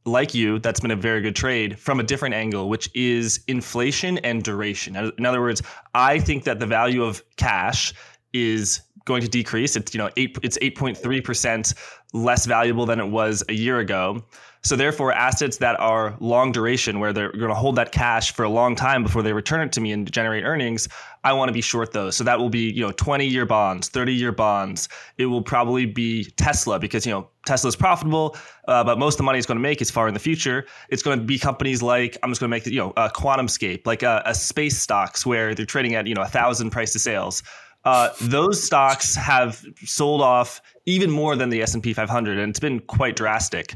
like 0.05 0.33
you, 0.33 0.59
that's 0.59 0.79
been 0.79 0.91
a 0.91 0.95
very 0.95 1.21
good 1.21 1.35
trade 1.35 1.77
from 1.79 1.99
a 1.99 2.03
different 2.03 2.33
angle, 2.35 2.69
which 2.69 2.89
is 2.95 3.41
inflation 3.47 4.17
and 4.19 4.43
duration. 4.43 4.95
In 4.95 5.25
other 5.25 5.41
words, 5.41 5.61
I 5.93 6.19
think 6.19 6.43
that 6.45 6.59
the 6.59 6.65
value 6.65 7.03
of 7.03 7.23
cash 7.35 7.93
is 8.33 8.81
going 9.05 9.21
to 9.21 9.27
decrease. 9.27 9.75
It's 9.75 9.93
you 9.93 9.99
know 9.99 10.09
eight, 10.17 10.37
it's 10.43 10.57
eight 10.61 10.77
point 10.77 10.97
three 10.97 11.21
percent 11.21 11.73
less 12.13 12.45
valuable 12.45 12.85
than 12.85 12.99
it 12.99 13.07
was 13.07 13.43
a 13.49 13.53
year 13.53 13.79
ago. 13.79 14.23
So 14.63 14.75
therefore, 14.75 15.11
assets 15.11 15.57
that 15.57 15.79
are 15.79 16.15
long 16.19 16.51
duration, 16.51 16.99
where 16.99 17.11
they're 17.13 17.31
going 17.31 17.49
to 17.49 17.55
hold 17.55 17.75
that 17.77 17.91
cash 17.91 18.31
for 18.31 18.43
a 18.43 18.49
long 18.49 18.75
time 18.75 19.01
before 19.01 19.23
they 19.23 19.33
return 19.33 19.61
it 19.61 19.71
to 19.73 19.81
me 19.81 19.91
and 19.91 20.11
generate 20.11 20.43
earnings, 20.43 20.87
I 21.23 21.33
want 21.33 21.49
to 21.49 21.53
be 21.53 21.61
short 21.61 21.93
those. 21.93 22.15
So 22.15 22.23
that 22.25 22.37
will 22.37 22.49
be 22.49 22.71
you 22.71 22.81
know 22.81 22.91
20 22.91 23.25
year 23.25 23.47
bonds, 23.47 23.89
30 23.89 24.13
year 24.13 24.31
bonds. 24.31 24.87
It 25.17 25.25
will 25.25 25.41
probably 25.41 25.87
be 25.87 26.25
Tesla 26.37 26.77
because 26.77 27.07
you 27.07 27.11
know 27.11 27.27
Tesla 27.47 27.69
is 27.69 27.75
profitable, 27.75 28.35
uh, 28.67 28.83
but 28.83 28.99
most 28.99 29.15
of 29.15 29.17
the 29.17 29.23
money 29.23 29.39
it's 29.39 29.47
going 29.47 29.57
to 29.57 29.61
make 29.63 29.81
is 29.81 29.89
far 29.89 30.07
in 30.07 30.13
the 30.13 30.19
future. 30.19 30.65
It's 30.89 31.01
going 31.01 31.17
to 31.17 31.25
be 31.25 31.39
companies 31.39 31.81
like 31.81 32.15
I'm 32.21 32.29
just 32.29 32.39
going 32.39 32.49
to 32.51 32.55
make 32.55 32.67
you 32.67 32.77
know 32.77 32.93
uh, 32.97 33.09
QuantumScape, 33.09 33.87
like 33.87 34.03
a, 34.03 34.21
a 34.27 34.35
space 34.35 34.77
stocks 34.77 35.25
where 35.25 35.55
they're 35.55 35.65
trading 35.65 35.95
at 35.95 36.05
you 36.05 36.13
know 36.13 36.21
a 36.21 36.27
thousand 36.27 36.69
price 36.69 36.93
to 36.93 36.99
sales. 36.99 37.41
Uh, 37.83 38.09
those 38.21 38.63
stocks 38.63 39.15
have 39.15 39.65
sold 39.83 40.21
off 40.21 40.61
even 40.85 41.09
more 41.09 41.35
than 41.35 41.49
the 41.49 41.63
S&P 41.63 41.93
500 41.93 42.37
and 42.37 42.49
it's 42.51 42.59
been 42.59 42.79
quite 42.79 43.15
drastic. 43.15 43.75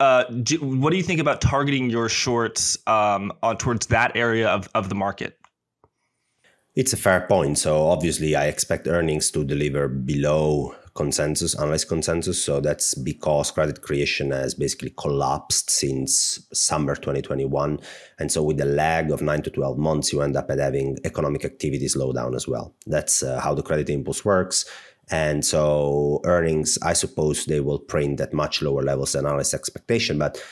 Uh, 0.00 0.24
do, 0.24 0.58
what 0.58 0.90
do 0.90 0.96
you 0.96 1.02
think 1.02 1.20
about 1.20 1.40
targeting 1.40 1.90
your 1.90 2.08
shorts 2.08 2.78
um, 2.86 3.32
on 3.42 3.56
towards 3.56 3.86
that 3.86 4.16
area 4.16 4.48
of, 4.48 4.68
of 4.74 4.88
the 4.88 4.94
market? 4.94 5.38
It's 6.74 6.92
a 6.92 6.96
fair 6.96 7.22
point. 7.22 7.58
So 7.58 7.86
obviously, 7.86 8.36
I 8.36 8.46
expect 8.46 8.86
earnings 8.86 9.30
to 9.30 9.44
deliver 9.44 9.88
below 9.88 10.74
consensus, 10.96 11.54
analyst 11.54 11.88
consensus. 11.88 12.42
So 12.42 12.60
that's 12.60 12.94
because 12.94 13.50
credit 13.50 13.82
creation 13.82 14.30
has 14.32 14.54
basically 14.54 14.92
collapsed 14.98 15.70
since 15.70 16.46
summer 16.52 16.96
2021. 16.96 17.78
And 18.18 18.32
so 18.32 18.42
with 18.42 18.60
a 18.60 18.64
lag 18.64 19.10
of 19.10 19.22
nine 19.22 19.42
to 19.42 19.50
12 19.50 19.78
months, 19.78 20.12
you 20.12 20.22
end 20.22 20.36
up 20.36 20.50
at 20.50 20.58
having 20.58 20.98
economic 21.04 21.44
activity 21.44 21.86
slow 21.86 22.12
down 22.12 22.34
as 22.34 22.48
well. 22.48 22.74
That's 22.86 23.22
uh, 23.22 23.40
how 23.40 23.54
the 23.54 23.62
credit 23.62 23.90
impulse 23.90 24.24
works. 24.24 24.64
And 25.10 25.44
so 25.44 26.20
earnings, 26.24 26.78
I 26.82 26.92
suppose 26.92 27.44
they 27.44 27.60
will 27.60 27.78
print 27.78 28.20
at 28.20 28.32
much 28.32 28.60
lower 28.60 28.82
levels 28.82 29.12
than 29.12 29.26
analyst 29.26 29.54
expectation. 29.54 30.18
But 30.18 30.42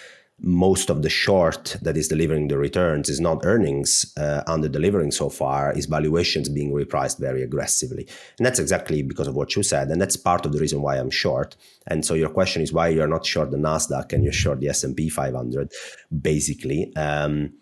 most 0.40 0.90
of 0.90 1.02
the 1.02 1.08
short 1.08 1.76
that 1.82 1.96
is 1.96 2.08
delivering 2.08 2.48
the 2.48 2.58
returns 2.58 3.08
is 3.08 3.20
not 3.20 3.44
earnings 3.44 4.12
uh, 4.16 4.42
under 4.46 4.68
delivering 4.68 5.12
so 5.12 5.28
far 5.28 5.72
is 5.72 5.86
valuations 5.86 6.48
being 6.48 6.72
repriced 6.72 7.18
very 7.18 7.42
aggressively 7.42 8.06
and 8.38 8.44
that's 8.44 8.58
exactly 8.58 9.00
because 9.02 9.28
of 9.28 9.36
what 9.36 9.54
you 9.54 9.62
said 9.62 9.88
and 9.88 10.00
that's 10.02 10.16
part 10.16 10.44
of 10.44 10.52
the 10.52 10.58
reason 10.58 10.82
why 10.82 10.96
i'm 10.96 11.10
short 11.10 11.54
and 11.86 12.04
so 12.04 12.14
your 12.14 12.28
question 12.28 12.62
is 12.62 12.72
why 12.72 12.88
you're 12.88 13.06
not 13.06 13.24
short 13.24 13.52
the 13.52 13.56
nasdaq 13.56 14.12
and 14.12 14.24
you're 14.24 14.32
short 14.32 14.58
the 14.58 14.68
s&p 14.68 15.08
500 15.08 15.72
basically 16.20 16.94
um, 16.96 17.52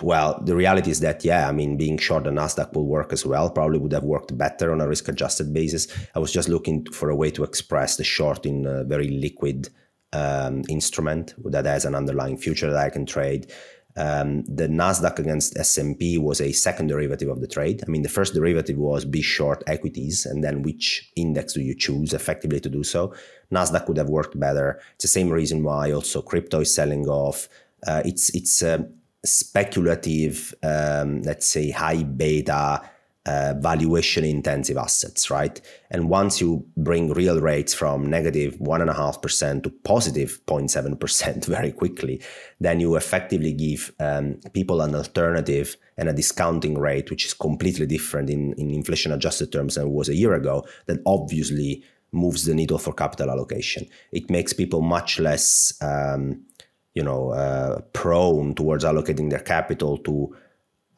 well, 0.00 0.40
the 0.44 0.56
reality 0.56 0.90
is 0.90 1.00
that, 1.00 1.24
yeah, 1.24 1.48
I 1.48 1.52
mean, 1.52 1.76
being 1.76 1.98
short 1.98 2.24
the 2.24 2.30
Nasdaq 2.30 2.72
will 2.72 2.86
work 2.86 3.12
as 3.12 3.24
well. 3.24 3.50
Probably 3.50 3.78
would 3.78 3.92
have 3.92 4.04
worked 4.04 4.36
better 4.36 4.72
on 4.72 4.80
a 4.80 4.88
risk 4.88 5.08
adjusted 5.08 5.52
basis. 5.52 5.86
I 6.14 6.18
was 6.18 6.32
just 6.32 6.48
looking 6.48 6.86
for 6.86 7.10
a 7.10 7.16
way 7.16 7.30
to 7.32 7.44
express 7.44 7.96
the 7.96 8.04
short 8.04 8.46
in 8.46 8.66
a 8.66 8.84
very 8.84 9.08
liquid 9.08 9.68
um, 10.12 10.64
instrument 10.68 11.34
that 11.44 11.66
has 11.66 11.84
an 11.84 11.94
underlying 11.94 12.38
future 12.38 12.70
that 12.70 12.84
I 12.84 12.90
can 12.90 13.06
trade. 13.06 13.52
Um, 13.96 14.44
the 14.44 14.68
Nasdaq 14.68 15.18
against 15.18 15.58
S&P 15.58 16.18
was 16.18 16.40
a 16.40 16.52
second 16.52 16.86
derivative 16.86 17.28
of 17.28 17.40
the 17.40 17.48
trade. 17.48 17.82
I 17.84 17.90
mean, 17.90 18.02
the 18.02 18.08
first 18.08 18.32
derivative 18.32 18.78
was 18.78 19.04
be 19.04 19.22
short 19.22 19.64
equities, 19.66 20.24
and 20.24 20.44
then 20.44 20.62
which 20.62 21.10
index 21.16 21.54
do 21.54 21.60
you 21.60 21.74
choose 21.74 22.14
effectively 22.14 22.60
to 22.60 22.68
do 22.68 22.84
so? 22.84 23.12
Nasdaq 23.50 23.88
would 23.88 23.96
have 23.96 24.08
worked 24.08 24.38
better. 24.38 24.80
It's 24.94 25.04
the 25.04 25.08
same 25.08 25.30
reason 25.30 25.64
why 25.64 25.90
also 25.90 26.22
crypto 26.22 26.60
is 26.60 26.72
selling 26.72 27.08
off. 27.08 27.48
Uh, 27.86 28.02
it's 28.04 28.32
it's 28.34 28.62
a 28.62 28.88
speculative, 29.24 30.54
um, 30.62 31.22
let's 31.22 31.46
say, 31.46 31.70
high 31.70 32.02
beta 32.02 32.82
uh, 33.28 33.52
valuation 33.58 34.24
intensive 34.24 34.78
assets, 34.78 35.30
right? 35.30 35.60
And 35.90 36.08
once 36.08 36.40
you 36.40 36.64
bring 36.78 37.12
real 37.12 37.40
rates 37.40 37.74
from 37.74 38.08
negative 38.08 38.54
1.5% 38.54 39.62
to 39.64 39.70
positive 39.70 40.40
0.7% 40.46 41.44
very 41.56 41.72
quickly, 41.72 42.22
then 42.58 42.80
you 42.80 42.96
effectively 42.96 43.52
give 43.52 43.92
um, 44.00 44.40
people 44.54 44.80
an 44.80 44.94
alternative 44.94 45.76
and 45.98 46.08
a 46.08 46.14
discounting 46.14 46.78
rate, 46.78 47.10
which 47.10 47.26
is 47.26 47.34
completely 47.34 47.84
different 47.84 48.30
in, 48.30 48.54
in 48.54 48.70
inflation 48.70 49.12
adjusted 49.12 49.52
terms 49.52 49.74
than 49.74 49.88
it 49.88 49.90
was 49.90 50.08
a 50.08 50.16
year 50.16 50.32
ago, 50.32 50.64
that 50.86 51.02
obviously 51.04 51.84
moves 52.12 52.44
the 52.44 52.54
needle 52.54 52.78
for 52.78 52.94
capital 52.94 53.30
allocation. 53.30 53.86
It 54.10 54.30
makes 54.30 54.54
people 54.54 54.80
much 54.80 55.18
less, 55.18 55.74
um, 55.82 56.44
you 56.98 57.04
know, 57.04 57.30
uh, 57.30 57.80
prone 57.92 58.56
towards 58.56 58.82
allocating 58.82 59.30
their 59.30 59.38
capital 59.54 59.98
to 59.98 60.36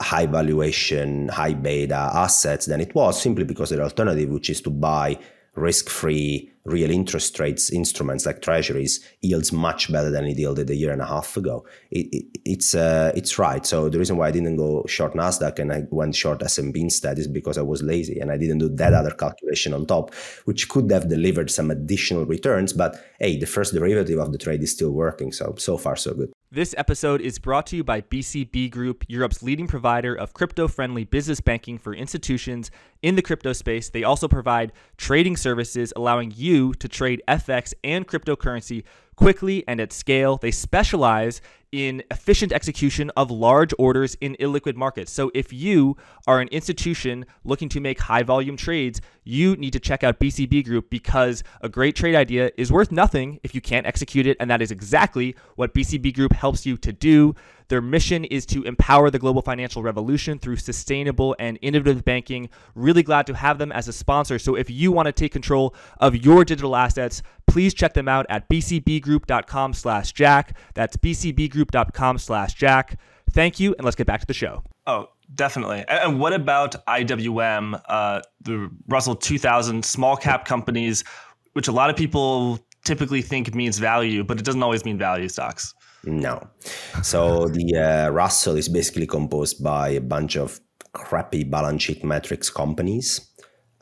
high 0.00 0.24
valuation, 0.24 1.28
high 1.28 1.52
beta 1.52 2.10
assets 2.14 2.64
than 2.64 2.80
it 2.80 2.94
was 2.94 3.20
simply 3.20 3.44
because 3.44 3.68
the 3.68 3.82
alternative, 3.82 4.30
which 4.30 4.48
is 4.48 4.62
to 4.62 4.70
buy 4.70 5.18
risk-free 5.56 6.49
real 6.64 6.90
interest 6.90 7.38
rates 7.38 7.70
instruments 7.70 8.26
like 8.26 8.42
treasuries 8.42 9.00
yields 9.22 9.52
much 9.52 9.90
better 9.90 10.10
than 10.10 10.24
it 10.24 10.38
yielded 10.38 10.68
a 10.68 10.74
year 10.74 10.92
and 10.92 11.00
a 11.00 11.06
half 11.06 11.36
ago. 11.36 11.64
It, 11.90 12.06
it, 12.12 12.24
it's 12.44 12.74
uh, 12.74 13.12
it's 13.14 13.38
right. 13.38 13.64
So 13.64 13.88
the 13.88 13.98
reason 13.98 14.16
why 14.16 14.28
I 14.28 14.30
didn't 14.30 14.56
go 14.56 14.84
short 14.86 15.14
Nasdaq 15.14 15.58
and 15.58 15.72
I 15.72 15.84
went 15.90 16.14
short 16.14 16.42
S&P 16.42 16.80
instead 16.80 17.18
is 17.18 17.28
because 17.28 17.56
I 17.58 17.62
was 17.62 17.82
lazy 17.82 18.20
and 18.20 18.30
I 18.30 18.36
didn't 18.36 18.58
do 18.58 18.68
that 18.68 18.92
other 18.92 19.12
calculation 19.12 19.72
on 19.72 19.86
top, 19.86 20.14
which 20.44 20.68
could 20.68 20.90
have 20.90 21.08
delivered 21.08 21.50
some 21.50 21.70
additional 21.70 22.26
returns. 22.26 22.72
But 22.72 23.02
hey, 23.18 23.38
the 23.38 23.46
first 23.46 23.72
derivative 23.72 24.18
of 24.18 24.32
the 24.32 24.38
trade 24.38 24.62
is 24.62 24.72
still 24.72 24.90
working. 24.90 25.32
So 25.32 25.54
so 25.58 25.76
far 25.76 25.96
so 25.96 26.14
good. 26.14 26.32
This 26.52 26.74
episode 26.76 27.20
is 27.20 27.38
brought 27.38 27.68
to 27.68 27.76
you 27.76 27.84
by 27.84 28.00
BCB 28.00 28.72
Group, 28.72 29.04
Europe's 29.06 29.40
leading 29.40 29.68
provider 29.68 30.16
of 30.16 30.34
crypto 30.34 30.66
friendly 30.66 31.04
business 31.04 31.40
banking 31.40 31.78
for 31.78 31.94
institutions 31.94 32.72
in 33.02 33.14
the 33.14 33.22
crypto 33.22 33.52
space. 33.52 33.88
They 33.88 34.02
also 34.02 34.26
provide 34.26 34.72
trading 34.96 35.36
services 35.36 35.92
allowing 35.94 36.32
you 36.34 36.74
to 36.74 36.88
trade 36.88 37.22
FX 37.28 37.72
and 37.84 38.04
cryptocurrency 38.04 38.82
quickly 39.14 39.62
and 39.68 39.80
at 39.80 39.92
scale. 39.92 40.38
They 40.38 40.50
specialize 40.50 41.40
in 41.72 42.02
efficient 42.10 42.52
execution 42.52 43.10
of 43.16 43.30
large 43.30 43.72
orders 43.78 44.16
in 44.20 44.34
illiquid 44.40 44.74
markets. 44.74 45.12
So 45.12 45.30
if 45.34 45.52
you 45.52 45.96
are 46.26 46.40
an 46.40 46.48
institution 46.48 47.26
looking 47.44 47.68
to 47.70 47.80
make 47.80 48.00
high 48.00 48.22
volume 48.22 48.56
trades, 48.56 49.00
you 49.24 49.56
need 49.56 49.72
to 49.72 49.80
check 49.80 50.02
out 50.02 50.18
BCB 50.18 50.64
Group 50.64 50.90
because 50.90 51.44
a 51.60 51.68
great 51.68 51.94
trade 51.94 52.14
idea 52.14 52.50
is 52.56 52.72
worth 52.72 52.90
nothing 52.90 53.38
if 53.42 53.54
you 53.54 53.60
can't 53.60 53.86
execute 53.86 54.26
it. 54.26 54.36
And 54.40 54.50
that 54.50 54.60
is 54.60 54.70
exactly 54.70 55.36
what 55.56 55.74
BCB 55.74 56.14
Group 56.14 56.32
helps 56.32 56.66
you 56.66 56.76
to 56.78 56.92
do. 56.92 57.34
Their 57.70 57.80
mission 57.80 58.24
is 58.24 58.44
to 58.46 58.64
empower 58.64 59.10
the 59.10 59.20
global 59.20 59.42
financial 59.42 59.80
revolution 59.80 60.40
through 60.40 60.56
sustainable 60.56 61.36
and 61.38 61.56
innovative 61.62 62.04
banking. 62.04 62.50
Really 62.74 63.04
glad 63.04 63.28
to 63.28 63.34
have 63.34 63.58
them 63.58 63.70
as 63.70 63.86
a 63.86 63.92
sponsor. 63.92 64.40
So 64.40 64.56
if 64.56 64.68
you 64.68 64.90
want 64.90 65.06
to 65.06 65.12
take 65.12 65.30
control 65.30 65.76
of 66.00 66.16
your 66.16 66.44
digital 66.44 66.74
assets, 66.74 67.22
please 67.46 67.72
check 67.72 67.94
them 67.94 68.08
out 68.08 68.26
at 68.28 68.48
bcbgroup.com 68.48 69.72
slash 69.74 70.10
jack. 70.10 70.58
That's 70.74 70.96
bcbgroup.com 70.96 72.18
slash 72.18 72.54
jack. 72.54 72.98
Thank 73.30 73.60
you, 73.60 73.76
and 73.78 73.84
let's 73.84 73.96
get 73.96 74.08
back 74.08 74.20
to 74.20 74.26
the 74.26 74.34
show. 74.34 74.64
Oh, 74.88 75.08
definitely. 75.32 75.84
And 75.86 76.18
what 76.18 76.32
about 76.32 76.84
IWM, 76.86 77.80
uh, 77.88 78.20
the 78.40 78.68
Russell 78.88 79.14
2000 79.14 79.84
small 79.84 80.16
cap 80.16 80.44
companies, 80.44 81.04
which 81.52 81.68
a 81.68 81.72
lot 81.72 81.88
of 81.88 81.94
people 81.94 82.58
typically 82.84 83.22
think 83.22 83.54
means 83.54 83.78
value, 83.78 84.24
but 84.24 84.40
it 84.40 84.44
doesn't 84.44 84.64
always 84.64 84.84
mean 84.84 84.98
value 84.98 85.28
stocks? 85.28 85.72
No. 86.04 86.48
So 87.02 87.48
the 87.48 87.76
uh, 87.76 88.10
Russell 88.10 88.56
is 88.56 88.68
basically 88.68 89.06
composed 89.06 89.62
by 89.64 89.90
a 89.90 90.00
bunch 90.00 90.36
of 90.36 90.60
crappy 90.92 91.44
balance 91.44 91.82
sheet 91.82 92.04
metrics 92.04 92.50
companies. 92.50 93.20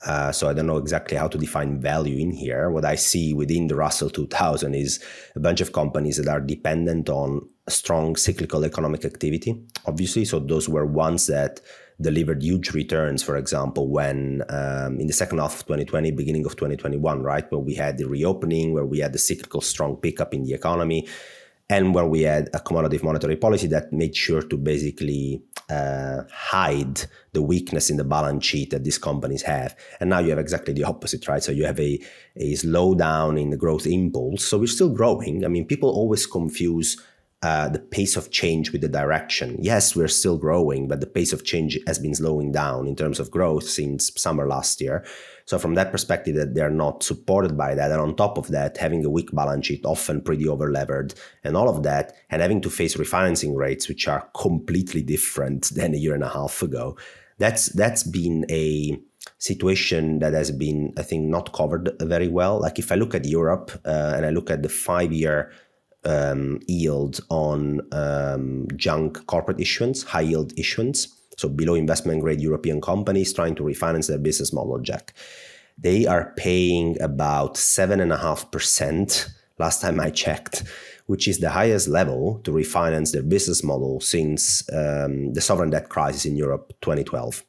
Uh, 0.06 0.30
so 0.30 0.48
I 0.48 0.52
don't 0.52 0.66
know 0.66 0.76
exactly 0.76 1.16
how 1.16 1.26
to 1.26 1.38
define 1.38 1.80
value 1.80 2.18
in 2.18 2.30
here. 2.30 2.70
What 2.70 2.84
I 2.84 2.94
see 2.94 3.34
within 3.34 3.66
the 3.66 3.74
Russell 3.74 4.10
2000 4.10 4.74
is 4.74 5.02
a 5.34 5.40
bunch 5.40 5.60
of 5.60 5.72
companies 5.72 6.18
that 6.18 6.28
are 6.28 6.40
dependent 6.40 7.08
on 7.08 7.48
strong 7.68 8.14
cyclical 8.14 8.64
economic 8.64 9.04
activity, 9.04 9.60
obviously. 9.86 10.24
So 10.24 10.38
those 10.38 10.68
were 10.68 10.86
ones 10.86 11.26
that 11.26 11.60
delivered 12.00 12.42
huge 12.44 12.70
returns, 12.70 13.24
for 13.24 13.36
example, 13.36 13.88
when 13.88 14.42
um, 14.50 15.00
in 15.00 15.08
the 15.08 15.12
second 15.12 15.38
half 15.38 15.54
of 15.54 15.66
2020, 15.66 16.12
beginning 16.12 16.46
of 16.46 16.52
2021, 16.54 17.22
right, 17.22 17.50
where 17.50 17.60
we 17.60 17.74
had 17.74 17.98
the 17.98 18.06
reopening, 18.06 18.72
where 18.72 18.86
we 18.86 19.00
had 19.00 19.12
the 19.12 19.18
cyclical 19.18 19.60
strong 19.60 19.96
pickup 19.96 20.32
in 20.32 20.44
the 20.44 20.54
economy 20.54 21.08
and 21.70 21.94
where 21.94 22.06
we 22.06 22.22
had 22.22 22.48
a 22.54 22.58
accommodative 22.58 23.02
monetary 23.02 23.36
policy 23.36 23.66
that 23.66 23.92
made 23.92 24.16
sure 24.16 24.42
to 24.42 24.56
basically 24.56 25.42
uh, 25.68 26.22
hide 26.32 27.02
the 27.32 27.42
weakness 27.42 27.90
in 27.90 27.98
the 27.98 28.04
balance 28.04 28.46
sheet 28.46 28.70
that 28.70 28.84
these 28.84 28.98
companies 28.98 29.42
have. 29.42 29.76
And 30.00 30.08
now 30.08 30.18
you 30.18 30.30
have 30.30 30.38
exactly 30.38 30.72
the 30.72 30.84
opposite, 30.84 31.28
right? 31.28 31.42
So 31.42 31.52
you 31.52 31.66
have 31.66 31.78
a, 31.78 32.00
a 32.36 32.52
slowdown 32.54 33.40
in 33.40 33.50
the 33.50 33.56
growth 33.56 33.86
impulse. 33.86 34.44
So 34.44 34.58
we're 34.58 34.66
still 34.66 34.88
growing. 34.88 35.44
I 35.44 35.48
mean, 35.48 35.66
people 35.66 35.90
always 35.90 36.26
confuse 36.26 36.96
uh, 37.42 37.68
the 37.68 37.78
pace 37.78 38.16
of 38.16 38.30
change 38.30 38.72
with 38.72 38.80
the 38.80 38.88
direction. 38.88 39.58
Yes, 39.60 39.94
we're 39.94 40.08
still 40.08 40.38
growing, 40.38 40.88
but 40.88 41.00
the 41.00 41.06
pace 41.06 41.32
of 41.32 41.44
change 41.44 41.78
has 41.86 41.98
been 41.98 42.14
slowing 42.14 42.50
down 42.50 42.88
in 42.88 42.96
terms 42.96 43.20
of 43.20 43.30
growth 43.30 43.68
since 43.68 44.10
summer 44.20 44.48
last 44.48 44.80
year. 44.80 45.04
So 45.48 45.58
from 45.58 45.76
that 45.76 45.90
perspective, 45.90 46.36
that 46.36 46.54
they're 46.54 46.68
not 46.68 47.02
supported 47.02 47.56
by 47.56 47.74
that, 47.74 47.90
and 47.90 48.02
on 48.02 48.14
top 48.14 48.36
of 48.36 48.48
that, 48.48 48.76
having 48.76 49.02
a 49.06 49.08
weak 49.08 49.30
balance 49.32 49.64
sheet, 49.64 49.80
often 49.86 50.20
pretty 50.20 50.44
overlevered, 50.44 51.14
and 51.42 51.56
all 51.56 51.70
of 51.70 51.82
that, 51.84 52.14
and 52.28 52.42
having 52.42 52.60
to 52.60 52.68
face 52.68 52.96
refinancing 52.96 53.56
rates 53.56 53.88
which 53.88 54.06
are 54.06 54.28
completely 54.36 55.00
different 55.00 55.70
than 55.74 55.94
a 55.94 55.96
year 55.96 56.14
and 56.14 56.22
a 56.22 56.28
half 56.28 56.60
ago. 56.60 56.98
That's 57.38 57.70
that's 57.70 58.02
been 58.02 58.44
a 58.50 59.00
situation 59.38 60.18
that 60.18 60.34
has 60.34 60.50
been, 60.50 60.92
I 60.98 61.02
think, 61.02 61.24
not 61.28 61.54
covered 61.54 61.96
very 61.98 62.28
well. 62.28 62.60
Like 62.60 62.78
if 62.78 62.92
I 62.92 62.96
look 62.96 63.14
at 63.14 63.24
Europe 63.24 63.70
uh, 63.86 64.12
and 64.16 64.26
I 64.26 64.30
look 64.30 64.50
at 64.50 64.62
the 64.62 64.68
five-year 64.68 65.50
um, 66.04 66.60
yield 66.66 67.20
on 67.30 67.80
um, 67.92 68.66
junk 68.76 69.24
corporate 69.26 69.60
issuance, 69.60 70.02
high 70.02 70.28
yield 70.28 70.52
issuance. 70.58 71.17
So 71.38 71.48
below 71.48 71.74
investment 71.74 72.20
grade 72.20 72.40
European 72.40 72.80
companies 72.80 73.32
trying 73.32 73.54
to 73.54 73.62
refinance 73.62 74.08
their 74.08 74.18
business 74.18 74.52
model, 74.52 74.78
Jack. 74.80 75.14
They 75.78 76.04
are 76.04 76.34
paying 76.36 77.00
about 77.00 77.56
seven 77.56 78.00
and 78.00 78.12
a 78.12 78.16
half 78.16 78.50
percent 78.50 79.28
last 79.58 79.80
time 79.80 80.00
I 80.00 80.10
checked, 80.10 80.64
which 81.06 81.28
is 81.28 81.38
the 81.38 81.50
highest 81.50 81.86
level 81.86 82.40
to 82.42 82.50
refinance 82.50 83.12
their 83.12 83.22
business 83.22 83.62
model 83.62 84.00
since 84.00 84.68
um, 84.72 85.32
the 85.32 85.40
sovereign 85.40 85.70
debt 85.70 85.88
crisis 85.88 86.26
in 86.26 86.36
Europe 86.36 86.72
2012. 86.80 87.44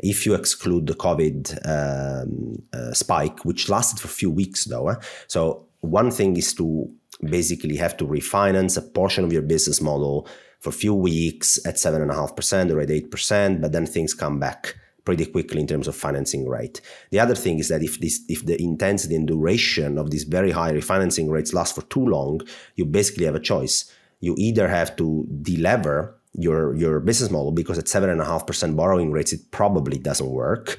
If 0.00 0.24
you 0.24 0.34
exclude 0.34 0.86
the 0.86 0.94
COVID 0.94 1.42
um, 1.68 2.62
uh, 2.72 2.94
spike, 2.94 3.44
which 3.44 3.68
lasted 3.68 4.00
for 4.00 4.08
a 4.08 4.10
few 4.10 4.30
weeks 4.30 4.64
though. 4.64 4.88
Eh? 4.88 4.96
So 5.26 5.66
one 5.80 6.10
thing 6.10 6.36
is 6.38 6.54
to 6.54 6.90
basically 7.22 7.76
have 7.76 7.96
to 7.98 8.06
refinance 8.06 8.78
a 8.78 8.82
portion 8.82 9.24
of 9.24 9.32
your 9.32 9.42
business 9.42 9.82
model 9.82 10.26
for 10.64 10.70
a 10.70 10.72
few 10.72 10.94
weeks 10.94 11.58
at 11.66 11.74
7.5% 11.74 12.72
or 12.72 12.80
at 12.80 12.88
8%, 12.88 13.60
but 13.60 13.72
then 13.72 13.84
things 13.84 14.14
come 14.14 14.40
back 14.40 14.76
pretty 15.04 15.26
quickly 15.26 15.60
in 15.60 15.66
terms 15.66 15.86
of 15.86 15.94
financing 15.94 16.48
rate. 16.48 16.80
The 17.10 17.20
other 17.20 17.34
thing 17.34 17.58
is 17.58 17.68
that 17.68 17.82
if 17.82 18.00
this 18.00 18.22
if 18.30 18.46
the 18.46 18.56
intensity 18.58 19.14
and 19.14 19.26
duration 19.26 19.98
of 19.98 20.10
these 20.10 20.24
very 20.24 20.52
high 20.52 20.72
refinancing 20.72 21.30
rates 21.30 21.52
last 21.52 21.74
for 21.74 21.82
too 21.82 22.06
long, 22.06 22.40
you 22.76 22.86
basically 22.86 23.26
have 23.26 23.34
a 23.34 23.40
choice. 23.52 23.92
You 24.20 24.34
either 24.38 24.66
have 24.66 24.96
to 24.96 25.26
delever 25.42 26.14
your 26.32 26.74
your 26.74 26.98
business 26.98 27.30
model 27.30 27.52
because 27.52 27.78
at 27.78 27.84
7.5% 27.84 28.74
borrowing 28.74 29.10
rates 29.12 29.34
it 29.34 29.50
probably 29.50 29.98
doesn't 29.98 30.30
work 30.30 30.78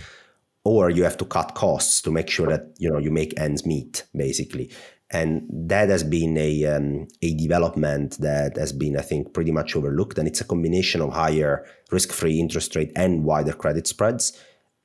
or 0.64 0.90
you 0.90 1.04
have 1.04 1.16
to 1.18 1.26
cut 1.26 1.54
costs 1.54 2.02
to 2.02 2.12
make 2.12 2.30
sure 2.30 2.48
that 2.48 2.74
you 2.80 2.90
know 2.90 2.98
you 2.98 3.12
make 3.12 3.40
ends 3.40 3.66
meet 3.66 4.04
basically 4.16 4.70
and 5.16 5.48
that 5.50 5.88
has 5.90 6.04
been 6.04 6.38
a 6.38 6.66
um, 6.66 7.08
a 7.22 7.34
development 7.36 8.18
that 8.20 8.58
has 8.58 8.74
been, 8.74 8.98
I 8.98 9.02
think, 9.02 9.34
pretty 9.34 9.52
much 9.52 9.76
overlooked. 9.76 10.18
And 10.18 10.28
it's 10.28 10.42
a 10.42 10.52
combination 10.54 11.02
of 11.02 11.14
higher 11.14 11.66
risk-free 11.90 12.38
interest 12.40 12.76
rate 12.76 12.92
and 12.96 13.24
wider 13.24 13.54
credit 13.54 13.88
spreads 13.88 14.26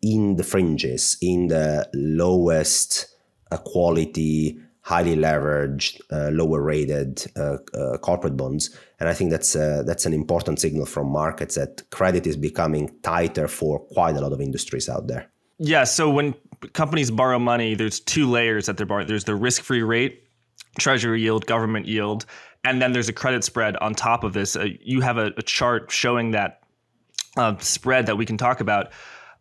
in 0.03 0.37
the 0.37 0.45
fringes, 0.45 1.16
in 1.21 1.49
the 1.49 1.88
lowest 1.95 3.09
uh, 3.51 3.57
quality, 3.57 4.59
highly 4.83 5.16
leveraged, 5.16 6.01
uh, 6.12 6.31
lower 6.31 6.62
rated 6.62 7.27
uh, 7.37 7.57
uh, 7.75 7.99
corporate 7.99 8.37
bonds. 8.37 8.71
And 9.01 9.09
I 9.09 9.14
think 9.14 9.31
that's 9.33 9.57
uh, 9.57 9.83
that's 9.85 10.07
an 10.07 10.14
important 10.14 10.61
signal 10.61 10.87
from 10.87 11.11
markets 11.11 11.57
that 11.57 11.90
credit 11.90 12.25
is 12.27 12.37
becoming 12.37 12.85
tighter 13.03 13.49
for 13.49 13.81
quite 13.81 14.16
a 14.16 14.21
lot 14.21 14.33
of 14.33 14.40
industries 14.40 14.88
out 14.88 15.09
there. 15.09 15.27
Yeah. 15.61 15.85
So 15.85 16.09
when 16.11 16.35
companies 16.73 17.11
borrow 17.11 17.38
money, 17.38 17.75
there's 17.75 18.01
two 18.01 18.29
layers 18.29 18.66
that 18.66 18.77
they're 18.77 18.87
borrowing. 18.87 19.07
There's 19.07 19.25
the 19.25 19.37
risk-free 19.37 19.83
rate, 19.83 20.25
treasury 20.79 21.20
yield, 21.20 21.46
government 21.46 21.87
yield, 21.87 22.25
and 22.64 22.81
then 22.81 22.92
there's 22.92 23.11
a 23.11 23.12
credit 23.12 23.44
spread 23.44 23.77
on 23.77 23.94
top 23.94 24.25
of 24.25 24.33
this. 24.33 24.57
Uh, 24.57 24.68
you 24.81 25.03
have 25.03 25.18
a, 25.18 25.33
a, 25.37 25.42
chart 25.42 25.90
showing 25.90 26.31
that 26.33 26.62
uh, 27.37 27.57
spread 27.59 28.07
that 28.07 28.16
we 28.16 28.25
can 28.25 28.38
talk 28.38 28.61
about. 28.61 28.90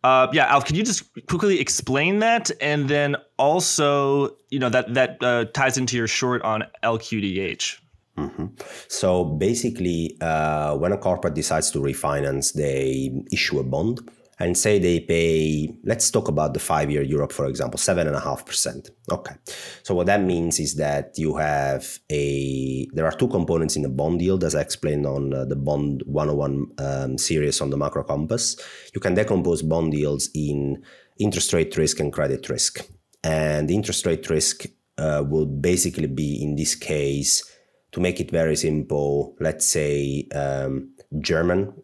Uh, 0.04 0.28
yeah, 0.32 0.46
Alf, 0.46 0.66
can 0.66 0.76
you 0.76 0.82
just 0.82 1.04
quickly 1.26 1.58
explain 1.58 2.20
that, 2.20 2.50
and 2.60 2.88
then 2.88 3.16
also, 3.38 4.36
you 4.50 4.58
know, 4.58 4.70
that 4.70 4.92
that 4.94 5.22
uh, 5.22 5.44
ties 5.52 5.76
into 5.76 5.96
your 5.96 6.06
short 6.06 6.42
on 6.42 6.64
LQDH. 6.82 7.78
Mm-hmm. 8.16 8.46
So 8.88 9.24
basically, 9.24 10.16
uh, 10.20 10.76
when 10.76 10.92
a 10.92 10.98
corporate 10.98 11.34
decides 11.34 11.70
to 11.72 11.78
refinance, 11.78 12.54
they 12.54 13.12
issue 13.30 13.58
a 13.58 13.62
bond 13.62 14.00
and 14.40 14.56
say 14.56 14.78
they 14.78 15.00
pay, 15.00 15.70
let's 15.84 16.10
talk 16.10 16.26
about 16.26 16.54
the 16.54 16.58
five 16.58 16.90
year 16.90 17.02
Europe, 17.02 17.30
for 17.30 17.46
example, 17.46 17.78
7.5%. 17.78 18.88
Okay. 19.12 19.34
So 19.82 19.94
what 19.94 20.06
that 20.06 20.22
means 20.22 20.58
is 20.58 20.76
that 20.76 21.12
you 21.18 21.36
have 21.36 21.98
a, 22.10 22.88
there 22.94 23.04
are 23.04 23.12
two 23.12 23.28
components 23.28 23.76
in 23.76 23.82
the 23.82 23.90
bond 23.90 24.22
yield, 24.22 24.42
as 24.42 24.54
I 24.54 24.62
explained 24.62 25.04
on 25.04 25.34
uh, 25.34 25.44
the 25.44 25.56
Bond 25.56 26.02
101 26.06 26.66
um, 26.78 27.18
series 27.18 27.60
on 27.60 27.68
the 27.68 27.76
macro 27.76 28.02
compass. 28.02 28.56
You 28.94 29.00
can 29.00 29.14
decompose 29.14 29.60
bond 29.60 29.92
yields 29.92 30.30
in 30.34 30.82
interest 31.18 31.52
rate 31.52 31.76
risk 31.76 32.00
and 32.00 32.10
credit 32.10 32.48
risk. 32.48 32.80
And 33.22 33.70
interest 33.70 34.06
rate 34.06 34.30
risk 34.30 34.64
uh, 34.96 35.22
will 35.28 35.44
basically 35.44 36.06
be, 36.06 36.42
in 36.42 36.56
this 36.56 36.74
case, 36.74 37.44
to 37.92 38.00
make 38.00 38.20
it 38.20 38.30
very 38.30 38.56
simple, 38.56 39.36
let's 39.38 39.66
say 39.66 40.26
um, 40.34 40.94
German 41.18 41.74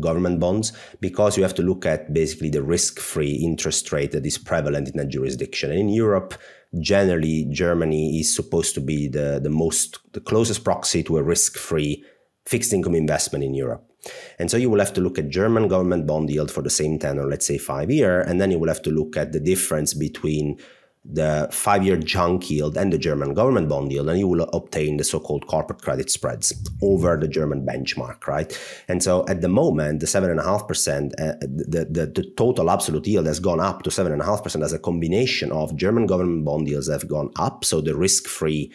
government 0.00 0.40
bonds 0.40 0.72
because 1.00 1.36
you 1.36 1.42
have 1.42 1.54
to 1.54 1.62
look 1.62 1.86
at 1.86 2.12
basically 2.12 2.50
the 2.50 2.62
risk-free 2.62 3.32
interest 3.32 3.92
rate 3.92 4.12
that 4.12 4.26
is 4.26 4.38
prevalent 4.38 4.88
in 4.88 4.96
that 4.96 5.08
jurisdiction. 5.08 5.70
And 5.70 5.80
in 5.80 5.88
Europe, 5.88 6.34
generally, 6.80 7.46
Germany 7.50 8.20
is 8.20 8.34
supposed 8.34 8.74
to 8.74 8.80
be 8.80 9.08
the, 9.08 9.40
the 9.42 9.50
most 9.50 9.98
the 10.12 10.20
closest 10.20 10.64
proxy 10.64 11.02
to 11.04 11.18
a 11.18 11.22
risk-free 11.22 12.04
fixed 12.44 12.72
income 12.72 12.94
investment 12.94 13.44
in 13.44 13.54
Europe. 13.54 13.84
And 14.38 14.50
so 14.50 14.56
you 14.56 14.70
will 14.70 14.78
have 14.78 14.92
to 14.94 15.00
look 15.00 15.18
at 15.18 15.28
German 15.28 15.68
government 15.68 16.06
bond 16.06 16.30
yield 16.30 16.50
for 16.50 16.62
the 16.62 16.70
same 16.70 16.98
tenor, 16.98 17.26
let's 17.26 17.46
say 17.46 17.58
five 17.58 17.90
year, 17.90 18.20
and 18.20 18.40
then 18.40 18.50
you 18.50 18.58
will 18.58 18.68
have 18.68 18.82
to 18.82 18.90
look 18.90 19.16
at 19.16 19.32
the 19.32 19.40
difference 19.40 19.94
between 19.94 20.58
the 21.12 21.48
five 21.52 21.84
year 21.84 21.96
junk 21.96 22.50
yield 22.50 22.76
and 22.76 22.92
the 22.92 22.98
German 22.98 23.34
government 23.34 23.68
bond 23.68 23.92
yield, 23.92 24.08
and 24.08 24.18
you 24.18 24.28
will 24.28 24.42
obtain 24.52 24.96
the 24.96 25.04
so 25.04 25.20
called 25.20 25.46
corporate 25.46 25.82
credit 25.82 26.10
spreads 26.10 26.52
over 26.82 27.16
the 27.16 27.28
German 27.28 27.64
benchmark, 27.64 28.26
right? 28.26 28.58
And 28.88 29.02
so 29.02 29.24
at 29.28 29.40
the 29.40 29.48
moment, 29.48 30.00
the 30.00 30.06
7.5%, 30.06 31.12
uh, 31.18 31.36
the, 31.40 31.86
the, 31.88 32.06
the 32.06 32.30
total 32.36 32.70
absolute 32.70 33.06
yield 33.06 33.26
has 33.26 33.40
gone 33.40 33.60
up 33.60 33.82
to 33.82 33.90
7.5% 33.90 34.64
as 34.64 34.72
a 34.72 34.78
combination 34.78 35.52
of 35.52 35.76
German 35.76 36.06
government 36.06 36.44
bond 36.44 36.68
yields 36.68 36.88
have 36.88 37.08
gone 37.08 37.30
up, 37.36 37.64
so 37.64 37.80
the 37.80 37.96
risk 37.96 38.26
free 38.26 38.72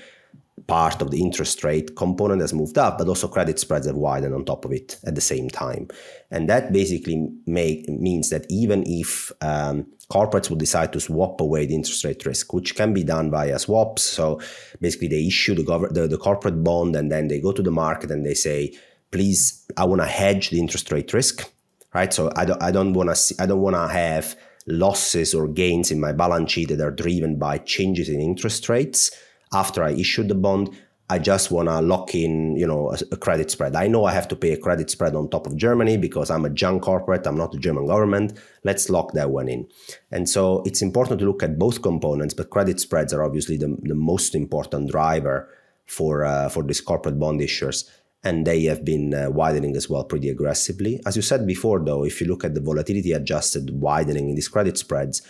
part 0.67 1.01
of 1.01 1.11
the 1.11 1.21
interest 1.21 1.63
rate 1.63 1.95
component 1.95 2.41
has 2.41 2.53
moved 2.53 2.77
up, 2.77 2.97
but 2.97 3.07
also 3.07 3.27
credit 3.27 3.59
spreads 3.59 3.87
have 3.87 3.95
widened 3.95 4.33
on 4.33 4.45
top 4.45 4.65
of 4.65 4.71
it 4.71 4.99
at 5.05 5.15
the 5.15 5.21
same 5.21 5.49
time. 5.49 5.87
And 6.29 6.49
that 6.49 6.71
basically 6.71 7.29
make, 7.45 7.87
means 7.89 8.29
that 8.29 8.45
even 8.49 8.83
if 8.85 9.31
um, 9.41 9.87
corporates 10.09 10.49
would 10.49 10.59
decide 10.59 10.93
to 10.93 10.99
swap 10.99 11.41
away 11.41 11.65
the 11.65 11.75
interest 11.75 12.03
rate 12.03 12.25
risk, 12.25 12.53
which 12.53 12.75
can 12.75 12.93
be 12.93 13.03
done 13.03 13.31
via 13.31 13.59
swaps, 13.59 14.03
so 14.03 14.39
basically 14.79 15.07
they 15.07 15.25
issue 15.27 15.55
the, 15.55 15.63
gov- 15.63 15.93
the, 15.93 16.07
the 16.07 16.17
corporate 16.17 16.63
bond 16.63 16.95
and 16.95 17.11
then 17.11 17.27
they 17.27 17.39
go 17.39 17.51
to 17.51 17.61
the 17.61 17.71
market 17.71 18.11
and 18.11 18.25
they 18.25 18.33
say, 18.33 18.73
please, 19.11 19.65
I 19.77 19.85
want 19.85 20.01
to 20.01 20.07
hedge 20.07 20.49
the 20.49 20.59
interest 20.59 20.91
rate 20.91 21.13
risk, 21.13 21.51
right? 21.93 22.13
So 22.13 22.31
I 22.35 22.45
don't, 22.45 22.61
I 22.61 22.71
don't 22.71 22.93
want 22.93 23.13
to, 23.13 23.35
I 23.39 23.45
don't 23.45 23.61
want 23.61 23.75
to 23.75 23.87
have 23.87 24.37
losses 24.67 25.33
or 25.33 25.47
gains 25.47 25.91
in 25.91 25.99
my 25.99 26.11
balance 26.11 26.51
sheet 26.51 26.69
that 26.69 26.79
are 26.79 26.91
driven 26.91 27.37
by 27.37 27.57
changes 27.57 28.09
in 28.09 28.21
interest 28.21 28.69
rates 28.69 29.11
after 29.53 29.83
I 29.83 29.91
issued 29.91 30.27
the 30.27 30.35
bond. 30.35 30.69
I 31.09 31.19
just 31.19 31.51
want 31.51 31.67
to 31.67 31.81
lock 31.81 32.15
in, 32.15 32.55
you 32.55 32.65
know, 32.65 32.91
a, 32.91 32.97
a, 33.11 33.17
credit 33.17 33.51
spread. 33.51 33.75
I 33.75 33.87
know 33.87 34.05
I 34.05 34.13
have 34.13 34.29
to 34.29 34.35
pay 34.35 34.53
a 34.53 34.57
credit 34.57 34.89
spread 34.89 35.13
on 35.13 35.29
top 35.29 35.45
of 35.45 35.57
Germany 35.57 35.97
because 35.97 36.31
I'm 36.31 36.45
a 36.45 36.49
junk 36.49 36.83
corporate. 36.83 37.27
I'm 37.27 37.35
not 37.35 37.51
the 37.51 37.57
German 37.57 37.87
government. 37.87 38.39
Let's 38.63 38.89
lock 38.89 39.11
that 39.11 39.29
one 39.29 39.49
in. 39.49 39.67
And 40.09 40.29
so 40.29 40.63
it's 40.65 40.81
important 40.81 41.19
to 41.19 41.25
look 41.25 41.43
at 41.43 41.59
both 41.59 41.81
components, 41.81 42.33
but 42.33 42.49
credit 42.49 42.79
spreads 42.79 43.11
are 43.11 43.25
obviously 43.25 43.57
the, 43.57 43.75
the 43.81 43.93
most 43.93 44.35
important 44.35 44.89
driver 44.89 45.49
for 45.85 46.23
uh, 46.23 46.47
for 46.47 46.63
these 46.63 46.79
corporate 46.79 47.19
bond 47.19 47.41
issuers. 47.41 47.89
And 48.23 48.47
they 48.47 48.63
have 48.65 48.85
been 48.85 49.13
uh, 49.13 49.31
widening 49.31 49.75
as 49.75 49.89
well 49.89 50.05
pretty 50.05 50.29
aggressively. 50.29 51.01
As 51.05 51.17
you 51.17 51.23
said 51.23 51.45
before, 51.45 51.83
though, 51.83 52.05
if 52.05 52.21
you 52.21 52.27
look 52.27 52.45
at 52.45 52.53
the 52.53 52.61
volatility 52.61 53.11
adjusted 53.11 53.81
widening 53.81 54.29
in 54.29 54.35
these 54.35 54.47
credit 54.47 54.77
spreads, 54.77 55.23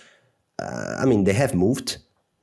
uh, 0.59 0.97
I 0.99 1.05
mean, 1.05 1.23
they 1.23 1.33
have 1.33 1.55
moved 1.55 1.97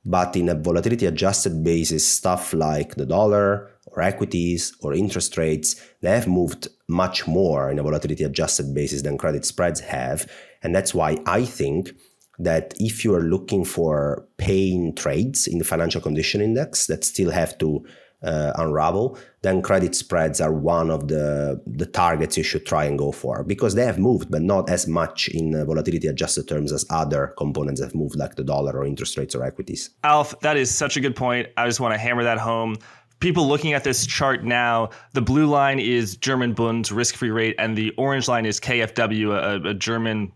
but 0.05 0.35
in 0.35 0.49
a 0.49 0.55
volatility 0.55 1.05
adjusted 1.05 1.63
basis, 1.63 2.07
stuff 2.07 2.53
like 2.53 2.95
the 2.95 3.05
dollar 3.05 3.71
or 3.87 4.01
equities 4.01 4.75
or 4.81 4.93
interest 4.93 5.37
rates, 5.37 5.75
they 6.01 6.09
have 6.09 6.27
moved 6.27 6.67
much 6.87 7.27
more 7.27 7.69
in 7.69 7.79
a 7.79 7.83
volatility 7.83 8.23
adjusted 8.23 8.73
basis 8.73 9.01
than 9.01 9.17
credit 9.17 9.45
spreads 9.45 9.81
have. 9.81 10.29
And 10.63 10.75
that's 10.75 10.93
why 10.93 11.17
I 11.25 11.45
think 11.45 11.91
that 12.37 12.73
if 12.77 13.03
you 13.03 13.13
are 13.13 13.21
looking 13.21 13.65
for 13.65 14.25
paying 14.37 14.95
trades 14.95 15.45
in 15.45 15.57
the 15.57 15.65
financial 15.65 16.01
condition 16.01 16.41
index 16.41 16.87
that 16.87 17.03
still 17.03 17.31
have 17.31 17.57
to 17.57 17.85
uh, 18.21 18.51
unravel, 18.57 19.17
then 19.41 19.61
credit 19.61 19.95
spreads 19.95 20.41
are 20.41 20.51
one 20.51 20.89
of 20.89 21.07
the, 21.07 21.61
the 21.65 21.85
targets 21.85 22.37
you 22.37 22.43
should 22.43 22.65
try 22.65 22.83
and 22.83 22.97
go 22.97 23.11
for 23.11 23.43
because 23.43 23.75
they 23.75 23.85
have 23.85 23.97
moved, 23.97 24.29
but 24.29 24.41
not 24.41 24.69
as 24.69 24.87
much 24.87 25.29
in 25.29 25.55
uh, 25.55 25.63
volatility 25.65 26.07
adjusted 26.07 26.47
terms 26.47 26.73
as 26.73 26.85
other 26.89 27.33
components 27.37 27.81
have 27.81 27.95
moved, 27.95 28.15
like 28.15 28.35
the 28.35 28.43
dollar 28.43 28.77
or 28.77 28.85
interest 28.85 29.17
rates 29.17 29.35
or 29.35 29.43
equities. 29.43 29.91
Alf, 30.03 30.37
that 30.41 30.57
is 30.57 30.73
such 30.73 30.97
a 30.97 30.99
good 30.99 31.15
point. 31.15 31.47
I 31.55 31.65
just 31.65 31.79
want 31.79 31.93
to 31.93 31.97
hammer 31.97 32.23
that 32.23 32.39
home. 32.39 32.75
People 33.21 33.47
looking 33.47 33.73
at 33.73 33.83
this 33.83 34.05
chart 34.05 34.43
now, 34.43 34.89
the 35.13 35.21
blue 35.21 35.45
line 35.45 35.79
is 35.79 36.15
German 36.15 36.53
Bund 36.53 36.89
risk 36.91 37.15
free 37.15 37.31
rate, 37.31 37.55
and 37.57 37.77
the 37.77 37.91
orange 37.97 38.27
line 38.27 38.45
is 38.45 38.59
KfW, 38.59 39.65
a, 39.65 39.69
a 39.69 39.73
German 39.73 40.31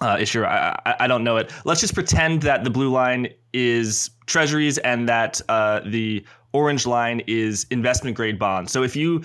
uh, 0.00 0.16
issue. 0.20 0.42
I, 0.42 0.78
I, 0.84 0.94
I, 1.00 1.06
don't 1.06 1.24
know 1.24 1.36
it. 1.36 1.50
Let's 1.64 1.80
just 1.80 1.94
pretend 1.94 2.42
that 2.42 2.64
the 2.64 2.70
blue 2.70 2.90
line 2.90 3.28
is 3.52 4.10
treasuries 4.26 4.78
and 4.78 5.08
that 5.08 5.40
uh, 5.48 5.80
the 5.86 6.24
orange 6.56 6.86
line 6.86 7.20
is 7.26 7.66
investment 7.70 8.16
grade 8.16 8.38
bonds. 8.38 8.72
So 8.72 8.82
if 8.82 8.96
you 8.96 9.22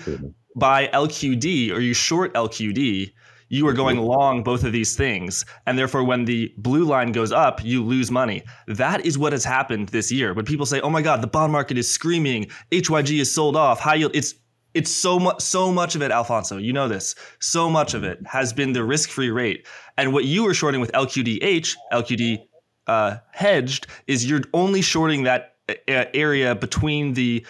buy 0.56 0.88
LQD 0.88 1.72
or 1.72 1.80
you 1.80 1.94
short 1.94 2.34
LQD, 2.34 3.12
you 3.48 3.66
are 3.68 3.72
going 3.74 3.98
long 3.98 4.42
both 4.42 4.64
of 4.64 4.72
these 4.72 4.96
things. 4.96 5.44
And 5.66 5.78
therefore, 5.78 6.04
when 6.04 6.24
the 6.24 6.52
blue 6.56 6.84
line 6.84 7.12
goes 7.12 7.32
up, 7.32 7.62
you 7.62 7.84
lose 7.84 8.10
money. 8.10 8.42
That 8.66 9.04
is 9.04 9.18
what 9.18 9.32
has 9.32 9.44
happened 9.44 9.88
this 9.88 10.10
year. 10.10 10.32
When 10.32 10.46
people 10.46 10.66
say, 10.66 10.80
oh 10.80 10.90
my 10.90 11.02
God, 11.02 11.22
the 11.22 11.26
bond 11.26 11.52
market 11.52 11.76
is 11.76 11.90
screaming, 11.90 12.50
HYG 12.70 13.20
is 13.20 13.34
sold 13.34 13.56
off, 13.56 13.78
high 13.78 13.96
yield, 13.96 14.12
it's 14.14 14.34
it's 14.74 14.90
so 14.90 15.18
much 15.18 15.42
so 15.42 15.70
much 15.70 15.94
of 15.94 16.02
it, 16.02 16.10
Alfonso, 16.10 16.56
you 16.56 16.72
know 16.72 16.88
this. 16.88 17.14
So 17.40 17.68
much 17.68 17.92
of 17.92 18.04
it 18.04 18.18
has 18.26 18.54
been 18.54 18.72
the 18.72 18.84
risk-free 18.84 19.30
rate. 19.30 19.66
And 19.98 20.14
what 20.14 20.24
you 20.24 20.44
were 20.44 20.54
shorting 20.54 20.80
with 20.80 20.90
LQDH, 20.92 21.74
LQD 21.92 22.38
uh, 22.86 23.16
hedged, 23.32 23.86
is 24.06 24.28
you're 24.28 24.44
only 24.54 24.80
shorting 24.80 25.24
that 25.24 25.51
area 25.88 26.54
between 26.54 27.14
the 27.14 27.46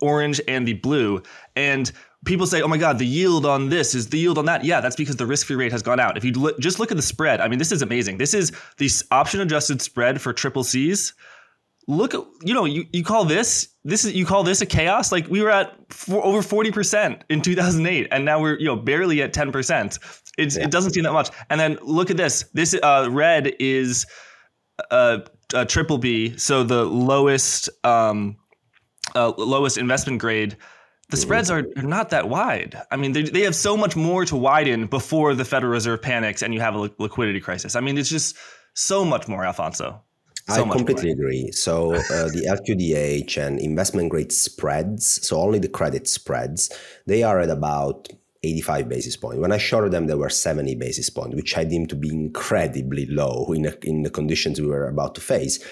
orange 0.00 0.40
and 0.48 0.66
the 0.66 0.74
blue. 0.74 1.22
And 1.56 1.90
people 2.24 2.46
say, 2.46 2.62
"Oh 2.62 2.68
my 2.68 2.78
God, 2.78 2.98
the 2.98 3.06
yield 3.06 3.46
on 3.46 3.68
this 3.68 3.94
is 3.94 4.08
the 4.08 4.18
yield 4.18 4.38
on 4.38 4.46
that." 4.46 4.64
Yeah, 4.64 4.80
that's 4.80 4.96
because 4.96 5.16
the 5.16 5.26
risk-free 5.26 5.56
rate 5.56 5.72
has 5.72 5.82
gone 5.82 6.00
out. 6.00 6.16
If 6.16 6.24
you 6.24 6.32
look, 6.32 6.58
just 6.58 6.78
look 6.78 6.90
at 6.90 6.96
the 6.96 7.02
spread, 7.02 7.40
I 7.40 7.48
mean, 7.48 7.58
this 7.58 7.72
is 7.72 7.82
amazing. 7.82 8.18
This 8.18 8.34
is 8.34 8.52
the 8.78 8.90
option-adjusted 9.10 9.82
spread 9.82 10.20
for 10.20 10.32
triple 10.32 10.64
C's. 10.64 11.14
Look 11.86 12.14
at 12.14 12.20
you 12.42 12.52
know 12.54 12.64
you, 12.64 12.84
you 12.92 13.02
call 13.02 13.24
this 13.24 13.68
this 13.82 14.04
is 14.04 14.12
you 14.12 14.26
call 14.26 14.42
this 14.42 14.60
a 14.60 14.66
chaos 14.66 15.10
like 15.10 15.26
we 15.28 15.40
were 15.40 15.50
at 15.50 15.74
for, 15.90 16.22
over 16.22 16.40
40% 16.40 17.22
in 17.30 17.40
2008 17.40 18.08
and 18.10 18.26
now 18.26 18.38
we're 18.38 18.58
you 18.58 18.66
know 18.66 18.76
barely 18.76 19.22
at 19.22 19.32
10% 19.32 19.98
it's, 20.36 20.56
yeah. 20.56 20.64
it 20.64 20.70
doesn't 20.70 20.92
seem 20.92 21.04
that 21.04 21.14
much 21.14 21.30
and 21.48 21.58
then 21.58 21.78
look 21.80 22.10
at 22.10 22.18
this 22.18 22.44
this 22.52 22.74
uh, 22.82 23.08
red 23.10 23.54
is 23.58 24.04
uh, 24.90 25.20
uh, 25.54 25.64
triple 25.64 25.98
B, 25.98 26.36
so 26.36 26.62
the 26.62 26.84
lowest 26.84 27.68
um, 27.84 28.36
uh, 29.14 29.32
lowest 29.36 29.78
investment 29.78 30.20
grade, 30.20 30.56
the 31.10 31.16
spreads 31.16 31.50
are, 31.50 31.64
are 31.76 31.82
not 31.82 32.10
that 32.10 32.28
wide. 32.28 32.80
I 32.90 32.96
mean, 32.96 33.12
they, 33.12 33.22
they 33.22 33.42
have 33.42 33.54
so 33.54 33.76
much 33.76 33.96
more 33.96 34.24
to 34.26 34.36
widen 34.36 34.86
before 34.86 35.34
the 35.34 35.44
Federal 35.44 35.72
Reserve 35.72 36.02
panics 36.02 36.42
and 36.42 36.52
you 36.52 36.60
have 36.60 36.74
a 36.74 36.90
liquidity 36.98 37.40
crisis. 37.40 37.76
I 37.76 37.80
mean, 37.80 37.96
it's 37.96 38.10
just 38.10 38.36
so 38.74 39.04
much 39.04 39.26
more, 39.26 39.44
Alfonso. 39.44 40.02
So 40.48 40.64
I 40.64 40.68
completely 40.68 41.14
more. 41.14 41.14
agree. 41.14 41.52
So 41.52 41.94
uh, 41.94 42.28
the 42.28 42.46
LQDH 42.48 43.36
and 43.36 43.58
investment 43.58 44.10
grade 44.10 44.32
spreads, 44.32 45.26
so 45.26 45.38
only 45.40 45.58
the 45.58 45.68
credit 45.68 46.08
spreads, 46.08 46.70
they 47.06 47.22
are 47.22 47.40
at 47.40 47.50
about 47.50 48.08
85 48.42 48.88
basis 48.88 49.16
points. 49.16 49.40
When 49.40 49.52
I 49.52 49.58
shorted 49.58 49.92
them, 49.92 50.06
they 50.06 50.14
were 50.14 50.30
70 50.30 50.74
basis 50.76 51.10
points, 51.10 51.34
which 51.34 51.56
I 51.56 51.64
deemed 51.64 51.88
to 51.90 51.96
be 51.96 52.10
incredibly 52.10 53.06
low 53.06 53.52
in, 53.52 53.66
a, 53.66 53.74
in 53.82 54.02
the 54.02 54.10
conditions 54.10 54.60
we 54.60 54.68
were 54.68 54.88
about 54.88 55.14
to 55.16 55.20
face. 55.20 55.64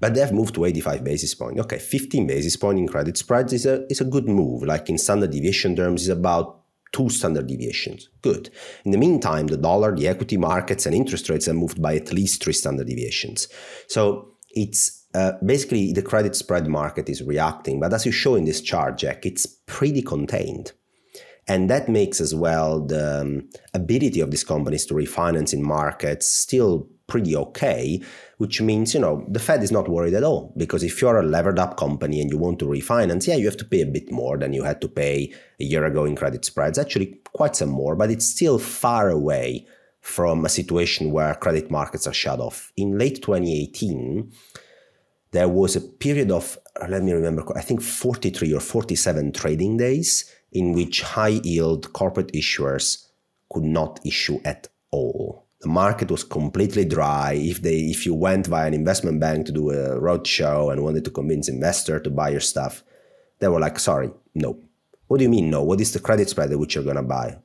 But 0.00 0.14
they've 0.14 0.32
moved 0.32 0.54
to 0.56 0.64
85 0.64 1.04
basis 1.04 1.34
points. 1.34 1.60
Okay, 1.62 1.78
15 1.78 2.26
basis 2.26 2.56
points 2.56 2.80
in 2.80 2.88
credit 2.88 3.16
spreads 3.16 3.52
is 3.52 3.64
a, 3.64 3.86
is 3.90 4.00
a 4.00 4.04
good 4.04 4.28
move. 4.28 4.62
Like 4.62 4.88
in 4.88 4.98
standard 4.98 5.30
deviation 5.30 5.76
terms, 5.76 6.02
is 6.02 6.08
about 6.08 6.60
two 6.92 7.08
standard 7.08 7.46
deviations. 7.46 8.08
Good. 8.22 8.50
In 8.84 8.92
the 8.92 8.98
meantime, 8.98 9.48
the 9.48 9.56
dollar, 9.56 9.94
the 9.94 10.08
equity 10.08 10.36
markets, 10.36 10.86
and 10.86 10.94
interest 10.94 11.28
rates 11.28 11.46
have 11.46 11.56
moved 11.56 11.80
by 11.80 11.96
at 11.96 12.12
least 12.12 12.42
three 12.42 12.52
standard 12.52 12.86
deviations. 12.86 13.48
So 13.88 14.34
it's 14.50 15.06
uh, 15.14 15.32
basically 15.44 15.92
the 15.92 16.02
credit 16.02 16.36
spread 16.36 16.66
market 16.68 17.08
is 17.08 17.22
reacting. 17.22 17.80
But 17.80 17.92
as 17.92 18.06
you 18.06 18.12
show 18.12 18.34
in 18.34 18.44
this 18.44 18.60
chart, 18.60 18.98
Jack, 18.98 19.26
it's 19.26 19.46
pretty 19.66 20.02
contained. 20.02 20.72
And 21.46 21.68
that 21.68 21.88
makes 21.88 22.20
as 22.20 22.34
well 22.34 22.80
the 22.80 23.20
um, 23.20 23.48
ability 23.74 24.20
of 24.20 24.30
these 24.30 24.44
companies 24.44 24.86
to 24.86 24.94
refinance 24.94 25.52
in 25.52 25.62
markets 25.62 26.26
still 26.26 26.88
pretty 27.06 27.36
okay, 27.36 28.02
which 28.38 28.62
means, 28.62 28.94
you 28.94 29.00
know, 29.00 29.26
the 29.28 29.38
Fed 29.38 29.62
is 29.62 29.70
not 29.70 29.88
worried 29.88 30.14
at 30.14 30.24
all. 30.24 30.54
Because 30.56 30.82
if 30.82 31.02
you're 31.02 31.18
a 31.18 31.22
levered 31.22 31.58
up 31.58 31.76
company 31.76 32.20
and 32.20 32.30
you 32.30 32.38
want 32.38 32.58
to 32.60 32.64
refinance, 32.64 33.26
yeah, 33.26 33.34
you 33.34 33.44
have 33.44 33.58
to 33.58 33.64
pay 33.64 33.82
a 33.82 33.86
bit 33.86 34.10
more 34.10 34.38
than 34.38 34.52
you 34.54 34.62
had 34.62 34.80
to 34.80 34.88
pay 34.88 35.32
a 35.60 35.64
year 35.64 35.84
ago 35.84 36.04
in 36.04 36.16
credit 36.16 36.44
spreads, 36.44 36.78
actually 36.78 37.18
quite 37.34 37.56
some 37.56 37.68
more, 37.68 37.94
but 37.94 38.10
it's 38.10 38.26
still 38.26 38.58
far 38.58 39.10
away 39.10 39.66
from 40.00 40.44
a 40.44 40.48
situation 40.50 41.12
where 41.12 41.34
credit 41.34 41.70
markets 41.70 42.06
are 42.06 42.12
shut 42.12 42.40
off. 42.40 42.72
In 42.76 42.98
late 42.98 43.22
2018, 43.22 44.32
there 45.32 45.48
was 45.48 45.76
a 45.76 45.80
period 45.80 46.30
of, 46.30 46.58
let 46.88 47.02
me 47.02 47.12
remember, 47.12 47.44
I 47.56 47.60
think 47.60 47.82
43 47.82 48.52
or 48.54 48.60
47 48.60 49.32
trading 49.32 49.76
days 49.76 50.30
in 50.54 50.72
which 50.72 51.02
high 51.02 51.40
yield 51.42 51.92
corporate 51.92 52.32
issuers 52.32 53.06
could 53.52 53.64
not 53.64 54.00
issue 54.06 54.40
at 54.44 54.68
all. 54.90 55.44
The 55.60 55.68
market 55.68 56.10
was 56.10 56.24
completely 56.24 56.84
dry. 56.84 57.32
If 57.34 57.62
they 57.62 57.76
if 57.76 58.06
you 58.06 58.14
went 58.14 58.46
via 58.46 58.66
an 58.66 58.74
investment 58.74 59.18
bank 59.20 59.46
to 59.46 59.52
do 59.52 59.70
a 59.70 60.00
roadshow 60.00 60.72
and 60.72 60.82
wanted 60.82 61.04
to 61.06 61.10
convince 61.10 61.48
investor 61.48 61.98
to 62.00 62.10
buy 62.10 62.30
your 62.30 62.40
stuff, 62.40 62.84
they 63.40 63.48
were 63.48 63.60
like, 63.60 63.78
sorry, 63.78 64.10
no. 64.34 64.58
What 65.08 65.18
do 65.18 65.24
you 65.24 65.30
mean 65.30 65.50
no? 65.50 65.62
What 65.62 65.80
is 65.80 65.92
the 65.92 66.00
credit 66.00 66.28
spread 66.28 66.52
at 66.52 66.58
which 66.58 66.74
you're 66.74 66.84
gonna 66.84 67.02
buy? 67.02 67.38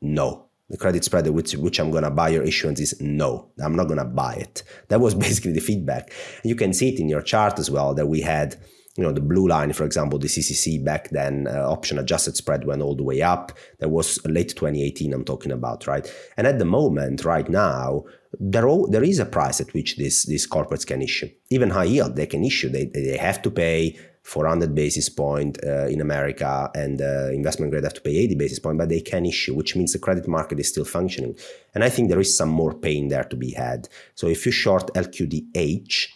No. 0.00 0.46
The 0.70 0.76
credit 0.76 1.04
spread 1.04 1.26
at 1.26 1.32
which, 1.32 1.54
which 1.54 1.78
I'm 1.78 1.90
gonna 1.90 2.10
buy 2.10 2.30
your 2.30 2.42
issuance 2.42 2.80
is 2.80 3.00
no. 3.00 3.50
I'm 3.62 3.76
not 3.76 3.88
gonna 3.88 4.04
buy 4.04 4.34
it. 4.34 4.62
That 4.88 5.00
was 5.00 5.14
basically 5.26 5.52
the 5.52 5.60
feedback. 5.60 6.12
You 6.44 6.54
can 6.54 6.72
see 6.72 6.88
it 6.90 7.00
in 7.00 7.08
your 7.08 7.22
chart 7.22 7.58
as 7.58 7.70
well 7.70 7.94
that 7.94 8.06
we 8.06 8.20
had 8.20 8.56
you 8.98 9.04
know 9.04 9.12
the 9.12 9.20
blue 9.20 9.46
line 9.46 9.72
for 9.72 9.84
example 9.84 10.18
the 10.18 10.26
ccc 10.26 10.84
back 10.84 11.08
then 11.10 11.46
uh, 11.46 11.70
option 11.70 11.98
adjusted 11.98 12.36
spread 12.36 12.64
went 12.64 12.82
all 12.82 12.96
the 12.96 13.04
way 13.04 13.22
up. 13.22 13.52
That 13.78 13.90
was 13.90 14.18
late 14.26 14.50
2018 14.50 15.14
i'm 15.14 15.24
talking 15.24 15.52
about 15.52 15.86
right? 15.86 16.12
And 16.36 16.46
at 16.46 16.58
the 16.58 16.64
moment 16.64 17.24
right 17.24 17.48
now 17.48 18.04
there, 18.38 18.68
all, 18.68 18.86
there 18.88 19.04
is 19.04 19.20
a 19.20 19.24
price 19.24 19.58
at 19.60 19.72
which 19.72 19.96
these 19.96 20.24
these 20.24 20.46
corporates 20.46 20.86
can 20.86 21.00
issue. 21.00 21.30
Even 21.48 21.70
high 21.70 21.84
yield 21.84 22.16
they 22.16 22.26
can 22.26 22.44
issue. 22.44 22.68
They, 22.68 22.86
they 22.86 23.16
have 23.16 23.40
to 23.42 23.50
pay 23.50 23.96
400 24.24 24.74
basis 24.74 25.08
point 25.08 25.58
uh, 25.64 25.86
in 25.86 26.02
america 26.02 26.70
and 26.74 27.00
uh, 27.00 27.30
investment 27.30 27.70
grade 27.70 27.84
have 27.84 27.94
to 27.94 28.02
pay 28.02 28.14
80 28.14 28.34
basis 28.34 28.58
point 28.58 28.76
but 28.76 28.90
they 28.90 29.00
can 29.00 29.24
issue 29.24 29.54
which 29.54 29.74
means 29.74 29.94
the 29.94 29.98
credit 29.98 30.28
market 30.28 30.60
is 30.60 30.68
still 30.68 30.84
functioning. 30.84 31.34
And 31.74 31.84
i 31.84 31.88
think 31.88 32.08
there 32.08 32.20
is 32.20 32.36
some 32.36 32.50
more 32.50 32.74
pain 32.74 33.08
there 33.08 33.24
to 33.24 33.36
be 33.36 33.52
had. 33.52 33.88
So 34.16 34.26
if 34.26 34.44
you 34.44 34.52
short 34.52 34.92
lqdh 34.94 36.08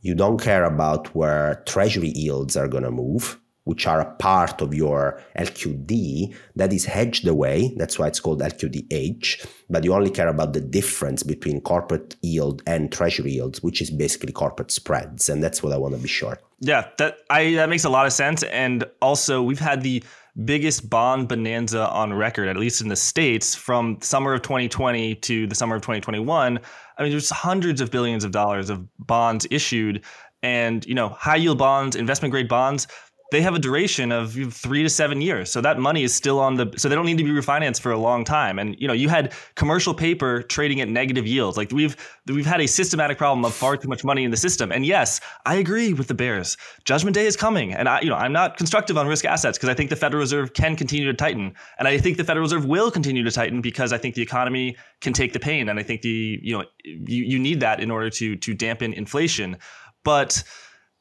you 0.00 0.14
don't 0.14 0.40
care 0.40 0.64
about 0.64 1.14
where 1.14 1.62
treasury 1.66 2.12
yields 2.14 2.56
are 2.56 2.68
going 2.68 2.84
to 2.84 2.90
move, 2.90 3.38
which 3.64 3.86
are 3.86 4.00
a 4.00 4.14
part 4.16 4.62
of 4.62 4.74
your 4.74 5.22
LQD 5.38 6.34
that 6.56 6.72
is 6.72 6.86
hedged 6.86 7.28
away. 7.28 7.74
That's 7.76 7.98
why 7.98 8.08
it's 8.08 8.20
called 8.20 8.40
LQDH. 8.40 9.46
But 9.68 9.84
you 9.84 9.92
only 9.92 10.10
care 10.10 10.28
about 10.28 10.54
the 10.54 10.60
difference 10.60 11.22
between 11.22 11.60
corporate 11.60 12.16
yield 12.22 12.62
and 12.66 12.90
treasury 12.90 13.32
yields, 13.32 13.62
which 13.62 13.82
is 13.82 13.90
basically 13.90 14.32
corporate 14.32 14.70
spreads. 14.70 15.28
And 15.28 15.42
that's 15.42 15.62
what 15.62 15.72
I 15.72 15.76
want 15.76 15.94
to 15.94 16.00
be 16.00 16.08
short. 16.08 16.42
Yeah, 16.60 16.88
that 16.98 17.18
I 17.30 17.54
that 17.54 17.68
makes 17.68 17.84
a 17.84 17.90
lot 17.90 18.06
of 18.06 18.12
sense. 18.12 18.42
And 18.44 18.84
also 19.00 19.42
we've 19.42 19.60
had 19.60 19.82
the 19.82 20.02
biggest 20.44 20.88
bond 20.88 21.28
bonanza 21.28 21.88
on 21.88 22.12
record, 22.12 22.48
at 22.48 22.56
least 22.56 22.80
in 22.80 22.88
the 22.88 22.96
States, 22.96 23.54
from 23.54 23.98
summer 24.00 24.34
of 24.34 24.42
2020 24.42 25.14
to 25.16 25.46
the 25.46 25.54
summer 25.54 25.76
of 25.76 25.82
2021. 25.82 26.60
I 27.00 27.02
mean, 27.02 27.12
there's 27.12 27.30
hundreds 27.30 27.80
of 27.80 27.90
billions 27.90 28.24
of 28.24 28.30
dollars 28.30 28.68
of 28.68 28.86
bonds 28.98 29.46
issued. 29.50 30.04
And, 30.42 30.86
you 30.86 30.94
know, 30.94 31.08
high 31.08 31.36
yield 31.36 31.58
bonds, 31.58 31.96
investment 31.96 32.30
grade 32.30 32.48
bonds, 32.48 32.86
they 33.30 33.42
have 33.42 33.54
a 33.54 33.58
duration 33.58 34.10
of 34.12 34.32
three 34.52 34.82
to 34.82 34.90
seven 34.90 35.20
years. 35.20 35.50
So 35.50 35.60
that 35.60 35.78
money 35.78 36.02
is 36.02 36.14
still 36.14 36.40
on 36.40 36.56
the, 36.56 36.72
so 36.76 36.88
they 36.88 36.94
don't 36.94 37.06
need 37.06 37.18
to 37.18 37.24
be 37.24 37.30
refinanced 37.30 37.80
for 37.80 37.92
a 37.92 37.98
long 37.98 38.24
time. 38.24 38.58
And 38.58 38.76
you 38.78 38.88
know, 38.88 38.94
you 38.94 39.08
had 39.08 39.32
commercial 39.54 39.94
paper 39.94 40.42
trading 40.42 40.80
at 40.80 40.88
negative 40.88 41.26
yields. 41.26 41.56
Like 41.56 41.70
we've 41.70 41.96
we've 42.26 42.46
had 42.46 42.60
a 42.60 42.66
systematic 42.66 43.18
problem 43.18 43.44
of 43.44 43.54
far 43.54 43.76
too 43.76 43.88
much 43.88 44.04
money 44.04 44.24
in 44.24 44.30
the 44.30 44.36
system. 44.36 44.72
And 44.72 44.84
yes, 44.84 45.20
I 45.46 45.56
agree 45.56 45.92
with 45.92 46.08
the 46.08 46.14
bears. 46.14 46.56
Judgment 46.84 47.14
day 47.14 47.26
is 47.26 47.36
coming, 47.36 47.72
and 47.72 47.88
I, 47.88 48.00
you 48.00 48.08
know, 48.08 48.16
I'm 48.16 48.32
not 48.32 48.56
constructive 48.56 48.98
on 48.98 49.06
risk 49.06 49.24
assets 49.24 49.58
because 49.58 49.68
I 49.68 49.74
think 49.74 49.90
the 49.90 49.96
Federal 49.96 50.20
Reserve 50.20 50.54
can 50.54 50.76
continue 50.76 51.06
to 51.06 51.14
tighten, 51.14 51.54
and 51.78 51.86
I 51.86 51.98
think 51.98 52.16
the 52.16 52.24
Federal 52.24 52.44
Reserve 52.44 52.64
will 52.64 52.90
continue 52.90 53.22
to 53.22 53.30
tighten 53.30 53.60
because 53.60 53.92
I 53.92 53.98
think 53.98 54.14
the 54.14 54.22
economy 54.22 54.76
can 55.00 55.12
take 55.12 55.32
the 55.32 55.40
pain, 55.40 55.68
and 55.68 55.78
I 55.78 55.82
think 55.82 56.02
the 56.02 56.40
you 56.42 56.58
know 56.58 56.64
you, 56.84 57.24
you 57.24 57.38
need 57.38 57.60
that 57.60 57.80
in 57.80 57.90
order 57.90 58.10
to 58.10 58.36
to 58.36 58.54
dampen 58.54 58.92
inflation, 58.92 59.56
but 60.04 60.42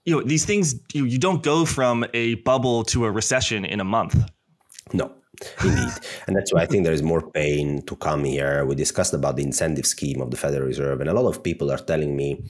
you 0.10 0.15
know 0.15 0.24
these 0.24 0.45
things 0.45 0.76
you, 0.93 1.06
you 1.06 1.19
don't 1.19 1.43
go 1.43 1.65
from 1.65 2.06
a 2.13 2.36
bubble 2.36 2.84
to 2.86 3.06
a 3.06 3.12
recession 3.12 3.65
in 3.65 3.80
a 3.80 3.84
month. 3.84 4.15
No 4.93 5.13
indeed. 5.63 5.93
And 6.28 6.36
that's 6.36 6.54
why 6.54 6.62
i 6.62 6.65
think 6.65 6.84
there 6.84 6.93
is 6.93 7.04
more 7.04 7.24
pain 7.32 7.82
to 7.84 7.95
come 7.95 8.24
here. 8.24 8.65
We 8.65 8.76
discussed 8.76 9.13
about 9.13 9.36
the 9.38 9.43
incentive 9.43 9.86
scheme 9.86 10.22
of 10.22 10.32
the 10.32 10.38
federal 10.38 10.67
reserve 10.67 11.02
and 11.02 11.10
a 11.10 11.13
lot 11.13 11.28
of 11.28 11.43
people 11.43 11.72
are 11.72 11.84
telling 11.91 12.15
me 12.15 12.43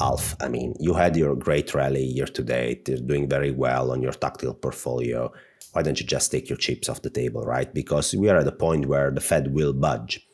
alf 0.00 0.36
i 0.40 0.48
mean 0.48 0.74
you 0.78 0.94
had 0.94 1.16
your 1.16 1.34
great 1.36 1.74
rally 1.74 2.04
year 2.04 2.26
to 2.26 2.42
date. 2.42 2.88
You're 2.88 3.08
doing 3.12 3.28
very 3.28 3.50
well 3.50 3.90
on 3.92 4.02
your 4.02 4.12
tactile 4.12 4.54
portfolio. 4.54 5.32
Why 5.72 5.82
don't 5.82 6.00
you 6.00 6.06
just 6.06 6.32
take 6.32 6.48
your 6.48 6.58
chips 6.58 6.88
off 6.88 7.02
the 7.02 7.10
table 7.10 7.42
right? 7.44 7.72
Because 7.72 8.14
we 8.14 8.28
are 8.30 8.38
at 8.38 8.48
a 8.54 8.60
point 8.66 8.86
where 8.86 9.10
the 9.10 9.20
fed 9.20 9.54
will 9.54 9.72
budge 9.72 10.26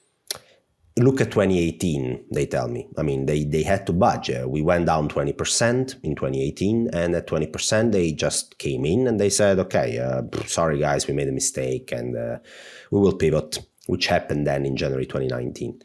look 0.98 1.20
at 1.20 1.30
2018 1.30 2.24
they 2.32 2.46
tell 2.46 2.68
me. 2.68 2.88
I 2.96 3.02
mean 3.02 3.26
they 3.26 3.44
they 3.44 3.62
had 3.62 3.86
to 3.86 3.92
budge 3.92 4.30
we 4.46 4.62
went 4.62 4.86
down 4.86 5.08
20% 5.08 5.96
in 6.02 6.14
2018 6.14 6.90
and 6.92 7.14
at 7.14 7.26
20% 7.26 7.92
they 7.92 8.12
just 8.12 8.58
came 8.58 8.84
in 8.86 9.06
and 9.06 9.20
they 9.20 9.30
said 9.30 9.58
okay 9.58 9.98
uh, 9.98 10.22
sorry 10.46 10.78
guys 10.78 11.06
we 11.06 11.14
made 11.14 11.28
a 11.28 11.32
mistake 11.32 11.92
and 11.92 12.16
uh, 12.16 12.38
we 12.90 13.00
will 13.00 13.14
pivot 13.14 13.58
which 13.86 14.06
happened 14.06 14.46
then 14.46 14.64
in 14.64 14.76
january 14.76 15.06
2019 15.06 15.82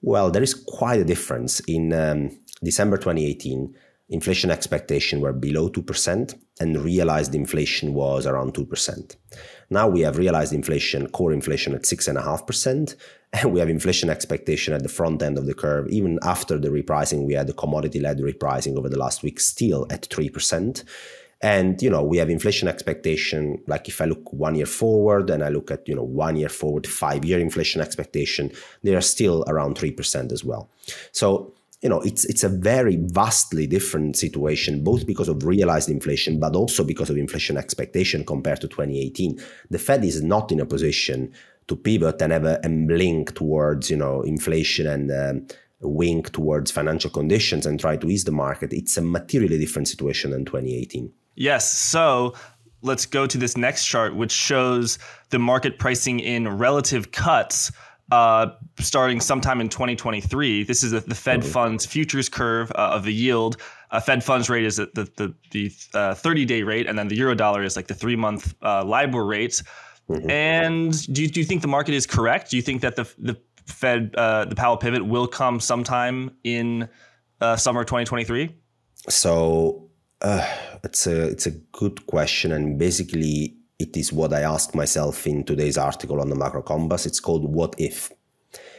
well 0.00 0.30
there 0.30 0.42
is 0.42 0.54
quite 0.54 1.00
a 1.00 1.04
difference. 1.04 1.60
In 1.60 1.92
um, 1.92 2.30
december 2.64 2.96
2018 2.96 3.74
inflation 4.08 4.50
expectation 4.50 5.20
were 5.20 5.32
below 5.32 5.68
2% 5.68 6.34
and 6.60 6.80
realized 6.80 7.34
inflation 7.34 7.92
was 7.92 8.24
around 8.24 8.54
2% 8.54 9.16
now 9.70 9.88
we 9.88 10.00
have 10.02 10.16
realized 10.16 10.52
inflation, 10.52 11.08
core 11.08 11.32
inflation 11.32 11.74
at 11.74 11.82
6.5%, 11.82 12.94
and 13.32 13.52
we 13.52 13.60
have 13.60 13.68
inflation 13.68 14.10
expectation 14.10 14.74
at 14.74 14.82
the 14.82 14.88
front 14.88 15.22
end 15.22 15.38
of 15.38 15.46
the 15.46 15.54
curve. 15.54 15.88
Even 15.88 16.18
after 16.22 16.58
the 16.58 16.68
repricing, 16.68 17.26
we 17.26 17.34
had 17.34 17.46
the 17.46 17.54
commodity 17.54 18.00
led 18.00 18.18
repricing 18.18 18.76
over 18.76 18.88
the 18.88 18.98
last 18.98 19.22
week 19.22 19.40
still 19.40 19.86
at 19.90 20.08
3%. 20.08 20.84
And 21.42 21.80
you 21.82 21.90
know, 21.90 22.02
we 22.02 22.16
have 22.16 22.30
inflation 22.30 22.66
expectation. 22.66 23.62
Like 23.66 23.88
if 23.88 24.00
I 24.00 24.06
look 24.06 24.32
one 24.32 24.54
year 24.54 24.66
forward 24.66 25.28
and 25.28 25.44
I 25.44 25.50
look 25.50 25.70
at 25.70 25.86
you 25.86 25.94
know 25.94 26.02
one 26.02 26.36
year 26.36 26.48
forward, 26.48 26.86
five 26.86 27.26
year 27.26 27.38
inflation 27.38 27.82
expectation, 27.82 28.50
they 28.82 28.94
are 28.94 29.02
still 29.02 29.44
around 29.46 29.76
three 29.76 29.90
percent 29.90 30.32
as 30.32 30.44
well. 30.44 30.70
So 31.12 31.52
you 31.82 31.90
know 31.90 32.00
it's 32.00 32.24
it's 32.24 32.42
a 32.42 32.48
very 32.48 32.96
vastly 32.96 33.66
different 33.66 34.16
situation 34.16 34.82
both 34.82 35.06
because 35.06 35.28
of 35.28 35.44
realized 35.44 35.90
inflation 35.90 36.40
but 36.40 36.56
also 36.56 36.82
because 36.82 37.10
of 37.10 37.18
inflation 37.18 37.58
expectation 37.58 38.24
compared 38.24 38.60
to 38.62 38.66
2018 38.66 39.38
the 39.68 39.78
fed 39.78 40.02
is 40.02 40.22
not 40.22 40.50
in 40.50 40.58
a 40.58 40.64
position 40.64 41.30
to 41.68 41.76
pivot 41.76 42.20
and 42.22 42.32
have 42.32 42.44
a, 42.44 42.60
a 42.64 42.68
link 42.68 43.34
towards 43.34 43.90
you 43.90 43.96
know 43.96 44.22
inflation 44.22 44.86
and 44.86 45.10
um, 45.10 45.46
wink 45.80 46.32
towards 46.32 46.70
financial 46.70 47.10
conditions 47.10 47.66
and 47.66 47.78
try 47.78 47.96
to 47.96 48.08
ease 48.08 48.24
the 48.24 48.32
market 48.32 48.72
it's 48.72 48.96
a 48.96 49.02
materially 49.02 49.58
different 49.58 49.88
situation 49.88 50.30
than 50.30 50.44
2018 50.44 51.12
yes 51.34 51.70
so 51.70 52.34
let's 52.82 53.06
go 53.06 53.26
to 53.26 53.38
this 53.38 53.56
next 53.56 53.86
chart 53.86 54.14
which 54.14 54.32
shows 54.32 54.98
the 55.30 55.38
market 55.38 55.78
pricing 55.78 56.20
in 56.20 56.48
relative 56.48 57.10
cuts 57.12 57.70
uh, 58.12 58.48
starting 58.78 59.20
sometime 59.20 59.60
in 59.60 59.68
2023. 59.68 60.62
This 60.62 60.82
is 60.82 60.92
the, 60.92 61.00
the 61.00 61.14
Fed 61.14 61.40
mm-hmm. 61.40 61.50
funds 61.50 61.84
futures 61.84 62.28
curve 62.28 62.70
uh, 62.72 62.92
of 62.92 63.04
the 63.04 63.12
yield. 63.12 63.56
Uh, 63.90 64.00
Fed 64.00 64.22
funds 64.22 64.48
rate 64.48 64.64
is 64.64 64.76
the 64.76 64.86
the 64.94 65.34
the, 65.50 65.72
uh, 65.94 66.14
30 66.14 66.44
day 66.44 66.62
rate, 66.62 66.86
and 66.86 66.98
then 66.98 67.08
the 67.08 67.16
euro 67.16 67.34
dollar 67.34 67.62
is 67.62 67.76
like 67.76 67.86
the 67.86 67.94
three 67.94 68.16
month 68.16 68.54
uh, 68.62 68.84
LIBOR 68.84 69.24
rate. 69.24 69.62
Mm-hmm. 70.08 70.30
And 70.30 71.12
do 71.12 71.22
you, 71.22 71.28
do 71.28 71.40
you 71.40 71.46
think 71.46 71.62
the 71.62 71.68
market 71.68 71.94
is 71.94 72.06
correct? 72.06 72.50
Do 72.50 72.56
you 72.56 72.62
think 72.62 72.82
that 72.82 72.96
the 72.96 73.08
the 73.18 73.36
Fed 73.66 74.14
uh, 74.16 74.44
the 74.44 74.54
Powell 74.54 74.76
pivot 74.76 75.04
will 75.04 75.26
come 75.26 75.58
sometime 75.58 76.30
in 76.44 76.88
summer 77.56 77.82
2023? 77.82 78.54
So 79.08 79.90
it's 80.84 81.06
a 81.06 81.28
it's 81.28 81.46
a 81.46 81.50
good 81.50 82.06
question, 82.06 82.52
and 82.52 82.78
basically 82.78 83.56
it 83.78 83.96
is 83.96 84.12
what 84.12 84.32
I 84.32 84.40
asked 84.42 84.74
myself 84.74 85.26
in 85.26 85.44
today's 85.44 85.76
article 85.76 86.20
on 86.20 86.30
the 86.30 86.36
macro 86.36 86.62
compass. 86.62 87.06
It's 87.06 87.20
called 87.20 87.44
What 87.52 87.74
If. 87.78 88.10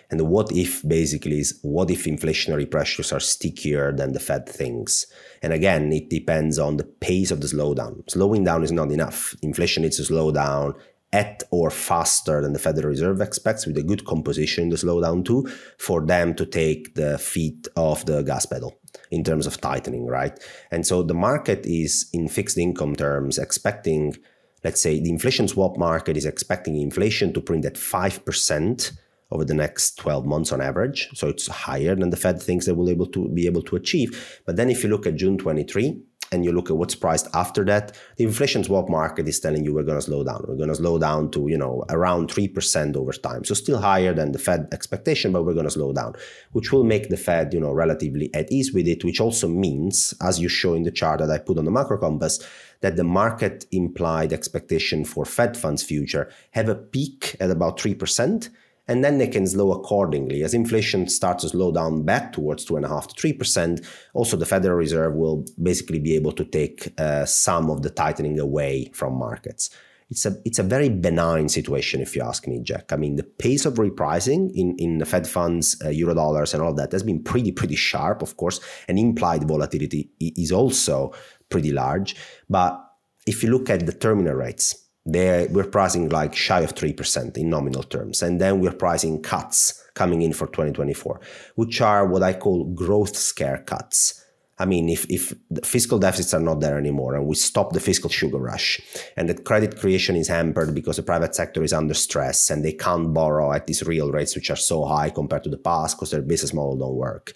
And 0.10 0.20
the 0.20 0.26
what 0.26 0.52
if 0.54 0.88
basically 0.88 1.40
is 1.40 1.60
what 1.62 1.92
if 1.92 2.06
inflationary 2.06 2.70
pressures 2.70 3.12
are 3.12 3.20
stickier 3.20 3.92
than 3.92 4.14
the 4.14 4.22
Fed 4.22 4.48
thinks? 4.48 5.06
And 5.42 5.52
again, 5.52 5.92
it 5.92 6.10
depends 6.10 6.58
on 6.58 6.78
the 6.78 6.86
pace 6.86 7.30
of 7.30 7.42
the 7.42 7.48
slowdown. 7.48 8.10
Slowing 8.10 8.46
down 8.46 8.64
is 8.64 8.72
not 8.72 8.92
enough. 8.92 9.36
Inflation 9.42 9.84
needs 9.84 9.98
to 9.98 10.06
slow 10.06 10.32
down 10.32 10.76
at 11.14 11.44
or 11.52 11.70
faster 11.70 12.42
than 12.42 12.54
the 12.54 12.60
Federal 12.60 12.90
Reserve 12.90 13.22
expects, 13.22 13.66
with 13.66 13.78
a 13.78 13.84
good 13.84 14.06
composition 14.06 14.64
in 14.64 14.70
the 14.70 14.76
slowdown 14.76 15.24
too, 15.24 15.48
for 15.78 16.06
them 16.06 16.34
to 16.36 16.46
take 16.46 16.96
the 16.96 17.18
feet 17.18 17.68
off 17.76 18.06
the 18.06 18.24
gas 18.24 18.46
pedal 18.46 18.78
in 19.10 19.24
terms 19.24 19.48
of 19.48 19.62
tightening, 19.62 20.06
right? 20.06 20.38
And 20.72 20.86
so 20.86 21.04
the 21.04 21.14
market 21.14 21.66
is 21.66 22.10
in 22.14 22.28
fixed 22.28 22.58
income 22.58 22.96
terms 22.96 23.38
expecting 23.38 24.16
let's 24.64 24.82
say 24.82 25.00
the 25.00 25.10
inflation 25.10 25.48
swap 25.48 25.78
market 25.78 26.18
is 26.18 26.26
expecting 26.26 26.76
inflation 26.78 27.32
to 27.34 27.42
print 27.42 27.64
at 27.64 27.76
5% 27.76 28.98
over 29.32 29.46
the 29.46 29.54
next 29.54 29.98
12 29.98 30.26
months 30.26 30.52
on 30.52 30.62
average. 30.62 31.10
So 31.14 31.28
it's 31.28 31.48
higher 31.48 31.96
than 31.96 32.10
the 32.10 32.18
Fed 32.18 32.42
thinks 32.42 32.66
they 32.66 32.72
will 32.72 32.90
able 32.90 33.08
to 33.08 33.30
be 33.30 33.46
able 33.46 33.62
to 33.64 33.76
achieve. 33.76 34.42
But 34.46 34.56
then 34.56 34.70
if 34.70 34.84
you 34.84 34.90
look 34.90 35.06
at 35.06 35.16
June 35.16 35.38
23 35.38 36.02
and 36.32 36.44
you 36.44 36.52
look 36.52 36.70
at 36.70 36.78
what's 36.78 36.96
priced 36.96 37.28
after 37.34 37.64
that, 37.66 37.96
the 38.18 38.24
inflation 38.24 38.64
swap 38.64 38.90
market 38.90 39.28
is 39.28 39.40
telling 39.40 39.64
you 39.64 39.74
we're 39.74 39.84
going 39.84 39.98
to 39.98 40.06
slow 40.06 40.24
down. 40.24 40.44
We're 40.48 40.56
going 40.56 40.70
to 40.70 40.76
slow 40.76 41.00
down 41.00 41.32
to, 41.32 41.48
you 41.48 41.58
know, 41.58 41.86
around 41.90 42.30
3% 42.30 42.96
over 42.96 43.14
time. 43.14 43.44
So 43.44 43.54
still 43.54 43.80
higher 43.80 44.14
than 44.14 44.32
the 44.32 44.40
Fed 44.40 44.68
expectation, 44.72 45.32
but 45.32 45.44
we're 45.44 45.54
going 45.54 45.66
to 45.66 45.72
slow 45.72 45.94
down, 45.94 46.16
which 46.52 46.72
will 46.72 46.84
make 46.84 47.10
the 47.10 47.18
Fed, 47.18 47.54
you 47.54 47.60
know, 47.60 47.72
relatively 47.72 48.34
at 48.34 48.52
ease 48.52 48.74
with 48.74 48.88
it, 48.88 49.04
which 49.04 49.22
also 49.22 49.48
means, 49.48 50.14
as 50.22 50.40
you 50.40 50.50
show 50.50 50.74
in 50.74 50.84
the 50.84 50.92
chart 50.92 51.20
that 51.20 51.32
I 51.32 51.38
put 51.38 51.58
on 51.58 51.66
the 51.66 51.72
macro 51.72 51.98
compass, 51.98 52.40
that 52.82 52.96
the 52.96 53.04
market 53.04 53.66
implied 53.72 54.34
expectation 54.34 55.06
for 55.06 55.26
Fed 55.26 55.58
funds 55.58 55.82
future 55.82 56.32
have 56.52 56.70
a 56.70 56.76
peak 56.76 57.36
at 57.40 57.50
about 57.50 57.80
3%, 57.80 58.50
and 58.88 59.04
then 59.04 59.18
they 59.18 59.28
can 59.28 59.46
slow 59.46 59.72
accordingly. 59.72 60.44
As 60.44 60.54
inflation 60.54 61.08
starts 61.08 61.44
to 61.44 61.50
slow 61.50 61.72
down 61.72 62.04
back 62.04 62.34
towards 62.34 62.66
2.5 62.66 63.08
to 63.08 63.34
3%, 63.34 63.86
also 64.14 64.38
the 64.38 64.46
Federal 64.46 64.78
Reserve 64.78 65.14
will 65.14 65.46
basically 65.62 66.00
be 66.00 66.16
able 66.16 66.32
to 66.34 66.46
take 66.46 66.94
uh, 66.98 67.26
some 67.26 67.70
of 67.70 67.82
the 67.82 67.90
tightening 67.90 68.40
away 68.40 68.92
from 68.94 69.14
markets. 69.14 69.70
it's 70.10 70.26
a 70.26 70.38
it's 70.46 70.60
a 70.60 70.64
very 70.64 70.90
benign 70.90 71.50
situation 71.50 72.02
if 72.02 72.16
you 72.16 72.22
ask 72.22 72.48
me, 72.48 72.62
Jack. 72.62 72.94
I 72.94 72.96
mean, 72.96 73.18
the 73.18 73.24
pace 73.24 73.66
of 73.66 73.74
repricing 73.76 74.52
in 74.54 74.76
in 74.78 75.00
the 75.00 75.06
Fed 75.06 75.28
funds, 75.28 75.76
uh, 75.84 75.90
euro 75.90 76.14
dollars, 76.14 76.54
and 76.54 76.64
all 76.64 76.74
that 76.76 76.92
has 76.94 77.04
been 77.04 77.22
pretty 77.24 77.52
pretty 77.52 77.76
sharp, 77.76 78.22
of 78.22 78.38
course, 78.38 78.60
and 78.88 78.98
implied 78.98 79.48
volatility 79.48 80.10
is 80.20 80.52
also 80.52 81.14
pretty 81.50 81.72
large. 81.72 82.16
But 82.50 82.82
if 83.26 83.44
you 83.44 83.50
look 83.50 83.70
at 83.70 83.86
the 83.86 83.92
terminal 83.92 84.36
rates, 84.36 84.87
they 85.08 85.48
we're 85.50 85.64
pricing 85.64 86.10
like 86.10 86.36
shy 86.36 86.62
of 86.62 86.72
three 86.72 86.94
percent 86.94 87.38
in 87.38 87.50
nominal 87.50 87.84
terms, 87.84 88.22
and 88.22 88.42
then 88.42 88.60
we're 88.60 88.74
pricing 88.74 89.22
cuts 89.22 89.84
coming 89.94 90.22
in 90.22 90.34
for 90.34 90.48
2024, 90.48 91.20
which 91.56 91.82
are 91.82 92.06
what 92.06 92.24
I 92.24 92.34
call 92.34 92.66
growth 92.66 93.16
scare 93.16 93.60
cuts. 93.66 94.24
I 94.60 94.66
mean, 94.66 94.90
if, 94.90 95.06
if 95.10 95.36
fiscal 95.64 96.00
deficits 96.00 96.34
are 96.34 96.40
not 96.40 96.62
there 96.62 96.80
anymore 96.80 97.14
and 97.14 97.28
we 97.28 97.36
stop 97.36 97.74
the 97.74 97.80
fiscal 97.80 98.10
sugar 98.10 98.40
rush 98.40 98.82
and 99.16 99.30
that 99.30 99.46
credit 99.46 99.78
creation 99.78 100.16
is 100.16 100.30
hampered 100.30 100.74
because 100.74 100.96
the 100.96 101.04
private 101.04 101.36
sector 101.36 101.64
is 101.64 101.74
under 101.74 101.94
stress 101.94 102.50
and 102.50 102.66
they 102.66 102.74
can't 102.74 103.14
borrow 103.14 103.52
at 103.52 103.68
these 103.68 103.84
real 103.84 104.12
rates, 104.12 104.34
which 104.34 104.50
are 104.50 104.56
so 104.56 104.86
high 104.86 105.12
compared 105.12 105.44
to 105.44 105.52
the 105.52 105.60
past 105.60 105.96
because 105.96 106.10
their 106.10 106.24
business 106.24 106.54
model 106.56 106.76
don't 106.76 106.96
work, 106.96 107.34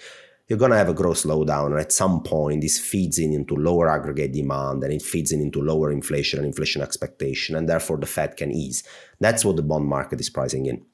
you're 0.52 0.58
going 0.58 0.72
to 0.72 0.78
have 0.78 0.90
a 0.90 0.94
growth 0.94 1.24
slowdown. 1.24 1.68
And 1.68 1.80
at 1.80 1.94
some 1.94 2.24
point, 2.24 2.60
this 2.60 2.78
feeds 2.78 3.18
in 3.18 3.32
into 3.32 3.56
lower 3.56 3.88
aggregate 3.88 4.34
demand 4.34 4.84
and 4.84 4.92
it 4.92 5.02
feeds 5.02 5.32
in 5.32 5.40
into 5.40 5.62
lower 5.62 5.94
inflation 5.94 6.40
and 6.40 6.46
inflation 6.46 6.82
expectation. 6.82 7.56
And 7.56 7.70
therefore, 7.70 7.98
the 7.98 8.06
Fed 8.06 8.36
can 8.36 8.52
ease. 8.52 8.84
That's 9.22 9.46
what 9.46 9.56
the 9.56 9.62
bond 9.62 9.86
market 9.86 10.20
is 10.20 10.30
pricing 10.30 10.66
in. 10.66 10.86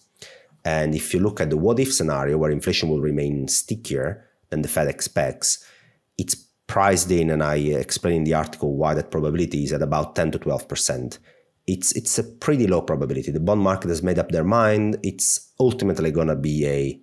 And 0.64 0.94
if 0.94 1.12
you 1.12 1.20
look 1.20 1.42
at 1.42 1.50
the 1.50 1.58
what 1.58 1.80
if 1.80 1.92
scenario 1.92 2.38
where 2.38 2.52
inflation 2.52 2.88
will 2.88 3.02
remain 3.02 3.48
stickier 3.48 4.30
than 4.52 4.62
the 4.62 4.68
Fed 4.68 4.90
expects, 4.90 5.66
it's 6.20 6.36
priced 6.68 7.10
in, 7.10 7.32
and 7.32 7.42
I 7.42 7.56
explain 7.56 8.18
in 8.18 8.24
the 8.26 8.36
article 8.36 8.78
why 8.78 8.94
that 8.94 9.10
probability 9.10 9.64
is 9.64 9.74
at 9.74 9.82
about 9.82 10.16
10 10.16 10.34
to 10.34 10.38
12 10.38 10.68
percent. 10.68 11.18
It's 11.66 11.94
it's 11.94 12.20
a 12.20 12.24
pretty 12.24 12.68
low 12.68 12.84
probability. 12.84 13.32
The 13.32 13.40
bond 13.40 13.62
market 13.62 13.90
has 13.90 14.04
made 14.04 14.20
up 14.20 14.30
their 14.30 14.44
mind. 14.44 15.00
It's 15.02 15.52
ultimately 15.60 16.12
going 16.12 16.28
to 16.28 16.36
be 16.36 16.68
a 16.68 17.02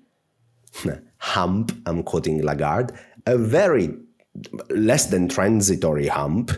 hump. 1.25 1.73
I'm 1.87 2.03
quoting 2.03 2.43
Lagarde, 2.45 2.95
a 3.27 3.39
very 3.39 3.97
less 4.69 5.07
than 5.07 5.29
transitory 5.29 6.07
hump. 6.07 6.51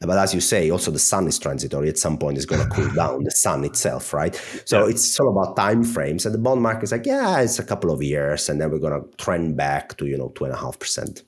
But 0.00 0.18
as 0.18 0.34
you 0.34 0.40
say, 0.40 0.70
also 0.70 0.90
the 0.90 0.98
sun 0.98 1.26
is 1.26 1.38
transitory. 1.38 1.88
At 1.88 1.98
some 1.98 2.18
point, 2.18 2.36
it's 2.36 2.46
going 2.46 2.62
to 2.62 2.74
cool 2.74 2.92
down. 2.94 3.24
The 3.24 3.30
sun 3.30 3.64
itself, 3.64 4.12
right? 4.12 4.34
So 4.64 4.84
yeah. 4.84 4.90
it's 4.90 5.18
all 5.20 5.30
about 5.30 5.56
time 5.56 5.82
frames. 5.82 6.26
And 6.26 6.34
the 6.34 6.38
bond 6.38 6.62
market 6.62 6.84
is 6.84 6.92
like, 6.92 7.06
yeah, 7.06 7.40
it's 7.40 7.58
a 7.58 7.64
couple 7.64 7.90
of 7.90 8.02
years, 8.02 8.48
and 8.48 8.60
then 8.60 8.70
we're 8.70 8.78
going 8.78 9.00
to 9.00 9.16
trend 9.16 9.56
back 9.56 9.96
to 9.98 10.06
you 10.06 10.16
know 10.18 10.30
two 10.30 10.44
and 10.44 10.54
a 10.54 10.56
half 10.56 10.78
percent. 10.78 11.22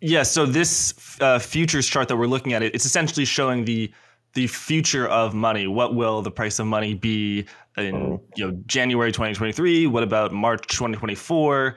Yeah, 0.00 0.22
so 0.22 0.46
this 0.46 0.94
uh, 1.20 1.38
futures 1.38 1.86
chart 1.86 2.08
that 2.08 2.16
we're 2.16 2.26
looking 2.26 2.52
at, 2.52 2.62
it, 2.62 2.74
it's 2.74 2.84
essentially 2.84 3.24
showing 3.24 3.64
the 3.64 3.92
the 4.34 4.46
future 4.46 5.08
of 5.08 5.34
money. 5.34 5.66
What 5.66 5.94
will 5.94 6.22
the 6.22 6.30
price 6.30 6.58
of 6.58 6.66
money 6.66 6.94
be 6.94 7.46
in 7.76 7.94
oh. 7.94 8.22
you 8.36 8.46
know 8.46 8.58
January 8.66 9.12
2023? 9.12 9.86
What 9.86 10.02
about 10.02 10.32
March 10.32 10.66
2024? 10.68 11.76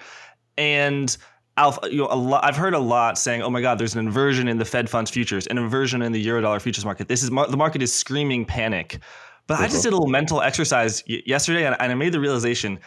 And 0.58 1.16
Alpha, 1.58 1.91
you 1.91 1.97
know, 1.97 2.08
a 2.10 2.16
lot, 2.16 2.43
I've 2.43 2.58
heard 2.58 2.74
a 2.74 2.80
lot 2.80 3.18
saying, 3.18 3.41
"Oh 3.41 3.49
my 3.49 3.62
God, 3.62 3.78
there's 3.78 3.93
an 3.93 4.06
inversion 4.06 4.47
in 4.47 4.58
the 4.58 4.66
Fed 4.66 4.89
funds 4.89 5.12
futures, 5.12 5.47
an 5.47 5.58
inversion 5.58 6.02
in 6.02 6.12
the 6.12 6.26
eurodollar 6.26 6.62
futures 6.62 6.86
market. 6.86 7.08
This 7.08 7.24
is 7.24 7.30
the 7.30 7.58
market 7.58 7.82
is 7.82 7.93
screaming 7.93 8.45
panic." 8.45 8.99
But 9.47 9.60
I 9.60 9.64
just 9.66 9.76
uh-huh. 9.76 9.84
did 9.84 9.93
a 9.93 9.95
little 9.97 10.10
mental 10.10 10.41
exercise 10.41 11.04
yesterday, 11.08 11.66
and 11.66 11.76
I 11.80 11.93
made 11.95 12.14
the 12.14 12.20
realization 12.20 12.80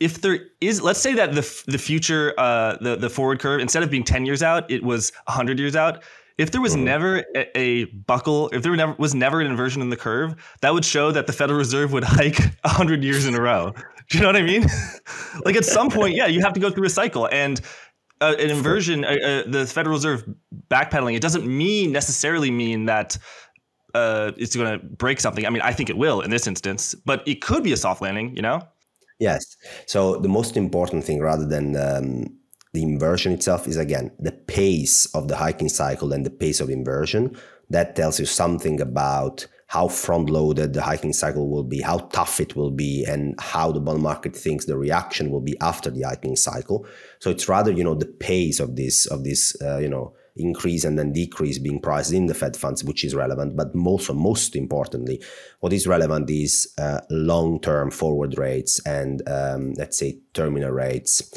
if 0.00 0.20
there 0.20 0.38
is 0.60 0.80
let's 0.80 1.00
say 1.00 1.14
that 1.14 1.34
the 1.34 1.62
the 1.66 1.78
future 1.78 2.34
uh, 2.38 2.76
the 2.80 2.96
the 2.96 3.10
forward 3.10 3.40
curve 3.40 3.60
instead 3.60 3.82
of 3.82 3.90
being 3.90 4.04
10 4.04 4.26
years 4.26 4.42
out 4.42 4.70
it 4.70 4.82
was 4.82 5.12
100 5.24 5.58
years 5.58 5.76
out 5.76 6.02
if 6.36 6.52
there 6.52 6.60
was 6.60 6.74
mm-hmm. 6.74 6.84
never 6.84 7.24
a, 7.34 7.58
a, 7.58 7.84
buckle 7.86 8.48
if 8.50 8.62
there 8.62 8.74
never 8.76 8.94
was 8.98 9.14
never 9.14 9.40
an 9.40 9.46
inversion 9.46 9.82
in 9.82 9.90
the 9.90 9.96
curve 9.96 10.36
that 10.60 10.72
would 10.72 10.84
show 10.84 11.10
that 11.10 11.26
the 11.26 11.32
federal 11.32 11.58
reserve 11.58 11.92
would 11.92 12.04
hike 12.06 12.38
100 12.62 13.02
years 13.02 13.26
in 13.26 13.34
a 13.34 13.40
row 13.40 13.72
you 14.12 14.20
know 14.20 14.26
what 14.26 14.36
i 14.36 14.42
mean? 14.42 14.66
Like 15.44 15.56
at 15.56 15.64
some 15.64 15.90
point 15.90 16.14
yeah 16.16 16.26
you 16.26 16.40
have 16.40 16.52
to 16.54 16.60
go 16.60 16.70
through 16.70 16.86
a 16.86 16.90
cycle. 16.90 17.28
And 17.30 17.60
uh, 18.20 18.34
an 18.38 18.50
inversion 18.50 19.04
uh, 19.04 19.08
uh, 19.08 19.42
the 19.46 19.66
federal 19.66 19.94
reserve 19.96 20.24
backpedaling 20.68 21.14
it 21.14 21.22
doesn't 21.22 21.46
mean 21.46 21.92
necessarily 21.92 22.50
mean 22.50 22.86
that 22.86 23.16
uh, 23.94 24.32
it's 24.36 24.54
going 24.56 24.78
to 24.78 24.84
break 24.84 25.20
something. 25.20 25.46
I 25.46 25.50
mean 25.50 25.62
i 25.62 25.72
think 25.72 25.90
it 25.90 25.96
will 25.96 26.20
in 26.20 26.30
this 26.30 26.46
instance 26.46 26.94
but 26.94 27.26
it 27.26 27.40
could 27.40 27.62
be 27.62 27.72
a 27.72 27.76
soft 27.76 28.02
landing 28.02 28.34
you 28.34 28.42
know? 28.42 28.60
Yes. 29.18 29.56
So 29.86 30.16
the 30.16 30.28
most 30.28 30.56
important 30.56 31.04
thing, 31.04 31.20
rather 31.20 31.46
than 31.46 31.76
um, 31.76 32.26
the 32.72 32.82
inversion 32.82 33.32
itself, 33.32 33.66
is 33.66 33.76
again 33.76 34.12
the 34.18 34.32
pace 34.32 35.06
of 35.14 35.28
the 35.28 35.36
hiking 35.36 35.68
cycle 35.68 36.12
and 36.12 36.24
the 36.24 36.30
pace 36.30 36.60
of 36.60 36.70
inversion. 36.70 37.36
That 37.70 37.96
tells 37.96 38.18
you 38.18 38.26
something 38.26 38.80
about 38.80 39.46
how 39.68 39.86
front 39.86 40.28
loaded 40.30 40.72
the 40.72 40.82
hiking 40.82 41.12
cycle 41.12 41.48
will 41.48 41.64
be, 41.64 41.80
how 41.80 41.98
tough 41.98 42.40
it 42.40 42.56
will 42.56 42.70
be, 42.70 43.04
and 43.04 43.34
how 43.38 43.70
the 43.70 43.80
bond 43.80 44.02
market 44.02 44.34
thinks 44.34 44.64
the 44.64 44.76
reaction 44.76 45.30
will 45.30 45.42
be 45.42 45.56
after 45.60 45.90
the 45.90 46.02
hiking 46.02 46.36
cycle. 46.36 46.86
So 47.20 47.30
it's 47.30 47.48
rather 47.48 47.70
you 47.70 47.84
know 47.84 47.94
the 47.94 48.06
pace 48.06 48.60
of 48.60 48.76
this 48.76 49.06
of 49.06 49.24
this 49.24 49.56
uh, 49.62 49.78
you 49.78 49.88
know 49.88 50.14
increase 50.38 50.84
and 50.84 50.98
then 50.98 51.12
decrease 51.12 51.58
being 51.58 51.80
priced 51.80 52.12
in 52.12 52.26
the 52.26 52.34
Fed 52.34 52.56
funds, 52.56 52.84
which 52.84 53.04
is 53.04 53.14
relevant. 53.14 53.56
But 53.56 53.68
also, 53.86 54.14
most 54.14 54.56
importantly, 54.56 55.22
what 55.60 55.72
is 55.72 55.86
relevant 55.86 56.30
is 56.30 56.72
uh, 56.78 57.00
long 57.10 57.60
term 57.60 57.90
forward 57.90 58.38
rates 58.38 58.80
and, 58.86 59.28
um, 59.28 59.74
let's 59.76 59.98
say, 59.98 60.20
terminal 60.32 60.70
rates. 60.70 61.34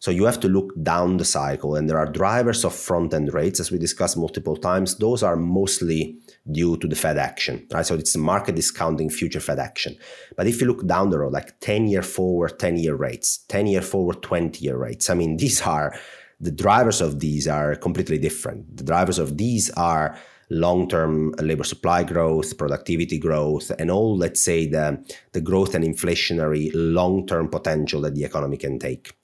So 0.00 0.10
you 0.10 0.24
have 0.24 0.40
to 0.40 0.48
look 0.48 0.72
down 0.82 1.16
the 1.16 1.24
cycle, 1.24 1.74
and 1.74 1.88
there 1.88 1.98
are 1.98 2.10
drivers 2.10 2.64
of 2.64 2.74
front 2.74 3.12
end 3.12 3.34
rates, 3.34 3.58
as 3.60 3.72
we 3.72 3.78
discussed 3.78 4.16
multiple 4.16 4.56
times. 4.56 4.96
Those 4.96 5.22
are 5.22 5.36
mostly 5.36 6.18
due 6.50 6.76
to 6.78 6.88
the 6.88 6.96
Fed 6.96 7.18
action, 7.18 7.66
right? 7.72 7.86
So 7.86 7.94
it's 7.94 8.16
market 8.16 8.54
discounting 8.54 9.10
future 9.10 9.40
Fed 9.40 9.58
action. 9.58 9.96
But 10.36 10.46
if 10.46 10.60
you 10.60 10.66
look 10.66 10.86
down 10.86 11.10
the 11.10 11.18
road, 11.18 11.32
like 11.32 11.60
10 11.60 11.88
year 11.88 12.02
forward, 12.02 12.58
10 12.58 12.76
year 12.78 12.94
rates, 12.94 13.38
10 13.48 13.66
year 13.66 13.82
forward, 13.82 14.22
20 14.22 14.64
year 14.64 14.76
rates, 14.76 15.10
I 15.10 15.14
mean, 15.14 15.36
these 15.38 15.62
are 15.62 15.94
the 16.40 16.52
drivers 16.52 17.00
of 17.00 17.20
these 17.20 17.48
are 17.48 17.74
completely 17.74 18.18
different. 18.18 18.76
The 18.76 18.84
drivers 18.84 19.18
of 19.18 19.36
these 19.36 19.70
are 19.70 20.16
long-term 20.50 21.32
labor 21.40 21.64
supply 21.64 22.04
growth, 22.04 22.56
productivity 22.56 23.18
growth, 23.18 23.70
and 23.78 23.90
all, 23.90 24.16
let's 24.16 24.42
say, 24.42 24.66
the, 24.66 25.04
the 25.32 25.40
growth 25.40 25.74
and 25.74 25.84
inflationary 25.84 26.70
long-term 26.74 27.48
potential 27.48 28.00
that 28.02 28.14
the 28.14 28.24
economy 28.24 28.56
can 28.56 28.78
take. 28.78 29.17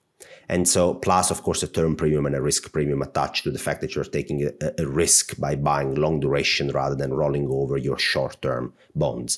And 0.47 0.67
so, 0.67 0.93
plus, 0.93 1.31
of 1.31 1.41
course, 1.43 1.63
a 1.63 1.67
term 1.67 1.95
premium 1.95 2.25
and 2.25 2.35
a 2.35 2.41
risk 2.41 2.71
premium 2.71 3.01
attached 3.01 3.43
to 3.45 3.51
the 3.51 3.59
fact 3.59 3.81
that 3.81 3.95
you're 3.95 4.03
taking 4.03 4.43
a, 4.43 4.51
a 4.77 4.87
risk 4.87 5.39
by 5.39 5.55
buying 5.55 5.95
long 5.95 6.19
duration 6.19 6.69
rather 6.69 6.95
than 6.95 7.13
rolling 7.13 7.47
over 7.49 7.77
your 7.77 7.97
short-term 7.97 8.73
bonds. 8.93 9.37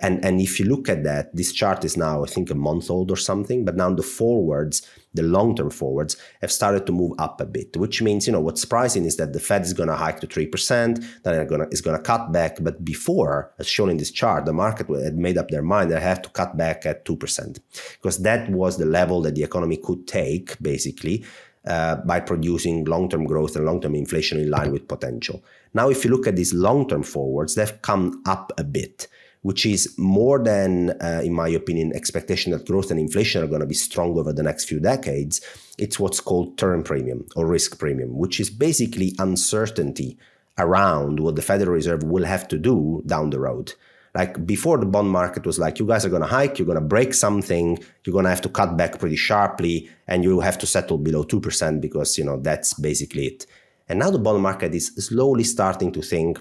And, 0.00 0.24
and 0.24 0.40
if 0.40 0.58
you 0.58 0.66
look 0.66 0.88
at 0.88 1.04
that, 1.04 1.34
this 1.34 1.52
chart 1.52 1.84
is 1.84 1.96
now, 1.96 2.24
I 2.24 2.26
think, 2.26 2.50
a 2.50 2.54
month 2.54 2.90
old 2.90 3.10
or 3.10 3.16
something, 3.16 3.64
but 3.64 3.76
now 3.76 3.90
the 3.94 4.02
forwards 4.02 4.86
the 5.14 5.22
long-term 5.22 5.70
forwards 5.70 6.16
have 6.40 6.52
started 6.52 6.84
to 6.86 6.92
move 6.92 7.12
up 7.18 7.40
a 7.40 7.46
bit, 7.46 7.76
which 7.76 8.02
means, 8.02 8.26
you 8.26 8.32
know, 8.32 8.40
what's 8.40 8.60
surprising 8.60 9.04
is 9.04 9.16
that 9.16 9.32
the 9.32 9.40
Fed 9.40 9.62
is 9.62 9.72
going 9.72 9.88
to 9.88 9.94
hike 9.94 10.20
to 10.20 10.26
3%, 10.26 11.22
then 11.22 11.40
it's 11.70 11.80
going 11.80 11.96
to, 11.96 12.02
cut 12.04 12.32
back. 12.32 12.58
But 12.60 12.84
before, 12.84 13.52
as 13.58 13.66
shown 13.66 13.88
in 13.88 13.96
this 13.96 14.10
chart, 14.10 14.44
the 14.44 14.52
market 14.52 14.88
had 15.02 15.16
made 15.16 15.38
up 15.38 15.48
their 15.48 15.62
mind 15.62 15.90
they 15.90 16.00
have 16.00 16.20
to 16.22 16.28
cut 16.30 16.56
back 16.56 16.84
at 16.84 17.04
2%, 17.04 17.60
because 17.92 18.18
that 18.22 18.50
was 18.50 18.76
the 18.76 18.84
level 18.84 19.22
that 19.22 19.36
the 19.36 19.44
economy 19.44 19.76
could 19.76 20.06
take, 20.06 20.60
basically, 20.60 21.24
uh, 21.64 21.96
by 21.96 22.20
producing 22.20 22.84
long-term 22.84 23.24
growth 23.24 23.56
and 23.56 23.64
long-term 23.64 23.94
inflation 23.94 24.38
in 24.38 24.50
line 24.50 24.72
with 24.72 24.88
potential. 24.88 25.42
Now, 25.72 25.88
if 25.88 26.04
you 26.04 26.10
look 26.10 26.26
at 26.26 26.36
these 26.36 26.52
long-term 26.52 27.04
forwards, 27.04 27.54
they've 27.54 27.80
come 27.82 28.22
up 28.26 28.52
a 28.58 28.64
bit 28.64 29.06
which 29.44 29.66
is 29.66 29.94
more 29.98 30.42
than, 30.42 30.90
uh, 31.02 31.20
in 31.22 31.34
my 31.34 31.48
opinion, 31.50 31.94
expectation 31.94 32.50
that 32.50 32.66
growth 32.66 32.90
and 32.90 32.98
inflation 32.98 33.44
are 33.44 33.46
going 33.46 33.60
to 33.60 33.66
be 33.66 33.74
strong 33.74 34.18
over 34.18 34.32
the 34.32 34.42
next 34.42 34.64
few 34.64 34.80
decades. 34.80 35.42
It's 35.76 36.00
what's 36.00 36.18
called 36.18 36.56
term 36.56 36.82
premium 36.82 37.26
or 37.36 37.46
risk 37.46 37.78
premium, 37.78 38.16
which 38.16 38.40
is 38.40 38.48
basically 38.48 39.12
uncertainty 39.18 40.16
around 40.56 41.20
what 41.20 41.36
the 41.36 41.42
Federal 41.42 41.72
Reserve 41.72 42.04
will 42.04 42.24
have 42.24 42.48
to 42.48 42.56
do 42.56 43.02
down 43.04 43.28
the 43.28 43.38
road. 43.38 43.74
Like 44.14 44.46
before, 44.46 44.78
the 44.78 44.86
bond 44.86 45.10
market 45.10 45.44
was 45.44 45.58
like, 45.58 45.78
you 45.78 45.86
guys 45.86 46.06
are 46.06 46.10
going 46.10 46.22
to 46.22 46.28
hike, 46.28 46.58
you're 46.58 46.64
going 46.64 46.80
to 46.80 46.88
break 46.96 47.12
something, 47.12 47.78
you're 48.04 48.14
going 48.14 48.24
to 48.24 48.30
have 48.30 48.40
to 48.42 48.48
cut 48.48 48.78
back 48.78 48.98
pretty 48.98 49.16
sharply, 49.16 49.90
and 50.08 50.24
you 50.24 50.40
have 50.40 50.56
to 50.56 50.66
settle 50.66 50.96
below 50.96 51.22
2% 51.22 51.82
because, 51.82 52.16
you 52.16 52.24
know, 52.24 52.40
that's 52.40 52.72
basically 52.72 53.26
it. 53.26 53.44
And 53.90 53.98
now 53.98 54.10
the 54.10 54.18
bond 54.18 54.42
market 54.42 54.74
is 54.74 54.86
slowly 54.96 55.44
starting 55.44 55.92
to 55.92 56.00
think, 56.00 56.40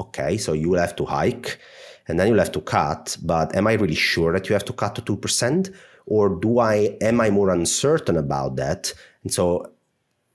okay, 0.00 0.38
so 0.38 0.54
you 0.54 0.70
will 0.70 0.80
have 0.80 0.96
to 0.96 1.04
hike 1.04 1.60
and 2.08 2.18
then 2.18 2.28
you'll 2.28 2.38
have 2.38 2.52
to 2.52 2.60
cut. 2.60 3.16
But 3.22 3.54
am 3.56 3.66
I 3.66 3.74
really 3.74 3.94
sure 3.94 4.32
that 4.32 4.48
you 4.48 4.54
have 4.54 4.64
to 4.66 4.72
cut 4.72 4.94
to 4.96 5.02
2%? 5.02 5.74
Or 6.06 6.28
do 6.28 6.58
I 6.58 6.96
am 7.00 7.20
I 7.20 7.30
more 7.30 7.50
uncertain 7.50 8.16
about 8.16 8.56
that? 8.56 8.92
And 9.22 9.32
so 9.32 9.70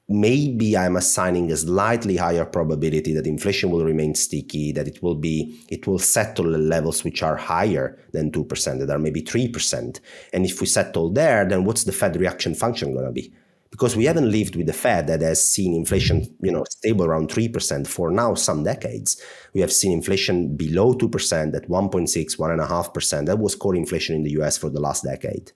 maybe 0.10 0.78
I'm 0.78 0.96
assigning 0.96 1.52
a 1.52 1.58
slightly 1.58 2.16
higher 2.16 2.46
probability 2.46 3.14
that 3.14 3.28
inflation 3.28 3.70
will 3.70 3.84
remain 3.84 4.16
sticky, 4.16 4.72
that 4.72 4.88
it 4.88 5.04
will 5.04 5.16
be 5.16 5.60
it 5.70 5.86
will 5.86 6.00
settle 6.00 6.54
at 6.54 6.62
levels 6.62 7.04
which 7.04 7.22
are 7.22 7.36
higher 7.36 8.00
than 8.14 8.32
2%, 8.32 8.80
that 8.80 8.90
are 8.90 9.00
maybe 9.00 9.22
3%. 9.22 10.00
And 10.34 10.46
if 10.46 10.62
we 10.62 10.68
settle 10.68 11.10
there, 11.10 11.46
then 11.46 11.66
what's 11.66 11.84
the 11.84 11.92
Fed 11.92 12.16
reaction 12.16 12.56
function 12.56 12.96
gonna 12.96 13.12
be? 13.12 13.34
Because 13.70 13.96
we 13.96 14.06
haven't 14.06 14.32
lived 14.32 14.56
with 14.56 14.68
the 14.68 14.74
Fed 14.74 15.08
that 15.08 15.22
has 15.22 15.44
seen 15.44 15.74
inflation, 15.74 16.26
you 16.42 16.52
know, 16.52 16.64
stable 16.70 17.06
around 17.06 17.30
3% 17.30 17.88
for 17.88 18.12
now 18.12 18.34
some 18.34 18.64
decades. 18.64 19.22
We 19.54 19.62
have 19.62 19.72
seen 19.72 19.92
inflation 19.92 20.56
below 20.56 20.94
2% 20.94 21.56
at 21.56 21.68
1.6, 21.68 22.38
1.5%. 22.38 23.26
That 23.26 23.40
was 23.40 23.56
core 23.56 23.76
inflation 23.76 24.16
in 24.16 24.24
the 24.24 24.32
US 24.42 24.58
for 24.58 24.70
the 24.70 24.80
last 24.80 25.04
decade. 25.04 25.52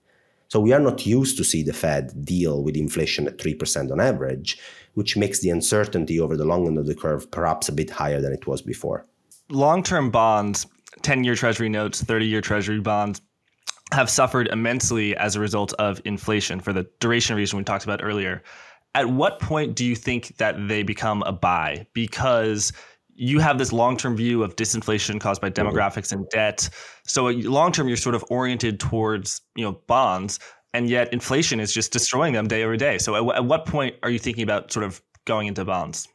So 0.49 0.59
we 0.59 0.74
are 0.74 0.80
not 0.80 1.05
used 1.05 1.38
to 1.38 1.45
see 1.45 1.64
the 1.64 1.74
Fed 1.74 2.26
deal 2.26 2.62
with 2.64 2.76
inflation 2.76 3.26
at 3.28 3.38
3% 3.38 3.91
on 3.91 4.01
average, 4.01 4.59
which 4.95 5.16
makes 5.16 5.39
the 5.39 5.49
uncertainty 5.49 6.20
over 6.20 6.36
the 6.36 6.43
long 6.45 6.68
end 6.68 6.78
of 6.78 6.88
the 6.88 6.95
curve 6.95 7.32
perhaps 7.32 7.70
a 7.70 7.72
bit 7.72 7.89
higher 7.89 8.20
than 8.20 8.34
it 8.34 8.45
was 8.47 8.62
before. 8.62 9.05
Long-term 9.49 10.12
bonds, 10.12 10.68
10-year 11.03 11.36
treasury 11.36 11.70
notes, 11.70 12.03
30-year 12.03 12.41
treasury 12.41 12.82
bonds 12.82 13.22
have 13.92 14.10
suffered 14.10 14.48
immensely 14.48 15.16
as 15.18 15.36
a 15.36 15.39
result 15.39 15.74
of 15.74 16.02
inflation 16.06 16.60
for 16.60 16.74
the 16.74 16.88
duration 17.00 17.36
reason 17.36 17.58
we 17.58 17.64
talked 17.64 17.84
about 17.84 18.02
earlier. 18.04 18.42
At 18.96 19.10
what 19.10 19.39
point 19.39 19.76
do 19.76 19.86
you 19.86 19.96
think 19.96 20.38
that 20.38 20.68
they 20.68 20.84
become 20.84 21.24
a 21.24 21.32
buy? 21.32 21.88
Because 21.94 22.74
you 23.14 23.39
have 23.39 23.58
this 23.58 23.72
long-term 23.72 24.16
view 24.18 24.44
of 24.44 24.56
disinflation 24.56 25.20
caused 25.20 25.42
by 25.42 25.50
mm-hmm. 25.50 25.68
demographics 25.68 26.12
and 26.12 26.28
debt. 26.30 26.70
So 27.06 27.26
long-term, 27.28 27.88
you're 27.88 27.98
sort 27.98 28.16
of 28.16 28.24
oriented 28.30 28.80
towards 28.80 29.42
you 29.56 29.64
know 29.64 29.74
bonds, 29.88 30.39
and 30.74 30.89
yet 30.89 31.12
inflation 31.14 31.60
is 31.60 31.74
just 31.74 31.92
destroying 31.92 32.34
them 32.34 32.48
day 32.48 32.64
over 32.64 32.78
day. 32.78 32.98
So 32.98 33.16
at, 33.16 33.38
at 33.38 33.46
what 33.46 33.66
point 33.66 33.96
are 34.04 34.10
you 34.10 34.20
thinking 34.20 34.44
about 34.44 34.72
sort 34.72 34.86
of 34.86 35.02
going 35.26 35.48
into 35.48 35.66
bonds? 35.66 36.08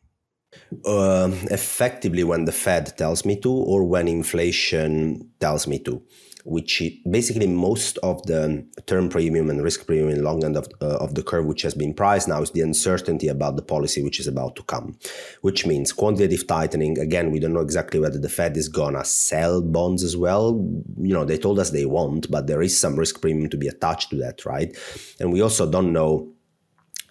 Uh, 0.84 1.30
effectively, 1.50 2.24
when 2.24 2.46
the 2.46 2.52
Fed 2.52 2.96
tells 2.96 3.24
me 3.24 3.38
to, 3.40 3.50
or 3.50 3.84
when 3.84 4.08
inflation 4.08 5.30
tells 5.38 5.66
me 5.66 5.78
to 5.80 6.02
which 6.46 6.80
basically 7.10 7.48
most 7.48 7.98
of 7.98 8.22
the 8.26 8.64
term 8.86 9.08
premium 9.08 9.50
and 9.50 9.62
risk 9.62 9.84
premium 9.84 10.08
in 10.10 10.22
long 10.22 10.44
end 10.44 10.56
of, 10.56 10.68
uh, 10.80 10.96
of 10.98 11.16
the 11.16 11.22
curve, 11.22 11.44
which 11.44 11.62
has 11.62 11.74
been 11.74 11.92
priced 11.92 12.28
now, 12.28 12.40
is 12.40 12.52
the 12.52 12.60
uncertainty 12.60 13.26
about 13.26 13.56
the 13.56 13.62
policy 13.62 14.00
which 14.00 14.20
is 14.20 14.28
about 14.28 14.54
to 14.54 14.62
come, 14.62 14.96
which 15.40 15.66
means 15.66 15.92
quantitative 15.92 16.46
tightening. 16.46 16.98
Again, 17.00 17.32
we 17.32 17.40
don't 17.40 17.52
know 17.52 17.60
exactly 17.60 17.98
whether 17.98 18.18
the 18.18 18.28
Fed 18.28 18.56
is 18.56 18.68
gonna 18.68 19.04
sell 19.04 19.60
bonds 19.60 20.04
as 20.04 20.16
well. 20.16 20.52
You 21.00 21.14
know, 21.14 21.24
they 21.24 21.36
told 21.36 21.58
us 21.58 21.70
they 21.70 21.84
won't, 21.84 22.30
but 22.30 22.46
there 22.46 22.62
is 22.62 22.78
some 22.78 22.96
risk 22.96 23.20
premium 23.20 23.50
to 23.50 23.56
be 23.56 23.66
attached 23.66 24.10
to 24.10 24.16
that, 24.16 24.46
right? 24.46 24.76
And 25.18 25.32
we 25.32 25.40
also 25.40 25.68
don't 25.68 25.92
know 25.92 26.32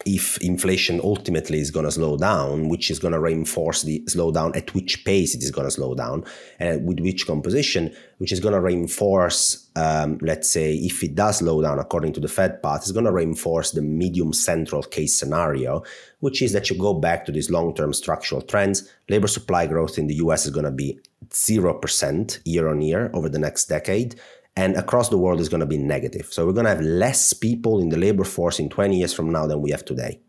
if 0.06 0.38
inflation 0.40 1.00
ultimately 1.04 1.60
is 1.60 1.72
going 1.72 1.86
to 1.86 1.92
slow 1.92 2.18
down, 2.18 2.70
which 2.70 2.92
is 2.92 3.00
going 3.00 3.14
to 3.14 3.20
reinforce 3.20 3.84
the 3.84 4.02
slowdown, 4.02 4.56
at 4.56 4.74
which 4.74 5.06
pace 5.06 5.34
it 5.34 5.42
is 5.42 5.52
going 5.52 5.66
to 5.66 5.72
slow 5.72 5.96
down, 5.96 6.24
and 6.60 6.86
with 6.86 7.00
which 7.00 7.26
composition, 7.26 7.96
which 8.18 8.32
is 8.32 8.40
going 8.40 8.54
to 8.54 8.60
reinforce, 8.60 9.68
um, 9.76 10.18
let's 10.22 10.50
say, 10.50 10.74
if 10.76 11.04
it 11.04 11.16
does 11.16 11.38
slow 11.38 11.62
down 11.62 11.80
according 11.80 12.14
to 12.14 12.20
the 12.20 12.28
Fed 12.28 12.62
path, 12.62 12.82
it's 12.82 12.92
going 12.92 13.06
to 13.06 13.12
reinforce 13.12 13.72
the 13.72 13.82
medium 13.82 14.34
central 14.34 14.84
case 14.84 15.18
scenario, 15.18 15.84
which 16.20 16.42
is 16.42 16.52
that 16.54 16.70
you 16.70 16.78
go 16.78 16.94
back 16.94 17.26
to 17.26 17.32
these 17.32 17.50
long 17.50 17.74
term 17.74 17.94
structural 17.94 18.42
trends. 18.42 18.90
Labor 19.10 19.28
supply 19.28 19.66
growth 19.66 19.98
in 19.98 20.08
the 20.08 20.16
US 20.16 20.46
is 20.46 20.52
going 20.52 20.66
to 20.66 20.72
be 20.72 21.00
0% 21.30 22.40
year 22.46 22.68
on 22.68 22.82
year 22.82 23.10
over 23.14 23.30
the 23.30 23.40
next 23.40 23.66
decade 23.66 24.20
and 24.56 24.76
across 24.78 25.10
the 25.10 25.18
world 25.18 25.40
is 25.40 25.50
going 25.50 25.60
to 25.60 25.66
be 25.66 25.78
negative. 25.78 26.28
So 26.32 26.46
we're 26.46 26.54
going 26.54 26.66
to 26.66 26.72
have 26.72 26.82
less 26.82 27.34
people 27.34 27.82
in 27.82 27.90
the 27.90 27.98
labor 27.98 28.24
force 28.24 28.60
in 28.60 28.70
20 28.70 28.98
years 28.98 29.14
from 29.14 29.32
now 29.32 29.48
than 29.48 29.62
we 29.62 29.72
have 29.72 29.84
today. 29.84 30.22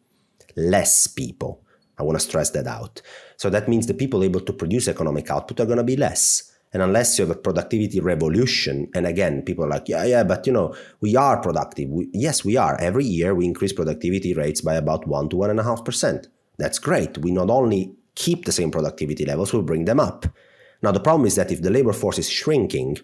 Less 0.57 1.07
people. 1.07 1.63
I 1.99 2.03
want 2.03 2.19
to 2.19 2.25
stress 2.25 2.51
that 2.51 2.67
out. 2.67 3.01
So 3.37 3.49
that 3.51 3.69
means 3.69 3.87
the 3.87 3.95
people 3.95 4.25
able 4.25 4.41
to 4.41 4.53
produce 4.53 4.89
economic 4.89 5.31
output 5.31 5.61
are 5.61 5.67
going 5.67 5.79
to 5.79 5.85
be 5.85 5.97
less. 5.97 6.53
And 6.73 6.83
unless 6.83 7.19
you 7.19 7.27
have 7.27 7.35
a 7.35 7.39
productivity 7.39 8.01
revolution, 8.01 8.91
and 8.95 9.07
again, 9.07 9.43
people 9.43 9.65
are 9.65 9.69
like, 9.69 9.89
yeah, 9.89 10.05
yeah, 10.05 10.25
but 10.25 10.47
you 10.47 10.53
know, 10.53 10.75
we 11.01 11.17
are 11.17 11.41
productive. 11.41 11.89
We, 11.89 12.09
yes, 12.13 12.45
we 12.45 12.57
are. 12.57 12.79
Every 12.81 13.05
year 13.05 13.35
we 13.35 13.47
increase 13.47 13.73
productivity 13.73 14.35
rates 14.35 14.61
by 14.61 14.75
about 14.75 15.07
one 15.07 15.29
to 15.31 15.37
one 15.37 15.51
and 15.51 15.61
a 15.61 15.63
half 15.63 15.85
percent. 15.85 16.29
That's 16.59 16.79
great. 16.79 17.19
We 17.19 17.31
not 17.31 17.51
only 17.51 17.95
keep 18.15 18.45
the 18.45 18.53
same 18.53 18.71
productivity 18.71 19.25
levels, 19.25 19.53
we 19.53 19.63
bring 19.63 19.85
them 19.85 20.01
up. 20.01 20.27
Now, 20.83 20.91
the 20.93 21.01
problem 21.01 21.27
is 21.27 21.37
that 21.37 21.53
if 21.53 21.63
the 21.63 21.71
labor 21.71 21.93
force 21.93 22.19
is 22.19 22.29
shrinking, 22.29 22.99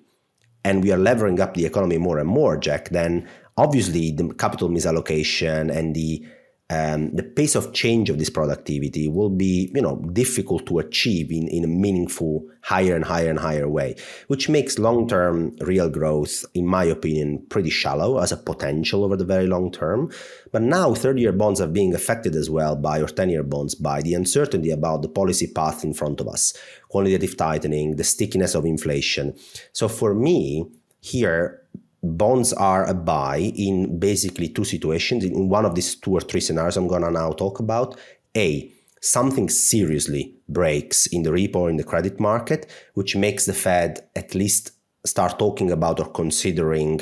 and 0.64 0.82
we 0.82 0.92
are 0.92 0.98
levering 0.98 1.40
up 1.40 1.54
the 1.54 1.66
economy 1.66 1.98
more 1.98 2.18
and 2.18 2.28
more, 2.28 2.56
Jack, 2.56 2.90
then 2.90 3.28
obviously 3.56 4.12
the 4.12 4.32
capital 4.34 4.68
misallocation 4.68 5.74
and 5.74 5.94
the 5.94 6.24
um, 6.72 7.14
the 7.14 7.22
pace 7.22 7.54
of 7.54 7.72
change 7.72 8.08
of 8.08 8.18
this 8.18 8.30
productivity 8.30 9.06
will 9.08 9.28
be 9.30 9.70
you 9.74 9.82
know 9.82 9.96
difficult 10.12 10.64
to 10.66 10.78
achieve 10.78 11.30
in, 11.30 11.46
in 11.48 11.64
a 11.64 11.74
meaningful 11.84 12.44
higher 12.62 12.94
and 12.94 13.04
higher 13.04 13.28
and 13.28 13.38
higher 13.38 13.68
way 13.68 13.94
which 14.28 14.48
makes 14.48 14.78
long-term 14.78 15.54
real 15.60 15.90
growth 15.90 16.44
in 16.54 16.66
my 16.66 16.84
opinion 16.84 17.44
pretty 17.50 17.70
shallow 17.70 18.18
as 18.18 18.32
a 18.32 18.36
potential 18.36 19.04
over 19.04 19.16
the 19.16 19.24
very 19.24 19.46
long 19.46 19.70
term. 19.70 20.10
But 20.52 20.62
now 20.62 20.90
30-year 20.90 21.32
bonds 21.32 21.60
are 21.60 21.66
being 21.66 21.94
affected 21.94 22.34
as 22.34 22.48
well 22.48 22.76
by 22.76 23.00
or 23.00 23.06
10-year 23.06 23.42
bonds 23.42 23.74
by 23.74 24.00
the 24.02 24.14
uncertainty 24.14 24.70
about 24.70 25.02
the 25.02 25.08
policy 25.08 25.48
path 25.48 25.84
in 25.84 25.92
front 25.92 26.20
of 26.20 26.28
us 26.28 26.54
quantitative 26.88 27.36
tightening 27.36 27.96
the 27.96 28.04
stickiness 28.04 28.54
of 28.54 28.64
inflation. 28.64 29.34
So 29.72 29.88
for 29.88 30.14
me 30.14 30.66
here 31.00 31.62
bonds 32.03 32.53
are 32.53 32.84
a 32.86 32.94
buy 32.94 33.53
in 33.55 33.98
basically 33.98 34.48
two 34.48 34.64
situations. 34.64 35.24
In 35.24 35.48
one 35.48 35.64
of 35.64 35.74
these 35.74 35.94
two 35.94 36.12
or 36.12 36.20
three 36.20 36.40
scenarios 36.40 36.76
I'm 36.76 36.88
going 36.88 37.03
to 37.03 37.11
now 37.11 37.32
talk 37.32 37.61
about. 37.61 37.98
A, 38.36 38.72
something 39.00 39.48
seriously 39.48 40.34
breaks 40.48 41.07
in 41.07 41.22
the 41.22 41.30
repo 41.30 41.57
or 41.57 41.70
in 41.70 41.76
the 41.76 41.84
credit 41.84 42.18
market, 42.18 42.70
which 42.94 43.14
makes 43.14 43.46
the 43.46 43.53
Fed 43.53 44.09
at 44.16 44.34
least 44.34 44.72
start 45.05 45.38
talking 45.38 45.70
about 45.70 46.00
or 46.00 46.11
considering 46.11 47.00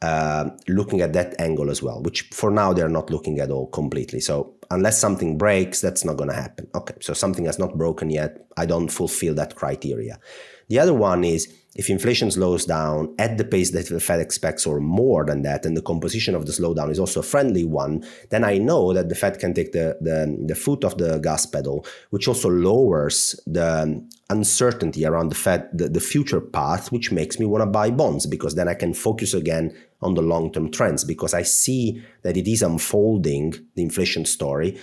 uh, 0.00 0.50
looking 0.68 1.00
at 1.00 1.12
that 1.12 1.38
angle 1.40 1.70
as 1.70 1.82
well, 1.82 2.00
which 2.02 2.22
for 2.32 2.50
now 2.50 2.72
they're 2.72 2.88
not 2.88 3.10
looking 3.10 3.40
at 3.40 3.50
all 3.50 3.66
completely. 3.66 4.20
So 4.20 4.54
unless 4.70 4.98
something 4.98 5.36
breaks, 5.36 5.80
that's 5.80 6.04
not 6.04 6.16
going 6.16 6.30
to 6.30 6.36
happen. 6.36 6.68
Okay, 6.74 6.94
so 7.00 7.12
something 7.14 7.46
has 7.46 7.58
not 7.58 7.76
broken 7.76 8.10
yet. 8.10 8.46
I 8.56 8.66
don't 8.66 8.88
fulfill 8.88 9.34
that 9.34 9.56
criteria. 9.56 10.20
The 10.68 10.78
other 10.78 10.94
one 10.94 11.24
is 11.24 11.52
if 11.78 11.88
inflation 11.88 12.28
slows 12.28 12.66
down 12.66 13.14
at 13.20 13.38
the 13.38 13.44
pace 13.44 13.70
that 13.70 13.88
the 13.88 14.00
Fed 14.00 14.18
expects 14.18 14.66
or 14.66 14.80
more 14.80 15.24
than 15.24 15.42
that, 15.42 15.64
and 15.64 15.76
the 15.76 15.80
composition 15.80 16.34
of 16.34 16.44
the 16.44 16.50
slowdown 16.50 16.90
is 16.90 16.98
also 16.98 17.20
a 17.20 17.22
friendly 17.22 17.64
one, 17.64 18.04
then 18.30 18.42
I 18.42 18.58
know 18.58 18.92
that 18.92 19.08
the 19.08 19.14
Fed 19.14 19.38
can 19.38 19.54
take 19.54 19.70
the, 19.70 19.96
the, 20.00 20.36
the 20.44 20.56
foot 20.56 20.84
off 20.84 20.96
the 20.96 21.18
gas 21.20 21.46
pedal, 21.46 21.86
which 22.10 22.26
also 22.26 22.48
lowers 22.50 23.38
the 23.46 24.04
uncertainty 24.28 25.06
around 25.06 25.28
the 25.28 25.36
Fed, 25.36 25.68
the, 25.72 25.88
the 25.88 26.00
future 26.00 26.40
path, 26.40 26.90
which 26.90 27.12
makes 27.12 27.38
me 27.38 27.46
want 27.46 27.62
to 27.62 27.66
buy 27.66 27.92
bonds 27.92 28.26
because 28.26 28.56
then 28.56 28.66
I 28.66 28.74
can 28.74 28.92
focus 28.92 29.32
again 29.32 29.72
on 30.02 30.14
the 30.14 30.22
long 30.22 30.52
term 30.52 30.72
trends 30.72 31.04
because 31.04 31.32
I 31.32 31.42
see 31.42 32.02
that 32.22 32.36
it 32.36 32.48
is 32.48 32.60
unfolding 32.60 33.54
the 33.76 33.82
inflation 33.82 34.24
story 34.24 34.80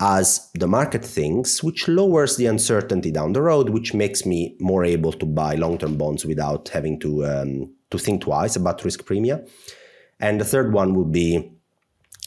as 0.00 0.50
the 0.54 0.66
market 0.66 1.04
thinks, 1.04 1.62
which 1.62 1.86
lowers 1.86 2.36
the 2.36 2.46
uncertainty 2.46 3.10
down 3.10 3.34
the 3.34 3.42
road, 3.42 3.68
which 3.68 3.92
makes 3.92 4.24
me 4.24 4.56
more 4.58 4.82
able 4.82 5.12
to 5.12 5.26
buy 5.26 5.54
long-term 5.54 5.98
bonds 5.98 6.24
without 6.24 6.70
having 6.70 6.98
to 7.00 7.24
um, 7.26 7.70
to 7.90 7.98
think 7.98 8.22
twice 8.22 8.56
about 8.56 8.84
risk 8.84 9.04
premia. 9.04 9.46
And 10.18 10.40
the 10.40 10.44
third 10.44 10.72
one 10.72 10.94
would 10.94 11.12
be 11.12 11.52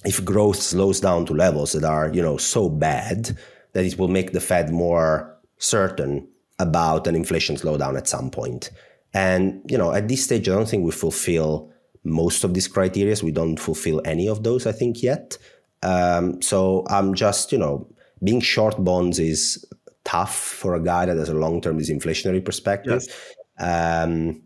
if 0.05 0.23
growth 0.23 0.61
slows 0.61 0.99
down 0.99 1.25
to 1.25 1.33
levels 1.33 1.71
that 1.73 1.83
are 1.83 2.11
you 2.13 2.21
know 2.21 2.37
so 2.37 2.69
bad 2.69 3.35
that 3.73 3.85
it 3.85 3.97
will 3.97 4.07
make 4.07 4.33
the 4.33 4.39
Fed 4.39 4.71
more 4.71 5.35
certain 5.57 6.27
about 6.59 7.07
an 7.07 7.15
inflation 7.15 7.55
slowdown 7.55 7.97
at 7.97 8.07
some 8.07 8.29
point. 8.29 8.69
And 9.15 9.61
you 9.67 9.77
know, 9.79 9.93
at 9.93 10.07
this 10.07 10.23
stage, 10.23 10.47
I 10.47 10.53
don't 10.53 10.69
think 10.69 10.85
we 10.85 10.91
fulfill 10.91 11.71
most 12.03 12.43
of 12.43 12.53
these 12.53 12.67
criteria. 12.67 13.15
We 13.23 13.31
don't 13.31 13.57
fulfill 13.57 14.01
any 14.05 14.27
of 14.27 14.43
those, 14.43 14.67
I 14.67 14.73
think, 14.73 15.01
yet. 15.01 15.37
Um, 15.83 16.41
so 16.41 16.85
I'm 16.89 17.13
just, 17.13 17.51
you 17.51 17.57
know, 17.57 17.87
being 18.23 18.39
short 18.39 18.81
bonds 18.83 19.19
is 19.19 19.63
tough 20.05 20.35
for 20.35 20.75
a 20.75 20.83
guy 20.83 21.05
that 21.05 21.17
has 21.17 21.29
a 21.29 21.33
long 21.33 21.61
term 21.61 21.79
disinflationary 21.79 22.43
perspective. 22.43 23.03
Yes. 23.05 23.35
Um, 23.59 24.41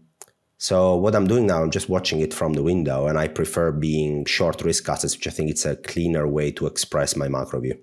so 0.58 0.96
what 0.96 1.16
I'm 1.16 1.28
doing 1.28 1.46
now, 1.46 1.62
I'm 1.62 1.72
just 1.72 1.88
watching 1.88 2.20
it 2.20 2.34
from 2.34 2.54
the 2.54 2.64
window, 2.64 3.08
and 3.08 3.18
I 3.18 3.28
prefer 3.28 3.72
being 3.72 4.26
short 4.26 4.62
risk 4.64 4.90
assets, 4.90 5.16
which 5.16 5.28
I 5.28 5.30
think 5.30 5.52
it's 5.52 5.66
a 5.66 5.76
cleaner 5.76 6.28
way 6.28 6.52
to 6.54 6.66
express 6.66 7.16
my 7.16 7.28
macro 7.28 7.62
view. 7.62 7.80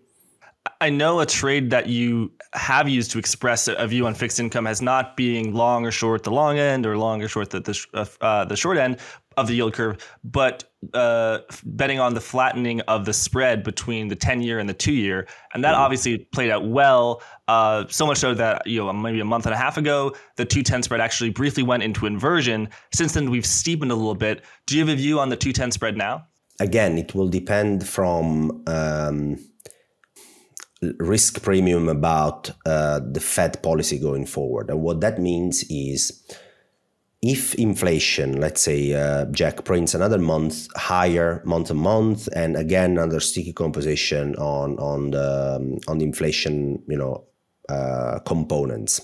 I 0.81 0.91
know 0.91 1.21
a 1.21 1.27
trade 1.27 1.71
that 1.71 1.89
you 1.89 2.33
have 2.55 2.89
used 2.89 3.11
to 3.13 3.19
express 3.19 3.69
a 3.69 3.87
view 3.87 4.07
on 4.07 4.15
fixed 4.15 4.41
income 4.41 4.67
as 4.67 4.81
not 4.81 5.17
being 5.17 5.55
long 5.55 5.87
or 5.87 5.91
short 5.91 6.23
the 6.23 6.31
long 6.31 6.59
end 6.59 6.87
or 6.87 6.97
long 6.97 7.23
or 7.23 7.29
short 7.29 7.51
the 7.51 7.61
the, 7.61 8.11
uh, 8.21 8.45
the 8.45 8.57
short 8.57 8.79
end 8.79 8.99
of 9.37 9.47
the 9.47 9.55
yield 9.55 9.73
curve, 9.73 9.97
but 10.23 10.65
uh, 10.93 11.39
betting 11.65 11.99
on 11.99 12.15
the 12.15 12.21
flattening 12.21 12.81
of 12.83 13.05
the 13.05 13.13
spread 13.13 13.63
between 13.63 14.09
the 14.09 14.17
10 14.17 14.43
year 14.43 14.59
and 14.59 14.69
the 14.69 14.75
two 14.75 14.93
year. 14.93 15.27
And 15.53 15.65
that 15.65 15.73
mm-hmm. 15.73 15.83
obviously 15.83 16.19
played 16.33 16.51
out 16.51 16.69
well. 16.69 17.23
Uh, 17.49 17.85
so 17.89 18.07
much 18.07 18.19
so 18.19 18.35
that, 18.35 18.67
you 18.67 18.85
know, 18.85 18.93
maybe 18.93 19.21
a 19.21 19.25
month 19.25 19.47
and 19.47 19.55
a 19.55 19.59
half 19.59 19.77
ago, 19.77 20.15
the 20.37 20.45
210 20.45 20.85
spread 20.85 21.01
actually 21.01 21.31
briefly 21.31 21.63
went 21.63 21.83
into 21.83 22.07
inversion. 22.07 22.69
Since 22.93 23.15
then, 23.15 23.31
we've 23.31 23.47
steepened 23.47 23.91
a 23.91 23.97
little 23.97 24.15
bit. 24.15 24.45
Do 24.67 24.77
you 24.77 24.87
have 24.87 24.93
a 24.93 24.97
view 24.97 25.19
on 25.19 25.29
the 25.29 25.37
210 25.37 25.73
spread 25.73 25.97
now? 25.97 26.27
Again, 26.61 26.99
it 26.99 27.15
will 27.15 27.29
depend 27.29 27.87
from 27.87 28.63
um, 28.69 29.39
risk 30.99 31.43
premium 31.43 31.89
about 31.89 32.51
uh, 32.67 33.01
the 33.01 33.21
Fed 33.21 33.63
policy 33.63 33.99
going 33.99 34.27
forward. 34.27 34.71
And 34.71 34.81
what 34.83 35.01
that 35.01 35.19
means 35.19 35.65
is 35.71 36.23
if 37.25 37.55
inflation, 37.55 38.39
let's 38.39 38.61
say 38.61 38.93
uh, 38.93 39.25
Jack 39.27 39.65
prints 39.65 39.95
another 39.95 40.19
month 40.19 40.69
higher 40.77 41.41
month 41.45 41.69
to 41.69 41.75
month, 41.75 42.29
and 42.35 42.55
again 42.55 42.99
under 42.99 43.19
sticky 43.19 43.55
composition 43.55 44.35
on 44.37 44.79
on 44.79 45.11
the 45.11 45.57
um, 45.57 45.79
on 45.89 45.99
the 45.99 46.05
inflation, 46.05 46.83
you 46.87 46.99
know, 46.99 47.25
uh, 47.71 48.19
components, 48.27 49.01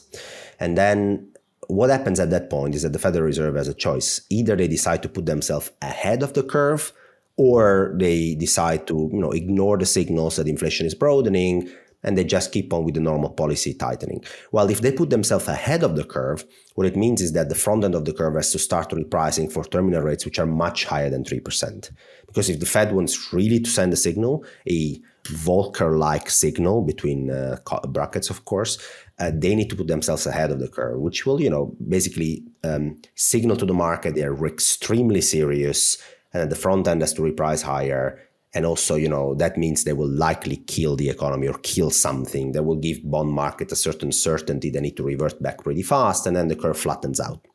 and 0.59 0.77
then 0.77 1.33
what 1.69 1.89
happens 1.89 2.21
at 2.21 2.31
that 2.31 2.51
point 2.51 2.75
is 2.75 2.83
that 2.83 2.93
the 2.93 2.99
Federal 2.99 3.25
Reserve 3.25 3.57
has 3.57 3.69
a 3.69 3.75
choice: 3.75 4.21
either 4.29 4.55
they 4.55 4.69
decide 4.69 5.03
to 5.03 5.09
put 5.09 5.25
themselves 5.25 5.71
ahead 5.81 6.23
of 6.23 6.35
the 6.35 6.43
curve, 6.43 6.93
or 7.41 7.95
they 7.97 8.35
decide 8.35 8.87
to 8.87 9.09
you 9.15 9.19
know 9.19 9.31
ignore 9.31 9.79
the 9.79 9.87
signals 9.87 10.37
that 10.37 10.47
inflation 10.47 10.85
is 10.85 10.95
broadening 10.95 11.57
and 12.03 12.17
they 12.17 12.25
just 12.25 12.53
keep 12.53 12.73
on 12.73 12.85
with 12.85 12.95
the 12.95 13.01
normal 13.01 13.31
policy 13.31 13.73
tightening. 13.75 14.23
Well, 14.53 14.71
if 14.71 14.81
they 14.81 14.93
put 14.93 15.11
themselves 15.11 15.49
ahead 15.49 15.83
of 15.83 15.97
the 15.97 16.05
curve, 16.05 16.45
what 16.75 16.87
it 16.87 16.97
means 16.97 17.21
is 17.21 17.33
that 17.33 17.49
the 17.49 17.55
front 17.55 17.85
end 17.85 17.95
of 17.95 18.05
the 18.05 18.15
curve 18.15 18.37
has 18.37 18.53
to 18.53 18.59
start 18.59 18.91
repricing 18.91 19.53
for 19.53 19.65
terminal 19.65 20.03
rates, 20.03 20.25
which 20.25 20.39
are 20.39 20.47
much 20.47 20.87
higher 20.87 21.11
than 21.11 21.25
3%. 21.25 21.91
Because 22.27 22.49
if 22.49 22.59
the 22.59 22.67
Fed 22.75 22.95
wants 22.95 23.33
really 23.35 23.61
to 23.61 23.69
send 23.69 23.93
a 23.93 23.97
signal, 23.97 24.45
a 24.67 24.99
Volcker 25.25 25.99
like 25.99 26.31
signal 26.31 26.81
between 26.83 27.31
uh, 27.31 27.59
brackets, 27.89 28.31
of 28.31 28.47
course, 28.47 28.79
uh, 29.19 29.31
they 29.35 29.55
need 29.55 29.69
to 29.69 29.77
put 29.77 29.89
themselves 29.89 30.27
ahead 30.27 30.51
of 30.51 30.59
the 30.59 30.69
curve, 30.69 30.99
which 30.99 31.27
will, 31.27 31.39
you 31.39 31.51
know, 31.51 31.77
basically 31.87 32.43
um, 32.65 32.97
signal 33.15 33.57
to 33.59 33.67
the 33.67 33.75
market 33.75 34.15
they're 34.15 34.47
extremely 34.47 35.21
serious 35.21 35.99
and 36.33 36.43
that 36.43 36.51
the 36.51 36.61
front 36.61 36.87
end 36.89 37.03
has 37.03 37.13
to 37.15 37.23
reprice 37.23 37.63
higher. 37.63 38.21
And 38.53 38.67
also 38.67 38.97
you 38.97 39.09
know 39.09 39.35
that 39.37 39.57
means 39.57 39.85
they 39.85 39.93
will 39.93 40.11
likely 40.11 40.57
kill 40.57 40.97
the 40.97 41.09
economy 41.09 41.47
or 41.47 41.59
kill 41.63 41.91
something. 41.91 42.53
That 42.53 42.65
will 42.65 42.77
give 42.77 43.09
bond 43.09 43.31
market 43.31 43.73
a 43.73 43.77
certain 43.77 44.13
certainty. 44.13 44.71
They 44.71 44.81
need 44.81 44.97
to 44.97 45.05
revert 45.05 45.41
back 45.43 45.63
pretty 45.63 45.83
fast 45.83 46.27
and 46.27 46.37
then 46.37 46.49
the 46.49 46.57
curve 46.57 46.79
flattens 46.79 47.21
out. 47.21 47.47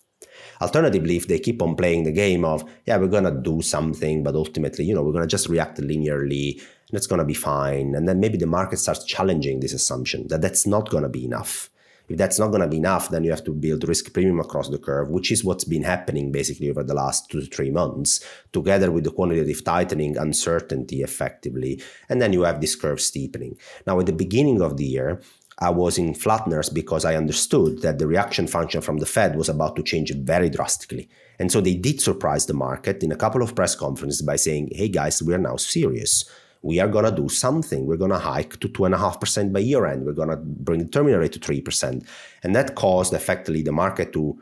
Alternatively 0.61 1.17
if 1.17 1.28
they 1.28 1.39
keep 1.39 1.61
on 1.61 1.76
playing 1.76 2.03
the 2.03 2.11
game 2.13 2.45
of 2.45 2.63
yeah 2.86 2.97
we're 2.97 3.07
to 3.26 3.32
do 3.32 3.61
something 3.61 4.23
but 4.23 4.36
ultimately 4.36 4.86
you 4.86 4.95
know 4.95 5.03
we're 5.03 5.11
to 5.21 5.28
just 5.28 5.49
react 5.49 5.80
linearly 5.80 6.61
and 6.89 6.97
it's 6.97 7.07
to 7.19 7.26
be 7.26 7.34
fine. 7.34 7.95
And 7.95 8.07
then 8.07 8.19
maybe 8.19 8.38
the 8.38 8.47
market 8.47 8.78
starts 8.78 9.03
challenging 9.03 9.59
this 9.59 9.73
assumption 9.73 10.28
that 10.28 10.41
that's 10.41 10.65
not 10.65 10.89
to 11.03 11.09
be 11.09 11.26
enough 11.26 11.69
if 12.08 12.18
that's 12.18 12.39
not 12.39 12.49
going 12.49 12.62
to 12.62 12.68
be 12.68 12.78
enough, 12.78 13.10
then 13.10 13.24
you 13.24 13.32
have 13.32 13.43
to 13.45 13.53
build 13.53 13.88
risk 13.88 14.14
premium 14.14 14.39
across 14.39 14.70
the 14.70 14.78
curve, 14.78 15.10
which 15.10 15.32
is 15.32 15.43
what's 15.43 15.64
been 15.64 15.84
happening 15.84 16.32
basically 16.32 16.70
over 16.70 16.84
the 16.84 16.93
last 16.93 17.30
two 17.30 17.41
to 17.41 17.47
three 17.47 17.72
months, 17.72 18.24
together 18.53 18.91
with 18.91 19.03
the 19.03 19.12
quantitative 19.12 19.64
tightening, 19.64 20.18
uncertainty 20.18 21.01
effectively. 21.01 21.82
And 22.10 22.22
then 22.22 22.34
you 22.34 22.43
have 22.43 22.62
this 22.62 22.76
curve 22.76 23.01
steepening. 23.01 23.58
Now, 23.88 23.99
at 23.99 24.06
the 24.06 24.14
beginning 24.14 24.62
of 24.62 24.78
the 24.78 24.86
year, 24.86 25.22
I 25.58 25.70
was 25.70 25.97
in 25.97 26.14
flatteners 26.14 26.74
because 26.74 27.06
I 27.06 27.16
understood 27.16 27.82
that 27.82 27.97
the 27.97 28.08
reaction 28.08 28.45
function 28.45 28.82
from 28.82 28.97
the 28.97 29.06
Fed 29.06 29.38
was 29.38 29.47
about 29.47 29.78
to 29.78 29.84
change 29.84 30.14
very 30.14 30.49
drastically. 30.49 31.10
And 31.39 31.51
so 31.51 31.62
they 31.62 31.76
did 31.76 32.01
surprise 32.01 32.45
the 32.45 32.53
market 32.53 33.03
in 33.03 33.12
a 33.12 33.16
couple 33.16 33.41
of 33.41 33.56
press 33.56 33.74
conferences 33.74 34.22
by 34.22 34.36
saying, 34.36 34.70
hey 34.74 34.89
guys, 34.89 35.24
we're 35.24 35.38
now 35.38 35.56
serious 35.56 36.26
we 36.66 36.80
are 36.80 36.88
going 36.88 37.05
to 37.05 37.11
do 37.11 37.30
something. 37.30 37.86
We're 37.86 37.95
going 37.95 38.09
to 38.09 38.18
hike 38.18 38.59
to 38.59 38.68
2.5% 38.68 39.53
by 39.53 39.59
year 39.59 39.86
end. 39.86 40.03
We're 40.03 40.13
going 40.13 40.30
to 40.30 40.38
bring 40.38 40.80
the 40.80 40.89
terminal 40.89 41.20
rate 41.20 41.34
to 41.34 41.39
3%. 41.39 42.03
And 42.41 42.55
that 42.55 42.74
caused 42.74 43.13
effectively 43.13 43.61
the 43.61 43.72
market 43.72 44.11
to, 44.13 44.41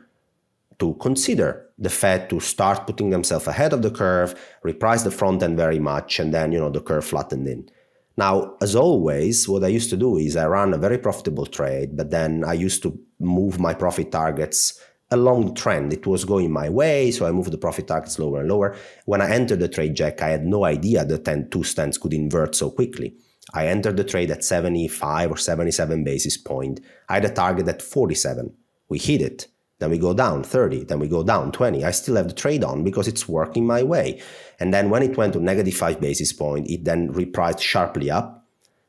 to 0.80 0.94
consider 1.02 1.68
the 1.78 1.90
Fed 1.90 2.30
to 2.30 2.40
start 2.40 2.88
putting 2.88 3.10
themselves 3.10 3.46
ahead 3.48 3.74
of 3.74 3.82
the 3.82 3.92
curve, 3.92 4.36
reprice 4.64 5.04
the 5.04 5.12
front 5.12 5.44
end 5.44 5.58
very 5.58 5.80
much, 5.80 6.18
and 6.18 6.34
then, 6.34 6.54
you 6.54 6.60
know, 6.60 6.70
the 6.70 6.80
curve 6.80 7.04
flattened 7.04 7.46
in. 7.46 7.70
Now, 8.16 8.56
as 8.62 8.74
always, 8.74 9.50
what 9.50 9.66
I 9.66 9.68
used 9.68 9.90
to 9.90 9.98
do 9.98 10.16
is 10.16 10.38
I 10.38 10.46
ran 10.46 10.74
a 10.74 10.78
very 10.78 11.00
profitable 11.00 11.46
trade, 11.46 11.98
but 11.98 12.10
then 12.10 12.46
I 12.46 12.54
used 12.54 12.84
to 12.84 12.98
move 13.20 13.60
my 13.60 13.74
profit 13.74 14.14
targets 14.14 14.80
along 15.14 15.46
the 15.46 15.54
trend. 15.54 15.94
It 15.94 16.06
was 16.06 16.26
going 16.26 16.52
my 16.52 16.70
way, 16.70 17.12
so 17.12 17.26
I 17.26 17.32
moved 17.32 17.52
the 17.52 17.58
profit 17.58 17.88
targets 17.88 18.20
lower 18.20 18.42
and 18.42 18.50
lower. 18.50 18.76
When 19.06 19.22
I 19.22 19.30
entered 19.30 19.60
the 19.60 19.70
trade, 19.70 19.96
Jack, 19.96 20.22
I 20.22 20.30
had 20.30 20.46
no 20.46 20.66
idea 20.66 21.06
that 21.06 21.26
10 21.26 21.50
two 21.50 21.64
stands 21.64 21.98
could 21.98 22.14
invert 22.14 22.56
so 22.56 22.70
quickly. 22.72 23.16
I 23.54 23.68
entered 23.68 23.98
the 23.98 24.04
trade 24.04 24.32
at 24.32 24.44
75 24.44 25.32
or 25.32 25.38
77 25.38 26.04
basis 26.04 26.38
point. 26.38 26.80
I 27.08 27.16
had 27.16 27.26
a 27.26 27.30
target 27.30 27.68
at 27.68 27.82
47. 27.82 28.54
We 28.90 28.98
hit 28.98 29.22
it. 29.22 29.48
Then 29.80 29.92
we 29.92 29.98
go 29.98 30.14
down 30.14 30.44
30. 30.44 30.86
Then 30.86 31.00
we 31.00 31.08
go 31.08 31.24
down 31.24 31.52
20. 31.52 31.84
I 31.84 31.92
still 31.92 32.16
have 32.16 32.28
the 32.28 32.34
trade 32.34 32.64
on 32.64 32.84
because 32.84 33.08
it's 33.08 33.28
working 33.28 33.68
my 33.68 33.84
way. 33.84 34.22
And 34.60 34.74
then 34.74 34.90
when 34.90 35.04
it 35.04 35.18
went 35.18 35.34
to 35.34 35.40
negative 35.40 35.76
5 35.76 36.00
basis 36.00 36.32
point, 36.34 36.70
it 36.70 36.86
then 36.86 37.14
repriced 37.14 37.62
sharply 37.62 38.10
up 38.10 38.44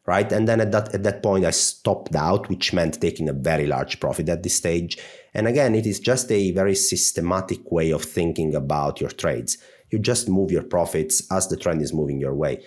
right? 0.07 0.31
And 0.33 0.47
then 0.47 0.61
at 0.61 0.73
that 0.73 0.95
at 0.95 1.03
that 1.05 1.23
point, 1.23 1.45
I 1.45 1.51
stopped 1.51 2.15
out, 2.15 2.49
which 2.49 2.73
meant 2.73 3.01
taking 3.01 3.29
a 3.29 3.33
very 3.33 3.67
large 3.67 4.01
profit 4.01 4.29
at 4.29 4.43
this 4.43 4.57
stage. 4.57 4.99
And 5.35 5.49
again, 5.49 5.75
it 5.75 5.87
is 5.87 5.99
just 5.99 6.31
a 6.31 6.53
very 6.53 6.75
systematic 6.75 7.71
way 7.71 7.91
of 7.91 8.05
thinking 8.05 8.55
about 8.55 9.01
your 9.01 9.11
trades. 9.11 9.59
You 9.91 9.99
just 9.99 10.29
move 10.29 10.51
your 10.51 10.63
profits 10.63 11.27
as 11.31 11.49
the 11.49 11.57
trend 11.57 11.83
is 11.83 11.93
moving 11.93 12.21
your 12.21 12.35
way. 12.35 12.65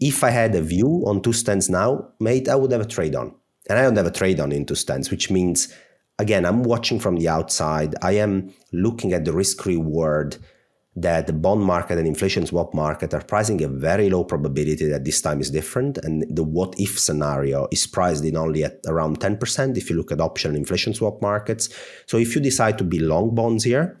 If 0.00 0.24
I 0.24 0.30
had 0.30 0.54
a 0.54 0.62
view 0.62 1.04
on 1.06 1.22
2s10s 1.22 1.68
now, 1.70 2.08
mate, 2.20 2.48
I 2.48 2.54
would 2.54 2.72
have 2.72 2.80
a 2.80 2.86
trade 2.86 3.14
on. 3.14 3.34
And 3.68 3.78
I 3.78 3.82
don't 3.82 3.96
have 3.96 4.06
a 4.06 4.10
trade 4.10 4.40
on 4.40 4.52
in 4.52 4.66
2s10s, 4.66 5.10
which 5.10 5.30
means 5.30 5.72
again, 6.18 6.44
I'm 6.44 6.62
watching 6.62 7.00
from 7.00 7.16
the 7.16 7.28
outside. 7.28 7.94
I 8.02 8.12
am 8.12 8.52
looking 8.72 9.12
at 9.12 9.24
the 9.24 9.32
risk 9.32 9.64
reward 9.66 10.36
that 10.96 11.26
the 11.26 11.32
bond 11.32 11.62
market 11.62 11.98
and 11.98 12.06
inflation 12.06 12.46
swap 12.46 12.72
market 12.72 13.12
are 13.12 13.22
pricing 13.22 13.62
a 13.64 13.68
very 13.68 14.08
low 14.08 14.22
probability 14.22 14.86
that 14.86 15.04
this 15.04 15.20
time 15.20 15.40
is 15.40 15.50
different. 15.50 15.98
And 15.98 16.24
the 16.30 16.44
what 16.44 16.74
if 16.78 16.98
scenario 16.98 17.66
is 17.72 17.86
priced 17.86 18.24
in 18.24 18.36
only 18.36 18.62
at 18.62 18.78
around 18.86 19.18
10% 19.18 19.76
if 19.76 19.90
you 19.90 19.96
look 19.96 20.12
at 20.12 20.20
option 20.20 20.52
and 20.52 20.58
inflation 20.58 20.94
swap 20.94 21.20
markets. 21.20 21.68
So 22.06 22.16
if 22.16 22.34
you 22.34 22.40
decide 22.40 22.78
to 22.78 22.84
be 22.84 23.00
long 23.00 23.34
bonds 23.34 23.64
here, 23.64 24.00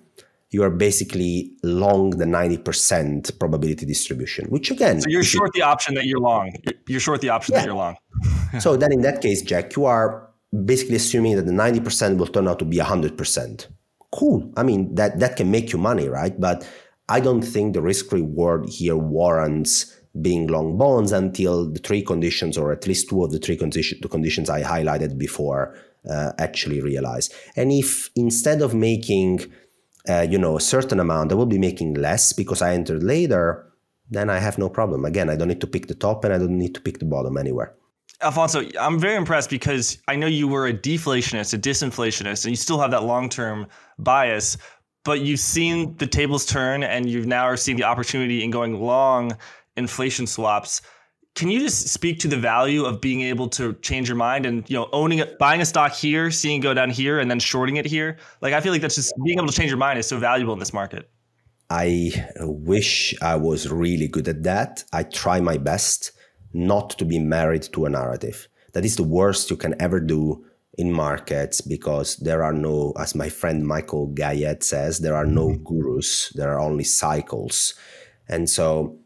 you 0.50 0.62
are 0.62 0.70
basically 0.70 1.50
long 1.64 2.10
the 2.10 2.24
90% 2.24 3.40
probability 3.40 3.84
distribution, 3.84 4.46
which 4.50 4.70
again. 4.70 5.00
So 5.00 5.10
you're 5.10 5.24
short 5.24 5.50
you, 5.52 5.62
the 5.62 5.66
option 5.66 5.94
that 5.94 6.04
you're 6.04 6.20
long. 6.20 6.52
You're 6.86 7.00
short 7.00 7.20
the 7.22 7.30
option 7.30 7.54
yeah. 7.54 7.60
that 7.60 7.66
you're 7.66 7.74
long. 7.74 7.96
so 8.60 8.76
then 8.76 8.92
in 8.92 9.02
that 9.02 9.20
case, 9.20 9.42
Jack, 9.42 9.74
you 9.74 9.84
are 9.86 10.30
basically 10.64 10.94
assuming 10.94 11.34
that 11.34 11.46
the 11.46 11.52
90% 11.52 12.18
will 12.18 12.28
turn 12.28 12.46
out 12.46 12.60
to 12.60 12.64
be 12.64 12.76
100%. 12.76 13.66
Cool. 14.12 14.48
I 14.56 14.62
mean, 14.62 14.94
that, 14.94 15.18
that 15.18 15.36
can 15.36 15.50
make 15.50 15.72
you 15.72 15.78
money, 15.78 16.08
right? 16.08 16.38
But 16.38 16.64
I 17.08 17.20
don't 17.20 17.42
think 17.42 17.74
the 17.74 17.82
risk 17.82 18.12
reward 18.12 18.68
here 18.68 18.96
warrants 18.96 19.94
being 20.20 20.46
long 20.46 20.78
bonds 20.78 21.12
until 21.12 21.70
the 21.70 21.80
three 21.80 22.02
conditions, 22.02 22.56
or 22.56 22.72
at 22.72 22.86
least 22.86 23.08
two 23.08 23.24
of 23.24 23.32
the 23.32 23.38
three 23.38 23.56
condition, 23.56 23.98
the 24.00 24.08
conditions 24.08 24.48
I 24.48 24.62
highlighted 24.62 25.18
before, 25.18 25.76
uh, 26.08 26.32
actually 26.38 26.80
realize. 26.80 27.30
And 27.56 27.72
if 27.72 28.10
instead 28.14 28.62
of 28.62 28.74
making, 28.74 29.52
uh, 30.08 30.26
you 30.28 30.38
know, 30.38 30.56
a 30.56 30.60
certain 30.60 31.00
amount, 31.00 31.32
I 31.32 31.34
will 31.34 31.46
be 31.46 31.58
making 31.58 31.94
less 31.94 32.32
because 32.32 32.62
I 32.62 32.74
entered 32.74 33.02
later, 33.02 33.70
then 34.10 34.30
I 34.30 34.38
have 34.38 34.56
no 34.58 34.68
problem. 34.68 35.04
Again, 35.04 35.28
I 35.28 35.36
don't 35.36 35.48
need 35.48 35.60
to 35.62 35.66
pick 35.66 35.88
the 35.88 35.94
top 35.94 36.24
and 36.24 36.32
I 36.32 36.38
don't 36.38 36.58
need 36.58 36.74
to 36.74 36.80
pick 36.80 36.98
the 36.98 37.06
bottom 37.06 37.36
anywhere. 37.36 37.74
Alfonso, 38.22 38.62
I'm 38.80 39.00
very 39.00 39.16
impressed 39.16 39.50
because 39.50 39.98
I 40.06 40.16
know 40.16 40.26
you 40.26 40.46
were 40.46 40.66
a 40.66 40.72
deflationist, 40.72 41.52
a 41.52 41.58
disinflationist, 41.58 42.44
and 42.44 42.52
you 42.52 42.56
still 42.56 42.78
have 42.78 42.92
that 42.92 43.02
long 43.02 43.28
term 43.28 43.66
bias 43.98 44.56
but 45.04 45.20
you've 45.20 45.40
seen 45.40 45.96
the 45.98 46.06
tables 46.06 46.46
turn 46.46 46.82
and 46.82 47.08
you've 47.08 47.26
now 47.26 47.44
are 47.44 47.56
seeing 47.56 47.76
the 47.76 47.84
opportunity 47.84 48.42
in 48.42 48.50
going 48.50 48.80
long 48.80 49.36
inflation 49.76 50.26
swaps. 50.26 50.80
Can 51.34 51.50
you 51.50 51.60
just 51.60 51.88
speak 51.88 52.20
to 52.20 52.28
the 52.28 52.36
value 52.36 52.84
of 52.84 53.00
being 53.00 53.22
able 53.22 53.48
to 53.50 53.74
change 53.74 54.08
your 54.08 54.16
mind 54.16 54.46
and 54.46 54.68
you 54.70 54.76
know 54.76 54.88
owning 54.92 55.18
it, 55.18 55.38
buying 55.38 55.60
a 55.60 55.66
stock 55.66 55.92
here, 55.92 56.30
seeing 56.30 56.60
it 56.60 56.62
go 56.62 56.74
down 56.74 56.90
here, 56.90 57.18
and 57.18 57.30
then 57.30 57.40
shorting 57.40 57.76
it 57.76 57.86
here? 57.86 58.18
Like 58.40 58.54
I 58.54 58.60
feel 58.60 58.72
like 58.72 58.82
that's 58.82 58.94
just 58.94 59.12
being 59.24 59.38
able 59.38 59.48
to 59.48 59.54
change 59.54 59.70
your 59.70 59.78
mind 59.78 59.98
is 59.98 60.06
so 60.06 60.16
valuable 60.16 60.52
in 60.52 60.60
this 60.60 60.72
market. 60.72 61.10
I 61.70 62.12
wish 62.40 63.14
I 63.20 63.36
was 63.36 63.70
really 63.70 64.06
good 64.06 64.28
at 64.28 64.44
that. 64.44 64.84
I 64.92 65.02
try 65.02 65.40
my 65.40 65.56
best 65.58 66.12
not 66.52 66.90
to 66.98 67.04
be 67.04 67.18
married 67.18 67.68
to 67.72 67.86
a 67.86 67.90
narrative. 67.90 68.48
That 68.72 68.84
is 68.84 68.96
the 68.96 69.02
worst 69.02 69.50
you 69.50 69.56
can 69.56 69.74
ever 69.80 69.98
do 69.98 70.44
in 70.76 70.92
markets 70.92 71.60
because 71.60 72.16
there 72.16 72.42
are 72.42 72.52
no, 72.52 72.92
as 72.98 73.14
my 73.14 73.28
friend 73.28 73.66
Michael 73.66 74.08
Gayed 74.08 74.62
says, 74.62 74.98
there 74.98 75.16
are 75.16 75.26
no 75.26 75.48
mm-hmm. 75.48 75.62
gurus, 75.62 76.30
there 76.34 76.52
are 76.52 76.60
only 76.60 76.84
cycles. 76.84 77.74
And 78.28 78.48
so 78.48 78.98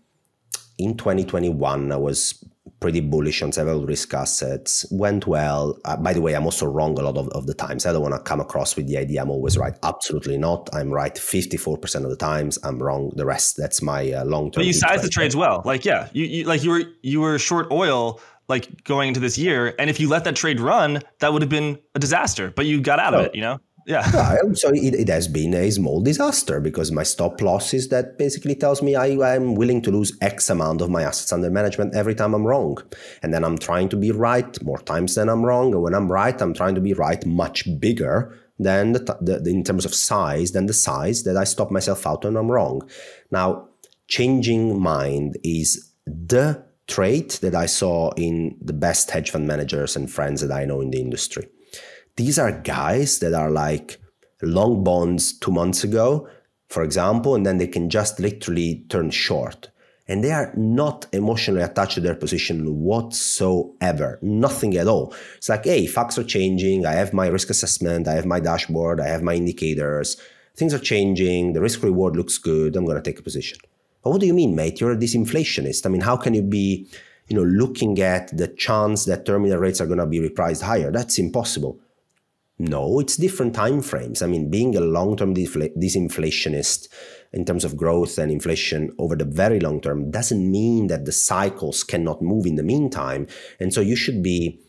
in 0.78 0.96
2021, 0.96 1.92
I 1.92 1.96
was 1.96 2.42
pretty 2.80 3.00
bullish 3.00 3.42
on 3.42 3.50
several 3.50 3.84
risk 3.84 4.14
assets, 4.14 4.86
went 4.90 5.26
well. 5.26 5.78
Uh, 5.84 5.96
by 5.96 6.12
the 6.12 6.20
way, 6.20 6.34
I'm 6.34 6.44
also 6.44 6.66
wrong 6.66 6.98
a 6.98 7.02
lot 7.02 7.16
of, 7.16 7.28
of 7.30 7.46
the 7.46 7.54
times. 7.54 7.86
I 7.86 7.92
don't 7.92 8.02
want 8.02 8.14
to 8.14 8.20
come 8.20 8.40
across 8.40 8.76
with 8.76 8.86
the 8.86 8.96
idea 8.96 9.22
I'm 9.22 9.30
always 9.30 9.58
right. 9.58 9.74
Absolutely 9.82 10.38
not. 10.38 10.68
I'm 10.72 10.90
right 10.90 11.14
54% 11.14 12.04
of 12.04 12.10
the 12.10 12.16
times. 12.16 12.58
I'm 12.62 12.80
wrong 12.80 13.12
the 13.16 13.26
rest. 13.26 13.56
That's 13.56 13.82
my 13.82 14.12
uh, 14.12 14.24
long 14.24 14.50
term. 14.50 14.60
But 14.60 14.66
you 14.66 14.72
size 14.72 15.02
the 15.02 15.08
trades 15.08 15.34
well. 15.34 15.62
Like, 15.64 15.84
yeah, 15.84 16.08
you, 16.12 16.24
you 16.24 16.44
like 16.44 16.62
you 16.62 16.70
were 16.70 16.84
you 17.02 17.20
were 17.20 17.38
short 17.38 17.70
oil 17.72 18.20
like 18.48 18.84
going 18.84 19.08
into 19.08 19.20
this 19.20 19.36
year. 19.38 19.74
And 19.78 19.90
if 19.90 20.00
you 20.00 20.08
let 20.08 20.24
that 20.24 20.36
trade 20.36 20.60
run, 20.60 21.02
that 21.20 21.32
would 21.32 21.42
have 21.42 21.50
been 21.50 21.78
a 21.94 21.98
disaster. 21.98 22.52
But 22.54 22.66
you 22.66 22.80
got 22.80 22.98
out 22.98 23.14
of 23.14 23.20
oh. 23.20 23.24
it, 23.24 23.34
you 23.34 23.40
know? 23.40 23.60
Yeah. 23.86 24.08
yeah. 24.14 24.52
So 24.52 24.68
it, 24.70 24.94
it 24.94 25.08
has 25.08 25.28
been 25.28 25.54
a 25.54 25.70
small 25.70 26.02
disaster 26.02 26.60
because 26.60 26.92
my 26.92 27.02
stop 27.02 27.40
loss 27.40 27.72
is 27.72 27.88
that 27.88 28.18
basically 28.18 28.54
tells 28.54 28.82
me 28.82 28.94
I 28.94 29.34
am 29.34 29.54
willing 29.54 29.80
to 29.82 29.90
lose 29.90 30.16
X 30.20 30.50
amount 30.50 30.82
of 30.82 30.90
my 30.90 31.02
assets 31.02 31.32
under 31.32 31.50
management 31.50 31.94
every 31.94 32.14
time 32.14 32.34
I'm 32.34 32.46
wrong. 32.46 32.78
And 33.22 33.32
then 33.32 33.44
I'm 33.44 33.56
trying 33.56 33.88
to 33.90 33.96
be 33.96 34.12
right 34.12 34.62
more 34.62 34.78
times 34.78 35.14
than 35.14 35.28
I'm 35.30 35.44
wrong. 35.44 35.72
And 35.72 35.82
when 35.82 35.94
I'm 35.94 36.12
right, 36.12 36.40
I'm 36.40 36.54
trying 36.54 36.74
to 36.74 36.82
be 36.82 36.92
right 36.92 37.24
much 37.24 37.64
bigger 37.80 38.38
than 38.58 38.92
the, 38.92 38.98
the, 39.20 39.38
the, 39.38 39.50
in 39.50 39.64
terms 39.64 39.84
of 39.84 39.94
size 39.94 40.52
than 40.52 40.66
the 40.66 40.74
size 40.74 41.22
that 41.22 41.36
I 41.36 41.44
stop 41.44 41.70
myself 41.70 42.06
out 42.06 42.24
when 42.24 42.36
I'm 42.36 42.50
wrong. 42.50 42.82
Now, 43.30 43.68
changing 44.08 44.80
mind 44.80 45.38
is 45.44 45.92
the 46.06 46.67
trait 46.88 47.38
that 47.42 47.54
I 47.54 47.66
saw 47.66 48.10
in 48.16 48.56
the 48.60 48.72
best 48.72 49.10
hedge 49.10 49.30
fund 49.30 49.46
managers 49.46 49.94
and 49.94 50.10
friends 50.10 50.40
that 50.40 50.50
I 50.50 50.64
know 50.64 50.80
in 50.80 50.90
the 50.90 51.00
industry. 51.00 51.48
These 52.16 52.38
are 52.38 52.60
guys 52.60 53.20
that 53.20 53.34
are 53.34 53.50
like 53.50 54.00
long 54.42 54.82
bonds 54.82 55.38
two 55.38 55.52
months 55.52 55.84
ago, 55.84 56.28
for 56.68 56.82
example, 56.82 57.34
and 57.34 57.46
then 57.46 57.58
they 57.58 57.66
can 57.66 57.90
just 57.90 58.18
literally 58.18 58.84
turn 58.88 59.10
short. 59.10 59.70
And 60.10 60.24
they 60.24 60.32
are 60.32 60.52
not 60.56 61.06
emotionally 61.12 61.62
attached 61.62 61.94
to 61.94 62.00
their 62.00 62.14
position 62.14 62.64
whatsoever, 62.80 64.18
nothing 64.22 64.74
at 64.78 64.88
all. 64.88 65.14
It's 65.36 65.50
like, 65.50 65.64
hey, 65.64 65.86
facts 65.86 66.18
are 66.18 66.24
changing. 66.24 66.86
I 66.86 66.92
have 66.92 67.12
my 67.12 67.26
risk 67.26 67.50
assessment, 67.50 68.08
I 68.08 68.14
have 68.14 68.24
my 68.24 68.40
dashboard, 68.40 69.00
I 69.00 69.08
have 69.08 69.22
my 69.22 69.34
indicators. 69.34 70.16
Things 70.56 70.74
are 70.74 70.78
changing. 70.78 71.52
The 71.52 71.60
risk 71.60 71.82
reward 71.84 72.16
looks 72.16 72.36
good. 72.36 72.74
I'm 72.74 72.84
going 72.84 72.96
to 72.96 73.02
take 73.02 73.20
a 73.20 73.22
position. 73.22 73.58
But 74.02 74.10
what 74.10 74.20
do 74.20 74.26
you 74.26 74.34
mean, 74.34 74.54
mate? 74.54 74.80
You're 74.80 74.92
a 74.92 74.96
disinflationist. 74.96 75.84
I 75.84 75.88
mean, 75.88 76.00
how 76.00 76.16
can 76.16 76.34
you 76.34 76.42
be, 76.42 76.88
you 77.28 77.36
know, 77.36 77.42
looking 77.42 78.00
at 78.00 78.36
the 78.36 78.48
chance 78.48 79.04
that 79.04 79.26
terminal 79.26 79.58
rates 79.58 79.80
are 79.80 79.86
going 79.86 79.98
to 79.98 80.06
be 80.06 80.20
repriced 80.20 80.62
higher? 80.62 80.90
That's 80.90 81.18
impossible. 81.18 81.80
No, 82.58 82.98
it's 82.98 83.16
different 83.16 83.54
time 83.54 83.82
frames. 83.82 84.20
I 84.20 84.26
mean, 84.26 84.50
being 84.50 84.74
a 84.76 84.80
long-term 84.80 85.34
disinflationist 85.34 86.88
in 87.32 87.44
terms 87.44 87.64
of 87.64 87.76
growth 87.76 88.18
and 88.18 88.32
inflation 88.32 88.92
over 88.98 89.14
the 89.14 89.24
very 89.24 89.60
long 89.60 89.80
term 89.80 90.10
doesn't 90.10 90.50
mean 90.50 90.88
that 90.88 91.04
the 91.04 91.12
cycles 91.12 91.84
cannot 91.84 92.22
move 92.22 92.46
in 92.46 92.56
the 92.56 92.62
meantime. 92.62 93.28
And 93.60 93.72
so 93.72 93.80
you 93.80 93.94
should 93.94 94.22
be 94.22 94.60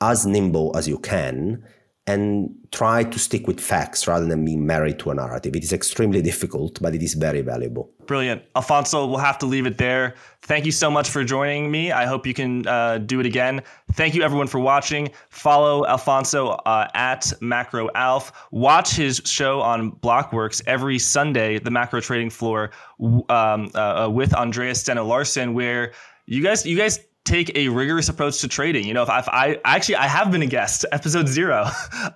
as 0.00 0.24
nimble 0.24 0.76
as 0.76 0.88
you 0.88 0.98
can 0.98 1.64
and 2.06 2.50
try 2.72 3.04
to 3.04 3.18
stick 3.18 3.46
with 3.46 3.60
facts 3.60 4.08
rather 4.08 4.26
than 4.26 4.44
being 4.44 4.66
married 4.66 4.98
to 4.98 5.10
a 5.10 5.14
narrative. 5.14 5.54
It 5.54 5.62
is 5.62 5.72
extremely 5.72 6.20
difficult, 6.20 6.80
but 6.82 6.94
it 6.94 7.02
is 7.02 7.14
very 7.14 7.42
valuable. 7.42 7.92
Brilliant. 8.06 8.42
Alfonso, 8.56 9.06
we'll 9.06 9.18
have 9.18 9.38
to 9.38 9.46
leave 9.46 9.66
it 9.66 9.78
there. 9.78 10.14
Thank 10.42 10.66
you 10.66 10.72
so 10.72 10.90
much 10.90 11.08
for 11.08 11.22
joining 11.22 11.70
me. 11.70 11.92
I 11.92 12.06
hope 12.06 12.26
you 12.26 12.34
can 12.34 12.66
uh, 12.66 12.98
do 12.98 13.20
it 13.20 13.26
again. 13.26 13.62
Thank 13.92 14.16
you, 14.16 14.22
everyone, 14.24 14.48
for 14.48 14.58
watching. 14.58 15.10
Follow 15.30 15.86
Alfonso 15.86 16.48
uh, 16.48 16.88
at 16.94 17.32
Macro 17.40 17.88
Alf. 17.94 18.32
Watch 18.50 18.96
his 18.96 19.22
show 19.24 19.60
on 19.60 19.92
Blockworks 19.92 20.60
every 20.66 20.98
Sunday, 20.98 21.60
the 21.60 21.70
Macro 21.70 22.00
Trading 22.00 22.30
Floor, 22.30 22.72
um, 23.00 23.70
uh, 23.76 24.06
uh, 24.06 24.08
with 24.10 24.34
Andreas 24.34 24.80
Steno 24.80 25.04
Larsen, 25.06 25.54
where 25.54 25.92
you 26.26 26.42
guys, 26.42 26.66
you 26.66 26.76
guys 26.76 26.98
take 27.24 27.56
a 27.56 27.68
rigorous 27.68 28.08
approach 28.08 28.40
to 28.40 28.48
trading. 28.48 28.86
You 28.86 28.94
know, 28.94 29.02
if 29.02 29.10
I, 29.10 29.18
if 29.20 29.28
I 29.28 29.58
actually 29.64 29.96
I 29.96 30.06
have 30.06 30.30
been 30.30 30.42
a 30.42 30.46
guest, 30.46 30.84
episode 30.92 31.28
zero, 31.28 31.66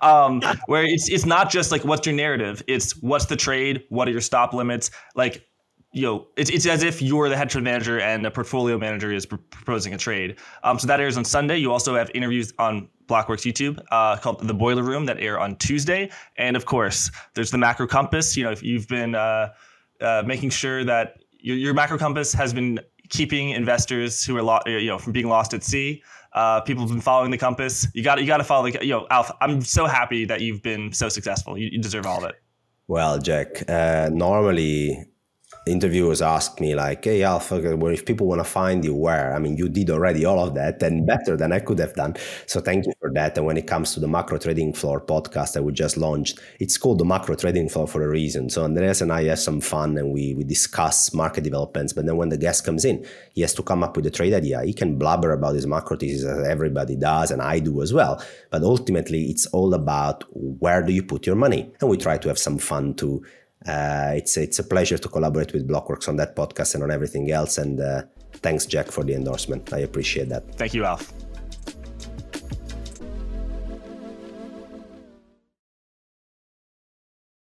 um, 0.01 0.41
where 0.65 0.83
it's 0.83 1.09
it's 1.09 1.25
not 1.25 1.49
just 1.49 1.71
like 1.71 1.83
what's 1.83 2.05
your 2.05 2.15
narrative, 2.15 2.61
it's 2.67 2.91
what's 3.01 3.25
the 3.25 3.35
trade, 3.35 3.83
what 3.89 4.07
are 4.07 4.11
your 4.11 4.21
stop 4.21 4.53
limits, 4.53 4.91
like. 5.15 5.43
You 5.93 6.01
know, 6.03 6.27
it's, 6.35 6.49
it's 6.51 6.67
as 6.67 6.83
if 6.83 7.01
you're 7.01 7.27
the 7.27 7.37
hedge 7.37 7.53
fund 7.53 7.63
manager 7.63 7.99
and 7.99 8.23
a 8.27 8.29
portfolio 8.29 8.77
manager 8.77 9.11
is 9.11 9.25
pr- 9.25 9.37
proposing 9.49 9.93
a 9.93 9.97
trade. 9.97 10.37
Um, 10.61 10.77
so 10.77 10.85
that 10.85 10.99
airs 10.99 11.17
on 11.17 11.23
Sunday. 11.23 11.57
You 11.57 11.71
also 11.71 11.95
have 11.95 12.11
interviews 12.13 12.53
on 12.59 12.89
Blockworks 13.07 13.49
YouTube 13.49 13.81
uh, 13.89 14.17
called 14.17 14.45
The 14.45 14.53
Boiler 14.53 14.83
Room 14.83 15.05
that 15.05 15.19
air 15.19 15.39
on 15.39 15.55
Tuesday. 15.55 16.11
And 16.37 16.55
of 16.55 16.65
course, 16.65 17.09
there's 17.33 17.51
the 17.51 17.57
Macro 17.57 17.87
Compass. 17.87 18.37
You 18.37 18.43
know, 18.43 18.51
if 18.51 18.61
you've 18.61 18.87
been 18.87 19.15
uh, 19.15 19.53
uh, 19.99 20.23
making 20.25 20.51
sure 20.51 20.83
that 20.83 21.23
your, 21.39 21.55
your 21.55 21.73
Macro 21.73 21.97
Compass 21.97 22.33
has 22.33 22.53
been 22.53 22.79
keeping 23.09 23.51
investors 23.51 24.23
who 24.23 24.37
are 24.37 24.43
lo- 24.43 24.59
you 24.65 24.87
know 24.87 24.97
from 24.97 25.13
being 25.13 25.27
lost 25.27 25.53
at 25.53 25.63
sea. 25.63 26.03
Uh, 26.33 26.61
people 26.61 26.83
have 26.83 26.91
been 26.91 27.01
following 27.01 27.31
the 27.31 27.37
compass. 27.37 27.87
You 27.93 28.03
got 28.03 28.19
you 28.19 28.27
got 28.27 28.37
to 28.37 28.43
follow 28.43 28.69
the 28.69 28.85
you 28.85 28.91
know 28.91 29.07
Alf. 29.09 29.31
I'm 29.41 29.61
so 29.61 29.85
happy 29.85 30.25
that 30.25 30.41
you've 30.41 30.61
been 30.61 30.91
so 30.93 31.09
successful. 31.09 31.57
You, 31.57 31.69
you 31.71 31.81
deserve 31.81 32.05
all 32.05 32.23
of 32.23 32.29
it. 32.29 32.35
Well, 32.87 33.19
Jack, 33.19 33.69
uh, 33.69 34.09
normally 34.11 35.05
interviewers 35.67 36.21
ask 36.21 36.59
me 36.59 36.75
like, 36.75 37.03
"Hey, 37.05 37.23
Alpha, 37.23 37.75
well, 37.75 37.93
if 37.93 38.05
people 38.05 38.27
want 38.27 38.39
to 38.39 38.43
find 38.45 38.83
you, 38.83 38.95
where?" 38.95 39.33
I 39.33 39.39
mean, 39.39 39.57
you 39.57 39.69
did 39.69 39.89
already 39.89 40.25
all 40.25 40.39
of 40.43 40.55
that 40.55 40.81
and 40.83 41.05
better 41.05 41.37
than 41.37 41.51
I 41.51 41.59
could 41.59 41.79
have 41.79 41.93
done. 41.93 42.15
So 42.45 42.59
thank 42.59 42.85
you 42.85 42.93
for 42.99 43.11
that. 43.13 43.37
And 43.37 43.45
when 43.45 43.57
it 43.57 43.67
comes 43.67 43.93
to 43.93 43.99
the 43.99 44.07
Macro 44.07 44.37
Trading 44.37 44.73
Floor 44.73 45.01
podcast 45.01 45.53
that 45.53 45.63
we 45.63 45.71
just 45.73 45.97
launched, 45.97 46.39
it's 46.59 46.77
called 46.77 46.99
the 46.99 47.05
Macro 47.05 47.35
Trading 47.35 47.69
Floor 47.69 47.87
for 47.87 48.03
a 48.03 48.07
reason. 48.07 48.49
So 48.49 48.63
Andreas 48.63 49.01
and 49.01 49.11
I 49.11 49.23
have 49.25 49.39
some 49.39 49.61
fun 49.61 49.97
and 49.97 50.11
we 50.11 50.33
we 50.33 50.43
discuss 50.43 51.13
market 51.13 51.43
developments. 51.43 51.93
But 51.93 52.05
then 52.05 52.17
when 52.17 52.29
the 52.29 52.37
guest 52.37 52.65
comes 52.65 52.85
in, 52.85 53.05
he 53.33 53.41
has 53.41 53.53
to 53.55 53.63
come 53.63 53.83
up 53.83 53.95
with 53.95 54.05
a 54.05 54.11
trade 54.11 54.33
idea. 54.33 54.63
He 54.63 54.73
can 54.73 54.97
blabber 54.97 55.31
about 55.31 55.55
his 55.55 55.67
macro 55.67 55.97
thesis 55.97 56.25
as 56.25 56.47
everybody 56.47 56.95
does, 56.95 57.31
and 57.31 57.41
I 57.41 57.59
do 57.59 57.81
as 57.81 57.93
well. 57.93 58.21
But 58.49 58.63
ultimately, 58.63 59.23
it's 59.25 59.45
all 59.47 59.73
about 59.73 60.23
where 60.31 60.81
do 60.83 60.93
you 60.93 61.03
put 61.03 61.25
your 61.25 61.35
money, 61.35 61.71
and 61.81 61.89
we 61.89 61.97
try 61.97 62.17
to 62.17 62.27
have 62.27 62.37
some 62.37 62.57
fun 62.57 62.93
to 62.95 63.23
uh, 63.65 64.13
it's 64.15 64.37
it's 64.37 64.59
a 64.59 64.63
pleasure 64.63 64.97
to 64.97 65.09
collaborate 65.09 65.53
with 65.53 65.67
Blockworks 65.67 66.07
on 66.07 66.15
that 66.17 66.35
podcast 66.35 66.75
and 66.75 66.83
on 66.83 66.91
everything 66.91 67.31
else. 67.31 67.57
And 67.57 67.79
uh, 67.79 68.03
thanks, 68.33 68.65
Jack, 68.65 68.91
for 68.91 69.03
the 69.03 69.13
endorsement. 69.13 69.73
I 69.73 69.79
appreciate 69.79 70.29
that. 70.29 70.55
Thank 70.55 70.73
you, 70.73 70.85
Alf. 70.85 71.11